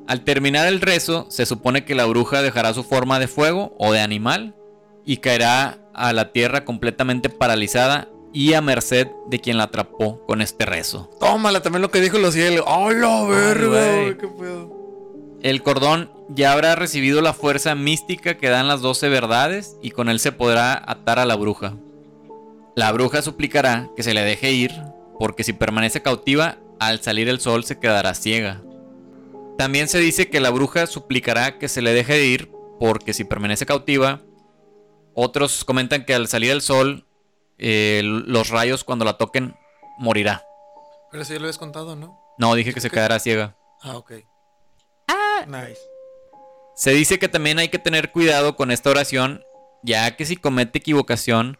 Al 0.07 0.21
terminar 0.21 0.67
el 0.67 0.81
rezo, 0.81 1.25
se 1.29 1.45
supone 1.45 1.85
que 1.85 1.95
la 1.95 2.05
bruja 2.05 2.41
dejará 2.41 2.73
su 2.73 2.83
forma 2.83 3.17
de 3.17 3.27
fuego 3.27 3.75
o 3.79 3.91
de 3.91 4.01
animal 4.01 4.55
y 5.03 5.17
caerá 5.17 5.79
a 5.93 6.13
la 6.13 6.31
tierra 6.31 6.65
completamente 6.65 7.29
paralizada 7.29 8.09
y 8.33 8.53
a 8.53 8.61
merced 8.61 9.07
de 9.27 9.39
quien 9.39 9.57
la 9.57 9.63
atrapó 9.63 10.23
con 10.25 10.41
este 10.41 10.65
rezo. 10.65 11.09
Tómala, 11.19 11.61
también 11.61 11.81
lo 11.81 11.89
que 11.89 12.01
dijo 12.01 12.19
los 12.19 12.33
cielos. 12.33 12.65
¡Oh, 12.67 12.91
la 12.91 13.23
verga! 13.23 14.17
¿Qué 14.17 14.27
pedo? 14.27 14.75
El 15.41 15.63
cordón 15.63 16.11
ya 16.29 16.51
habrá 16.51 16.75
recibido 16.75 17.21
la 17.21 17.33
fuerza 17.33 17.75
mística 17.75 18.37
que 18.37 18.49
dan 18.49 18.67
las 18.67 18.81
12 18.81 19.09
verdades 19.09 19.77
y 19.81 19.91
con 19.91 20.09
él 20.09 20.19
se 20.19 20.31
podrá 20.31 20.73
atar 20.85 21.17
a 21.17 21.25
la 21.25 21.35
bruja. 21.35 21.75
La 22.75 22.91
bruja 22.91 23.21
suplicará 23.21 23.89
que 23.95 24.03
se 24.03 24.13
le 24.13 24.21
deje 24.21 24.51
ir, 24.51 24.71
porque 25.17 25.43
si 25.43 25.53
permanece 25.53 26.01
cautiva, 26.01 26.57
al 26.79 27.01
salir 27.01 27.29
el 27.29 27.39
sol 27.39 27.63
se 27.63 27.79
quedará 27.79 28.13
ciega. 28.13 28.61
También 29.57 29.87
se 29.87 29.99
dice 29.99 30.29
que 30.29 30.41
la 30.41 30.49
bruja 30.49 30.85
suplicará 30.85 31.57
que 31.57 31.69
se 31.69 31.81
le 31.81 31.93
deje 31.93 32.13
de 32.13 32.25
ir, 32.25 32.51
porque 32.79 33.13
si 33.13 33.23
permanece 33.23 33.65
cautiva, 33.65 34.21
otros 35.13 35.63
comentan 35.63 36.03
que 36.03 36.13
al 36.13 36.27
salir 36.27 36.51
el 36.51 36.61
sol, 36.61 37.07
eh, 37.57 38.01
los 38.03 38.49
rayos 38.49 38.83
cuando 38.83 39.05
la 39.05 39.17
toquen 39.17 39.55
morirá. 39.97 40.43
Pero 41.11 41.23
eso 41.23 41.31
ya 41.31 41.39
lo 41.39 41.45
habías 41.45 41.57
contado, 41.57 41.95
¿no? 41.95 42.19
No, 42.37 42.53
dije 42.55 42.73
que 42.73 42.81
se 42.81 42.89
quedará 42.89 43.19
ciega. 43.19 43.55
Ah, 43.81 43.95
ok. 43.95 44.11
Nice. 45.47 45.79
Se 46.75 46.91
dice 46.91 47.19
que 47.19 47.29
también 47.29 47.59
hay 47.59 47.69
que 47.69 47.79
tener 47.79 48.11
cuidado 48.11 48.57
con 48.57 48.71
esta 48.71 48.89
oración, 48.89 49.45
ya 49.83 50.17
que 50.17 50.25
si 50.25 50.35
comete 50.35 50.79
equivocación, 50.79 51.57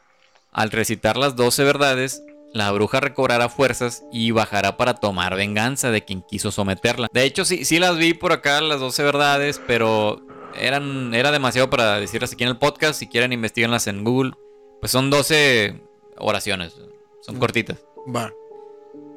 al 0.56 0.72
recitar 0.72 1.18
las 1.18 1.36
12 1.36 1.64
verdades, 1.66 2.24
la 2.54 2.72
bruja 2.72 3.02
recobrará 3.02 3.50
fuerzas 3.50 4.04
y 4.12 4.32
bajará 4.32 4.78
para 4.78 4.94
tomar 4.94 5.36
venganza 5.36 5.92
de 5.92 6.06
quien 6.06 6.22
quiso 6.22 6.52
someterla. 6.52 7.10
De 7.12 7.24
hecho, 7.24 7.44
sí, 7.44 7.66
sí 7.66 7.78
las 7.80 7.98
vi 7.98 8.14
por 8.14 8.32
acá, 8.32 8.62
las 8.62 8.80
12 8.80 9.04
verdades, 9.04 9.62
pero 9.68 10.22
eran, 10.58 11.14
era 11.14 11.32
demasiado 11.32 11.70
para 11.70 12.00
decirlas 12.00 12.32
aquí 12.32 12.44
en 12.46 12.50
el 12.52 12.58
podcast. 12.58 12.98
Si 12.98 13.08
quieren, 13.08 13.34
investiguenlas 13.34 13.88
en 13.88 14.06
Google. 14.06 14.32
Pues 14.80 14.92
son 14.94 15.10
12 15.10 15.82
oraciones, 16.18 16.74
son 17.22 17.36
Mm. 17.36 17.40
cortitas. 17.40 17.78
Va. 18.16 18.32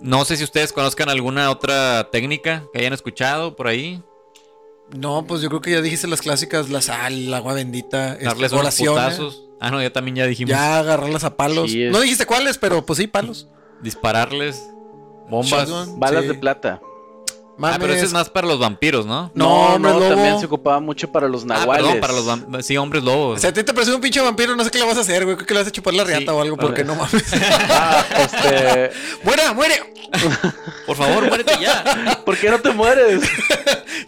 No 0.00 0.24
sé 0.24 0.36
si 0.36 0.42
ustedes 0.42 0.72
conozcan 0.72 1.08
alguna 1.08 1.50
otra 1.50 2.08
técnica 2.10 2.64
que 2.72 2.80
hayan 2.80 2.92
escuchado 2.92 3.54
por 3.54 3.68
ahí. 3.68 4.02
No, 4.96 5.26
pues 5.26 5.42
yo 5.42 5.48
creo 5.48 5.60
que 5.60 5.70
ya 5.72 5.82
dijiste 5.82 6.06
las 6.08 6.22
clásicas, 6.22 6.70
la 6.70 6.80
sal, 6.80 7.12
el 7.12 7.34
agua 7.34 7.52
bendita, 7.54 8.12
este, 8.14 8.24
Darles 8.24 8.52
oraciones. 8.52 9.20
Ah, 9.60 9.70
no, 9.70 9.82
ya 9.82 9.92
también 9.92 10.16
ya 10.16 10.26
dijimos. 10.26 10.50
Ya 10.50 10.78
agarrarlas 10.78 11.24
a 11.24 11.36
palos. 11.36 11.70
Sí, 11.70 11.82
es- 11.82 11.92
No 11.92 12.00
dijiste 12.00 12.24
cuáles, 12.26 12.58
pero 12.58 12.84
pues 12.86 12.98
sí, 12.98 13.06
palos. 13.06 13.48
dispararles 13.82 14.62
bombas. 15.28 15.68
Shotgun. 15.68 16.00
Balas 16.00 16.22
Sí. 16.22 16.28
de 16.28 16.34
plata. 16.34 16.80
Ah, 17.60 17.76
pero 17.80 17.92
ese 17.92 18.04
es 18.04 18.12
más 18.12 18.28
para 18.30 18.46
los 18.46 18.58
vampiros, 18.58 19.04
¿no? 19.06 19.30
No, 19.34 19.74
hombre 19.74 19.92
lobo. 19.92 20.08
también 20.08 20.38
se 20.40 20.46
ocupaba 20.46 20.78
mucho 20.80 21.10
para 21.10 21.28
los 21.28 21.42
Ah, 21.42 21.46
nahuales. 21.46 21.84
perdón, 21.84 22.00
para 22.00 22.12
los 22.12 22.26
vampiros. 22.26 22.66
Sí, 22.66 22.76
hombres 22.76 23.02
lobos. 23.02 23.38
O 23.38 23.40
sea, 23.40 23.50
a 23.50 23.52
ti 23.52 23.64
te 23.64 23.74
parece 23.74 23.92
un 23.94 24.00
pinche 24.00 24.20
vampiro, 24.20 24.54
no 24.54 24.64
sé 24.64 24.70
qué 24.70 24.78
le 24.78 24.84
vas 24.86 24.96
a 24.96 25.00
hacer, 25.00 25.24
güey. 25.24 25.36
Creo 25.36 25.46
que 25.46 25.54
le 25.54 25.60
vas 25.60 25.68
a 25.68 25.72
chupar 25.72 25.94
la 25.94 26.04
riata 26.04 26.22
Sí, 26.22 26.28
o 26.30 26.40
algo, 26.40 26.56
vale. 26.56 26.68
porque 26.68 26.84
no 26.84 26.94
mames. 26.94 27.24
Ah, 27.70 28.04
este, 28.20 28.90
¡Muera, 29.24 29.52
muere! 29.54 29.74
Por 30.86 30.96
favor, 30.96 31.26
muérete 31.28 31.52
ya. 31.60 32.20
¿por 32.24 32.36
qué 32.38 32.50
no 32.50 32.58
te 32.60 32.70
mueres? 32.70 33.22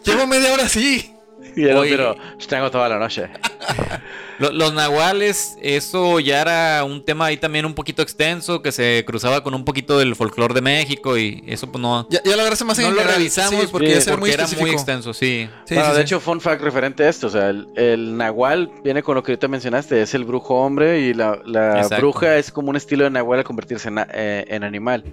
Llevo 0.05 0.27
media 0.27 0.53
hora 0.53 0.65
así. 0.65 1.15
Y 1.57 1.65
el 1.65 1.77
Oye. 1.77 1.97
vampiro, 1.97 2.17
tengo 2.49 2.71
toda 2.71 2.89
la 2.89 2.99
noche. 2.99 3.29
Lo- 4.39 4.53
Los 4.53 4.73
nahuales, 4.73 5.57
eso 5.61 6.19
ya 6.21 6.41
era 6.41 6.83
un 6.85 7.05
tema 7.05 7.27
ahí 7.27 7.37
también 7.37 7.67
un 7.67 7.75
poquito 7.75 8.01
extenso, 8.03 8.63
que 8.63 8.73
se 8.73 9.05
cruzaba 9.07 9.43
con 9.43 9.53
un 9.55 9.65
poquito 9.65 9.99
del 9.99 10.17
folclore 10.17 10.55
de 10.55 10.63
México 10.63 11.19
y 11.19 11.45
eso 11.47 11.71
pues 11.71 11.83
no, 11.83 12.07
Ya, 12.09 12.23
ya 12.25 12.35
lo 12.37 12.41
agarraste 12.41 12.65
más 12.65 12.79
en 12.79 12.87
no 12.87 12.91
lo 12.93 13.03
revisamos 13.03 13.61
Sí, 13.61 13.69
porque 13.71 14.01
Sí, 14.01 14.09
porque 14.09 14.21
muy 14.21 14.31
era 14.31 14.45
específico. 14.45 14.67
muy 14.67 14.71
extenso, 14.75 15.13
sí. 15.13 15.49
Sí, 15.67 15.75
bueno, 15.75 15.91
sí, 15.91 15.97
de 15.97 15.97
sí. 15.99 16.03
hecho, 16.05 16.21
fun 16.21 16.41
fact 16.41 16.63
referente 16.63 17.05
a 17.05 17.09
esto, 17.11 17.27
o 17.27 17.31
sea, 17.31 17.51
el, 17.51 17.67
el 17.77 18.17
nahual 18.17 18.71
viene 18.83 19.03
con 19.03 19.15
lo 19.15 19.23
que 19.23 19.33
ahorita 19.33 19.49
mencionaste, 19.49 20.01
es 20.01 20.15
el 20.15 20.25
brujo 20.25 20.55
hombre 20.55 21.01
y 21.01 21.13
la, 21.15 21.39
la 21.45 21.87
bruja 21.99 22.37
es 22.39 22.51
como 22.51 22.71
un 22.71 22.77
estilo 22.77 23.05
de 23.05 23.11
nahual 23.11 23.41
al 23.41 23.45
convertirse 23.45 23.89
en, 23.89 23.99
eh, 24.15 24.45
en 24.49 24.65
animal. 24.65 25.05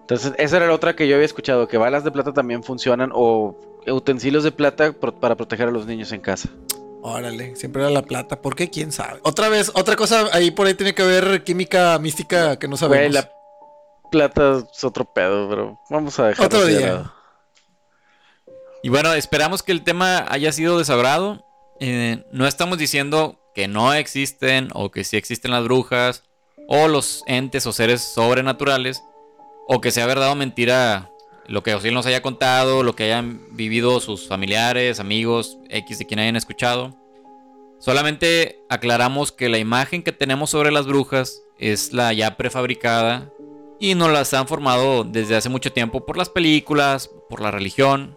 Entonces, 0.00 0.32
esa 0.38 0.56
era 0.58 0.66
la 0.66 0.74
otra 0.74 0.94
que 0.96 1.06
yo 1.08 1.14
había 1.14 1.24
escuchado, 1.26 1.66
que 1.68 1.76
balas 1.76 2.02
de 2.04 2.10
plata 2.10 2.32
también 2.32 2.62
funcionan 2.64 3.10
o 3.14 3.56
utensilios 3.86 4.44
de 4.44 4.52
plata 4.52 4.92
pro- 4.92 5.18
para 5.18 5.36
proteger 5.36 5.68
a 5.68 5.70
los 5.70 5.86
niños 5.86 6.12
en 6.12 6.20
casa. 6.20 6.48
Órale, 7.02 7.56
siempre 7.56 7.82
era 7.82 7.90
la 7.90 8.02
plata. 8.02 8.40
¿Por 8.42 8.54
qué? 8.54 8.68
¿Quién 8.68 8.92
sabe? 8.92 9.20
Otra 9.22 9.48
vez, 9.48 9.70
otra 9.74 9.96
cosa 9.96 10.28
ahí 10.32 10.50
por 10.50 10.66
ahí 10.66 10.74
tiene 10.74 10.94
que 10.94 11.02
ver 11.02 11.44
química 11.44 11.98
mística 11.98 12.58
que 12.58 12.68
no 12.68 12.76
Güey, 12.76 12.78
sabemos. 13.10 13.14
la 13.14 13.30
plata 14.10 14.62
es 14.72 14.84
otro 14.84 15.04
pedo, 15.06 15.48
pero 15.48 15.80
vamos 15.88 16.18
a 16.18 16.26
dejarlo 16.28 16.46
Otro 16.58 16.66
día. 16.66 16.80
lado. 16.94 17.12
Y 18.82 18.88
bueno, 18.88 19.12
esperamos 19.14 19.62
que 19.62 19.72
el 19.72 19.82
tema 19.84 20.24
haya 20.28 20.52
sido 20.52 20.78
de 20.78 20.84
su 20.84 20.92
agrado. 20.92 21.44
Eh, 21.80 22.24
no 22.32 22.46
estamos 22.46 22.76
diciendo 22.78 23.38
que 23.54 23.68
no 23.68 23.92
existen 23.94 24.68
o 24.74 24.90
que 24.90 25.04
sí 25.04 25.16
existen 25.16 25.50
las 25.50 25.64
brujas 25.64 26.24
o 26.68 26.86
los 26.88 27.22
entes 27.26 27.66
o 27.66 27.72
seres 27.72 28.02
sobrenaturales 28.02 29.02
o 29.66 29.80
que 29.80 29.90
sea 29.90 30.06
verdad 30.06 30.30
o 30.32 30.34
mentira 30.34 31.10
lo 31.50 31.64
que 31.64 31.74
Osiel 31.74 31.94
nos 31.94 32.06
haya 32.06 32.22
contado, 32.22 32.84
lo 32.84 32.94
que 32.94 33.04
hayan 33.04 33.40
vivido 33.50 33.98
sus 33.98 34.28
familiares, 34.28 35.00
amigos, 35.00 35.58
X 35.68 35.98
de 35.98 36.06
quien 36.06 36.20
hayan 36.20 36.36
escuchado. 36.36 36.96
Solamente 37.80 38.62
aclaramos 38.68 39.32
que 39.32 39.48
la 39.48 39.58
imagen 39.58 40.04
que 40.04 40.12
tenemos 40.12 40.50
sobre 40.50 40.70
las 40.70 40.86
brujas 40.86 41.42
es 41.58 41.92
la 41.92 42.12
ya 42.12 42.36
prefabricada 42.36 43.32
y 43.80 43.96
nos 43.96 44.12
las 44.12 44.32
han 44.32 44.46
formado 44.46 45.02
desde 45.02 45.34
hace 45.34 45.48
mucho 45.48 45.72
tiempo 45.72 46.06
por 46.06 46.16
las 46.16 46.28
películas, 46.28 47.10
por 47.28 47.40
la 47.40 47.50
religión, 47.50 48.16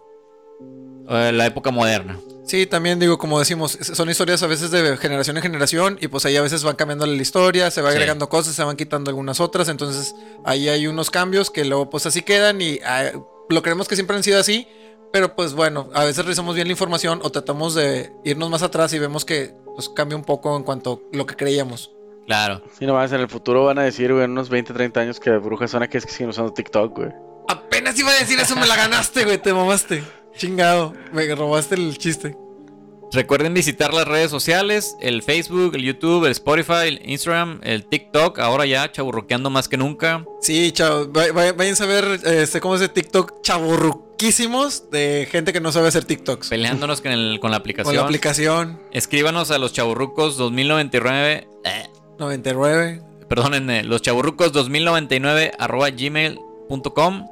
eh, 1.10 1.32
la 1.34 1.48
época 1.48 1.72
moderna. 1.72 2.20
Sí, 2.46 2.66
también 2.66 3.00
digo, 3.00 3.18
como 3.18 3.40
decimos, 3.40 3.78
son 3.82 4.10
historias 4.10 4.44
a 4.44 4.48
veces 4.48 4.70
de 4.70 4.98
generación 4.98 5.38
en 5.38 5.44
generación 5.44 5.98
y 6.02 6.08
pues 6.10 6.26
ahí 6.26 6.36
a 6.36 6.42
veces 6.42 6.64
van 6.64 6.76
cambiando 6.76 7.06
la 7.06 7.14
historia, 7.22 7.72
se 7.72 7.82
va 7.82 7.90
Sí. 7.92 7.96
agregando 7.96 8.28
cosas, 8.28 8.54
se 8.54 8.64
van 8.64 8.76
quitando 8.76 9.10
algunas 9.10 9.40
otras, 9.40 9.70
entonces 9.70 10.14
ahí 10.44 10.68
hay 10.68 10.88
unos 10.88 11.10
cambios 11.10 11.50
que 11.50 11.64
luego 11.64 11.90
pues 11.90 12.06
así 12.06 12.22
quedan 12.22 12.60
y 12.62 12.80
ah, 12.86 13.12
lo 13.50 13.62
creemos 13.62 13.88
que 13.88 13.96
siempre 13.96 14.18
han 14.18 14.24
sido 14.24 14.40
así, 14.40 14.68
pero 15.14 15.36
pues 15.36 15.54
bueno, 15.54 15.90
a 15.94 16.04
veces 16.04 16.26
revisamos 16.26 16.54
bien 16.56 16.68
la 16.68 16.74
información 16.74 17.22
o 17.24 17.30
tratamos 17.30 17.76
de 17.76 18.12
irnos 18.26 18.50
más 18.50 18.62
atrás 18.62 18.92
y 18.94 19.00
vemos 19.00 19.24
que 19.24 19.54
pues 19.76 19.88
cambia 19.90 20.18
un 20.18 20.24
poco 20.26 20.56
en 20.58 20.64
cuanto 20.64 21.02
a 21.14 21.16
lo 21.18 21.26
que 21.26 21.36
creíamos. 21.36 21.92
Claro. 22.28 22.62
Sí, 22.78 22.86
nomás 22.86 23.12
en 23.14 23.22
el 23.22 23.30
futuro 23.30 23.66
van 23.66 23.80
a 23.80 23.84
decir, 23.84 24.12
güey, 24.12 24.26
en 24.26 24.32
unos 24.32 24.50
20, 24.50 24.74
30 24.74 25.00
años 25.00 25.20
que 25.20 25.30
brujas 25.32 25.72
son 25.72 25.82
aquellas 25.84 26.06
que 26.06 26.12
siguen 26.12 26.30
usando 26.30 26.54
TikTok, 26.54 26.96
güey. 26.98 27.10
Apenas 27.48 27.98
iba 28.00 28.12
a 28.12 28.16
decir 28.16 28.40
eso, 28.40 28.56
me 28.56 28.66
la 28.68 28.76
ganaste, 28.76 29.24
güey, 29.26 29.38
te 29.38 29.54
mamaste. 29.54 30.04
Chingado, 30.38 30.94
me 31.12 31.34
robaste 31.36 31.76
el 31.76 31.98
chiste. 31.98 32.36
Recuerden 33.12 33.54
visitar 33.54 33.94
las 33.94 34.08
redes 34.08 34.32
sociales, 34.32 34.96
el 35.00 35.22
Facebook, 35.22 35.76
el 35.76 35.84
YouTube, 35.84 36.26
el 36.26 36.32
Spotify, 36.32 36.88
el 36.88 37.02
Instagram, 37.08 37.60
el 37.62 37.86
TikTok, 37.86 38.40
ahora 38.40 38.66
ya 38.66 38.92
chaburroqueando 38.92 39.52
más 39.52 39.68
que 39.70 39.78
nunca. 39.78 40.26
Sí, 40.42 40.72
chao. 40.72 41.12
va- 41.14 41.32
va- 41.32 41.52
Vayan 41.54 41.76
a 41.80 41.86
ver 41.86 42.20
este, 42.26 42.60
cómo 42.60 42.74
es 42.74 42.82
de 42.82 42.90
TikTok 42.90 43.42
chaburruquísimos 43.44 44.90
de 44.90 45.28
gente 45.32 45.54
que 45.54 45.60
no 45.62 45.72
sabe 45.72 45.90
hacer 45.90 46.06
TikToks. 46.06 46.50
Peleándonos 46.50 47.02
con, 47.02 47.12
el- 47.12 47.40
con 47.40 47.52
la 47.52 47.58
aplicación. 47.58 47.94
Con 47.94 47.96
la 47.98 48.02
aplicación 48.08 48.80
Escríbanos 48.92 49.52
a 49.52 49.60
los 49.60 49.74
chaburrucos 49.74 50.36
2099. 50.38 51.48
eh, 51.66 51.88
99. 52.18 53.00
perdonen, 53.30 53.70
eh, 53.70 53.84
los 53.84 54.02
chaburrucos 54.02 54.52
2099 54.54 55.52
arroba 55.60 55.92
gmail.com. 55.92 57.28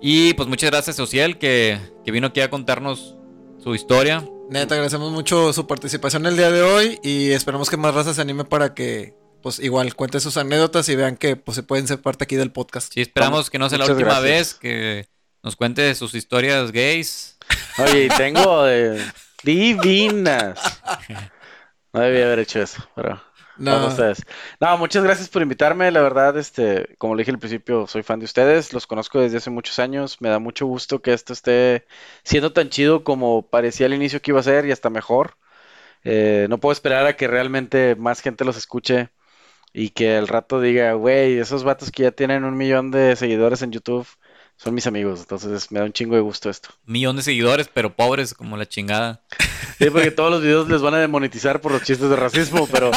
Y 0.00 0.34
pues 0.34 0.48
muchas 0.48 0.70
gracias, 0.70 0.98
Ociel, 1.00 1.38
que, 1.38 1.78
que 2.04 2.12
vino 2.12 2.28
aquí 2.28 2.40
a 2.40 2.50
contarnos 2.50 3.16
su 3.62 3.74
historia. 3.74 4.24
Neta, 4.50 4.74
agradecemos 4.74 5.10
mucho 5.10 5.52
su 5.52 5.66
participación 5.66 6.26
el 6.26 6.36
día 6.36 6.50
de 6.50 6.62
hoy 6.62 7.00
y 7.02 7.32
esperamos 7.32 7.68
que 7.68 7.76
más 7.76 7.94
raza 7.94 8.14
se 8.14 8.20
anime 8.20 8.44
para 8.44 8.74
que, 8.74 9.14
pues 9.42 9.58
igual, 9.58 9.94
cuente 9.96 10.20
sus 10.20 10.36
anécdotas 10.36 10.88
y 10.88 10.94
vean 10.96 11.16
que 11.16 11.34
pues 11.34 11.56
se 11.56 11.62
pueden 11.64 11.88
ser 11.88 12.00
parte 12.00 12.24
aquí 12.24 12.36
del 12.36 12.52
podcast. 12.52 12.92
Sí, 12.92 13.00
esperamos 13.00 13.50
que 13.50 13.58
no 13.58 13.68
sea 13.68 13.78
la 13.78 13.86
última 13.86 14.20
gracias. 14.20 14.22
vez 14.22 14.54
que 14.54 15.08
nos 15.42 15.56
cuente 15.56 15.92
sus 15.96 16.14
historias 16.14 16.70
gays. 16.70 17.38
Oye, 17.78 18.08
tengo 18.16 18.64
de 18.64 19.02
divinas. 19.42 20.60
No 21.92 22.00
debía 22.00 22.26
haber 22.26 22.40
hecho 22.40 22.62
eso, 22.62 22.88
pero 22.94 23.20
No, 23.58 23.86
ustedes. 23.86 24.22
No, 24.60 24.76
muchas 24.78 25.02
gracias 25.04 25.28
por 25.28 25.42
invitarme. 25.42 25.90
La 25.90 26.00
verdad, 26.02 26.36
este, 26.36 26.94
como 26.98 27.14
le 27.14 27.22
dije 27.22 27.30
al 27.30 27.38
principio, 27.38 27.86
soy 27.86 28.02
fan 28.02 28.18
de 28.18 28.24
ustedes. 28.26 28.72
Los 28.72 28.86
conozco 28.86 29.20
desde 29.20 29.38
hace 29.38 29.50
muchos 29.50 29.78
años. 29.78 30.20
Me 30.20 30.28
da 30.28 30.38
mucho 30.38 30.66
gusto 30.66 31.00
que 31.00 31.12
esto 31.12 31.32
esté 31.32 31.86
siendo 32.22 32.52
tan 32.52 32.68
chido 32.68 33.04
como 33.04 33.48
parecía 33.48 33.86
al 33.86 33.94
inicio 33.94 34.20
que 34.20 34.30
iba 34.30 34.40
a 34.40 34.44
ser 34.44 34.66
y 34.66 34.72
hasta 34.72 34.90
mejor. 34.90 35.36
Eh, 36.04 36.46
no 36.48 36.58
puedo 36.58 36.72
esperar 36.72 37.06
a 37.06 37.16
que 37.16 37.26
realmente 37.28 37.96
más 37.96 38.20
gente 38.20 38.44
los 38.44 38.56
escuche 38.56 39.10
y 39.72 39.90
que 39.90 40.16
al 40.16 40.28
rato 40.28 40.60
diga, 40.60 40.92
güey, 40.94 41.38
esos 41.38 41.64
vatos 41.64 41.90
que 41.90 42.04
ya 42.04 42.12
tienen 42.12 42.44
un 42.44 42.56
millón 42.56 42.90
de 42.90 43.16
seguidores 43.16 43.62
en 43.62 43.72
YouTube 43.72 44.06
son 44.56 44.74
mis 44.74 44.86
amigos. 44.86 45.20
Entonces 45.20 45.70
me 45.70 45.80
da 45.80 45.84
un 45.84 45.92
chingo 45.92 46.14
de 46.14 46.22
gusto 46.22 46.48
esto. 46.50 46.70
millón 46.84 47.16
de 47.16 47.22
seguidores, 47.22 47.68
pero 47.72 47.94
pobres 47.94 48.34
como 48.34 48.56
la 48.56 48.66
chingada. 48.66 49.22
Sí, 49.78 49.90
porque 49.90 50.10
todos 50.10 50.30
los 50.30 50.42
videos 50.42 50.68
les 50.68 50.80
van 50.80 50.94
a 50.94 50.98
demonetizar 50.98 51.60
por 51.60 51.72
los 51.72 51.82
chistes 51.82 52.08
de 52.08 52.16
racismo, 52.16 52.66
pero, 52.72 52.90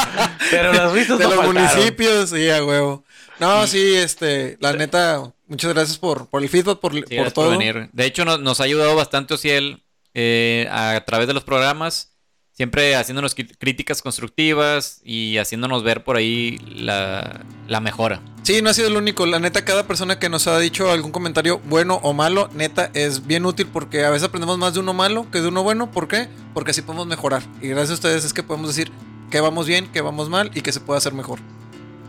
pero 0.51 0.71
las 0.73 0.93
vistas 0.93 1.17
de 1.17 1.25
no 1.25 1.35
los 1.35 1.45
faltaron. 1.45 1.69
municipios, 1.75 2.29
sí, 2.29 2.49
a 2.49 2.63
huevo. 2.63 3.03
No, 3.39 3.67
sí, 3.67 3.95
este, 3.95 4.57
la 4.61 4.73
neta, 4.73 5.31
muchas 5.47 5.73
gracias 5.73 5.97
por, 5.97 6.27
por 6.27 6.41
el 6.41 6.49
feedback, 6.49 6.79
por, 6.79 6.93
Sí, 6.93 7.01
por 7.01 7.09
gracias 7.11 7.33
todo. 7.33 7.49
venir. 7.51 7.89
De 7.93 8.05
hecho, 8.05 8.25
nos, 8.25 8.39
nos 8.39 8.59
ha 8.61 8.63
ayudado 8.63 8.95
bastante 8.95 9.33
Ociel 9.33 9.83
eh, 10.13 10.67
a 10.71 11.03
través 11.05 11.27
de 11.27 11.33
los 11.33 11.43
programas, 11.43 12.11
siempre 12.59 12.93
haciéndonos 12.97 13.35
críticas 13.35 14.01
constructivas 14.01 14.99
y 15.05 15.37
haciéndonos 15.37 15.81
ver 15.81 16.03
por 16.03 16.17
ahí 16.17 16.57
la, 16.75 17.45
la 17.69 17.79
mejora. 17.79 18.19
Sí, 18.43 18.61
no 18.61 18.69
ha 18.69 18.73
sido 18.73 18.89
el 18.89 18.97
único. 18.97 19.25
La 19.25 19.39
neta, 19.39 19.63
cada 19.63 19.87
persona 19.87 20.19
que 20.19 20.27
nos 20.27 20.45
ha 20.45 20.59
dicho 20.59 20.91
algún 20.91 21.11
comentario 21.13 21.61
bueno 21.69 22.01
o 22.03 22.11
malo, 22.13 22.49
neta, 22.53 22.91
es 22.93 23.25
bien 23.25 23.45
útil 23.45 23.67
porque 23.71 24.03
a 24.03 24.09
veces 24.09 24.27
aprendemos 24.27 24.57
más 24.57 24.73
de 24.73 24.81
uno 24.81 24.93
malo 24.93 25.25
que 25.31 25.39
de 25.39 25.47
uno 25.47 25.63
bueno. 25.63 25.89
¿Por 25.89 26.09
qué? 26.09 26.27
Porque 26.53 26.71
así 26.71 26.81
podemos 26.81 27.07
mejorar. 27.07 27.43
Y 27.61 27.69
gracias 27.69 27.91
a 27.91 27.93
ustedes 27.93 28.25
es 28.25 28.33
que 28.33 28.43
podemos 28.43 28.67
decir 28.75 28.91
que 29.31 29.39
vamos 29.39 29.65
bien, 29.65 29.87
que 29.93 30.01
vamos 30.01 30.27
mal 30.27 30.51
y 30.53 30.59
que 30.59 30.73
se 30.73 30.81
puede 30.81 30.97
hacer 30.97 31.13
mejor. 31.13 31.39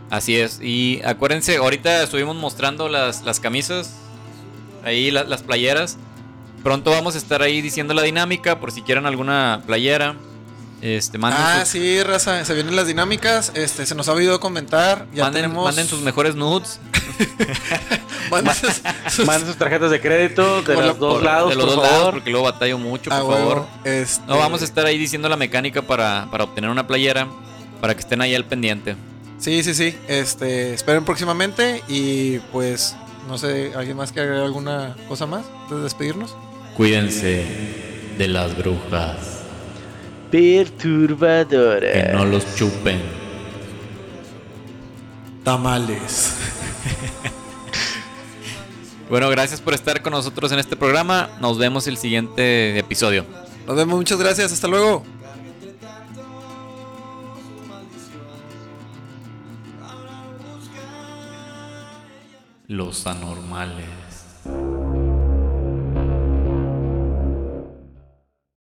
Así 0.09 0.35
es. 0.35 0.59
Y 0.61 0.99
acuérdense, 1.05 1.55
ahorita 1.55 2.03
estuvimos 2.03 2.35
mostrando 2.35 2.89
las, 2.89 3.23
las 3.23 3.39
camisas, 3.39 3.93
ahí 4.83 5.11
la- 5.11 5.23
las 5.23 5.43
playeras. 5.43 5.97
Pronto 6.61 6.91
vamos 6.91 7.15
a 7.15 7.19
estar 7.19 7.41
ahí 7.41 7.61
diciendo 7.61 7.93
la 7.93 8.01
dinámica 8.01 8.59
por 8.59 8.73
si 8.73 8.81
quieren 8.81 9.05
alguna 9.05 9.63
playera. 9.65 10.17
Este, 10.81 11.17
manden, 11.17 11.39
ah, 11.41 11.59
sus, 11.61 11.69
sí, 11.69 12.01
raza, 12.03 12.43
se 12.43 12.53
vienen 12.55 12.75
las 12.75 12.87
dinámicas. 12.87 13.51
Este, 13.55 13.85
se 13.85 13.93
nos 13.95 14.07
ha 14.07 14.13
olvidado 14.13 14.39
comentar. 14.39 15.05
Ya 15.13 15.25
manden, 15.25 15.43
tenemos. 15.43 15.63
manden 15.63 15.87
sus 15.87 16.01
mejores 16.01 16.35
nudes. 16.35 16.79
manden 18.31 18.53
sus- 18.55 18.81
sus- 19.13 19.25
Manden 19.25 19.47
sus 19.47 19.57
tarjetas 19.57 19.91
de 19.91 20.01
crédito 20.01 20.61
de 20.63 20.73
Por 20.73 20.83
los 20.85 20.97
dos 20.99 21.13
por- 21.15 21.23
lados, 21.23 21.49
de 21.51 21.55
los 21.55 21.65
por 21.65 21.75
dos 21.75 21.83
favor. 21.83 21.97
lados, 21.99 22.13
porque 22.15 22.29
luego 22.31 22.45
batallo 22.45 22.77
mucho, 22.77 23.09
por 23.09 23.19
Ah, 23.19 23.21
favor. 23.37 23.67
este- 23.83 24.23
No, 24.27 24.37
vamos 24.37 24.61
a 24.61 24.65
estar 24.65 24.85
ahí 24.85 24.97
diciendo 24.97 25.29
la 25.29 25.37
mecánica 25.37 25.81
para, 25.81 26.27
para 26.31 26.43
obtener 26.45 26.69
una 26.69 26.87
playera, 26.87 27.27
para 27.79 27.93
que 27.93 28.01
estén 28.01 28.21
ahí 28.21 28.33
al 28.35 28.45
pendiente. 28.45 28.95
Sí, 29.37 29.63
sí, 29.63 29.73
sí. 29.73 29.97
Este, 30.07 30.73
esperen 30.73 31.03
próximamente 31.05 31.83
y 31.87 32.39
pues 32.51 32.95
no 33.27 33.37
sé, 33.37 33.71
¿alguien 33.75 33.97
más 33.97 34.11
que 34.11 34.19
agregar 34.19 34.43
alguna 34.45 34.95
cosa 35.07 35.25
más 35.25 35.45
antes 35.63 35.77
de 35.77 35.83
despedirnos? 35.83 36.35
Cuídense 36.75 37.45
de 38.17 38.27
las 38.27 38.55
brujas, 38.57 39.15
Perturbadora. 40.31 42.23
los 42.25 42.55
chupen. 42.55 42.99
Tamales. 45.43 46.35
Bueno, 49.11 49.29
gracias 49.29 49.59
por 49.59 49.73
estar 49.73 50.01
con 50.01 50.13
nosotros 50.13 50.53
en 50.53 50.59
este 50.59 50.77
programa. 50.77 51.31
Nos 51.41 51.57
vemos 51.57 51.85
el 51.85 51.97
siguiente 51.97 52.79
episodio. 52.79 53.25
Nos 53.67 53.75
vemos, 53.75 53.97
muchas 53.97 54.17
gracias, 54.17 54.53
hasta 54.53 54.69
luego. 54.69 55.03
Los 62.69 63.05
anormales. 63.05 64.00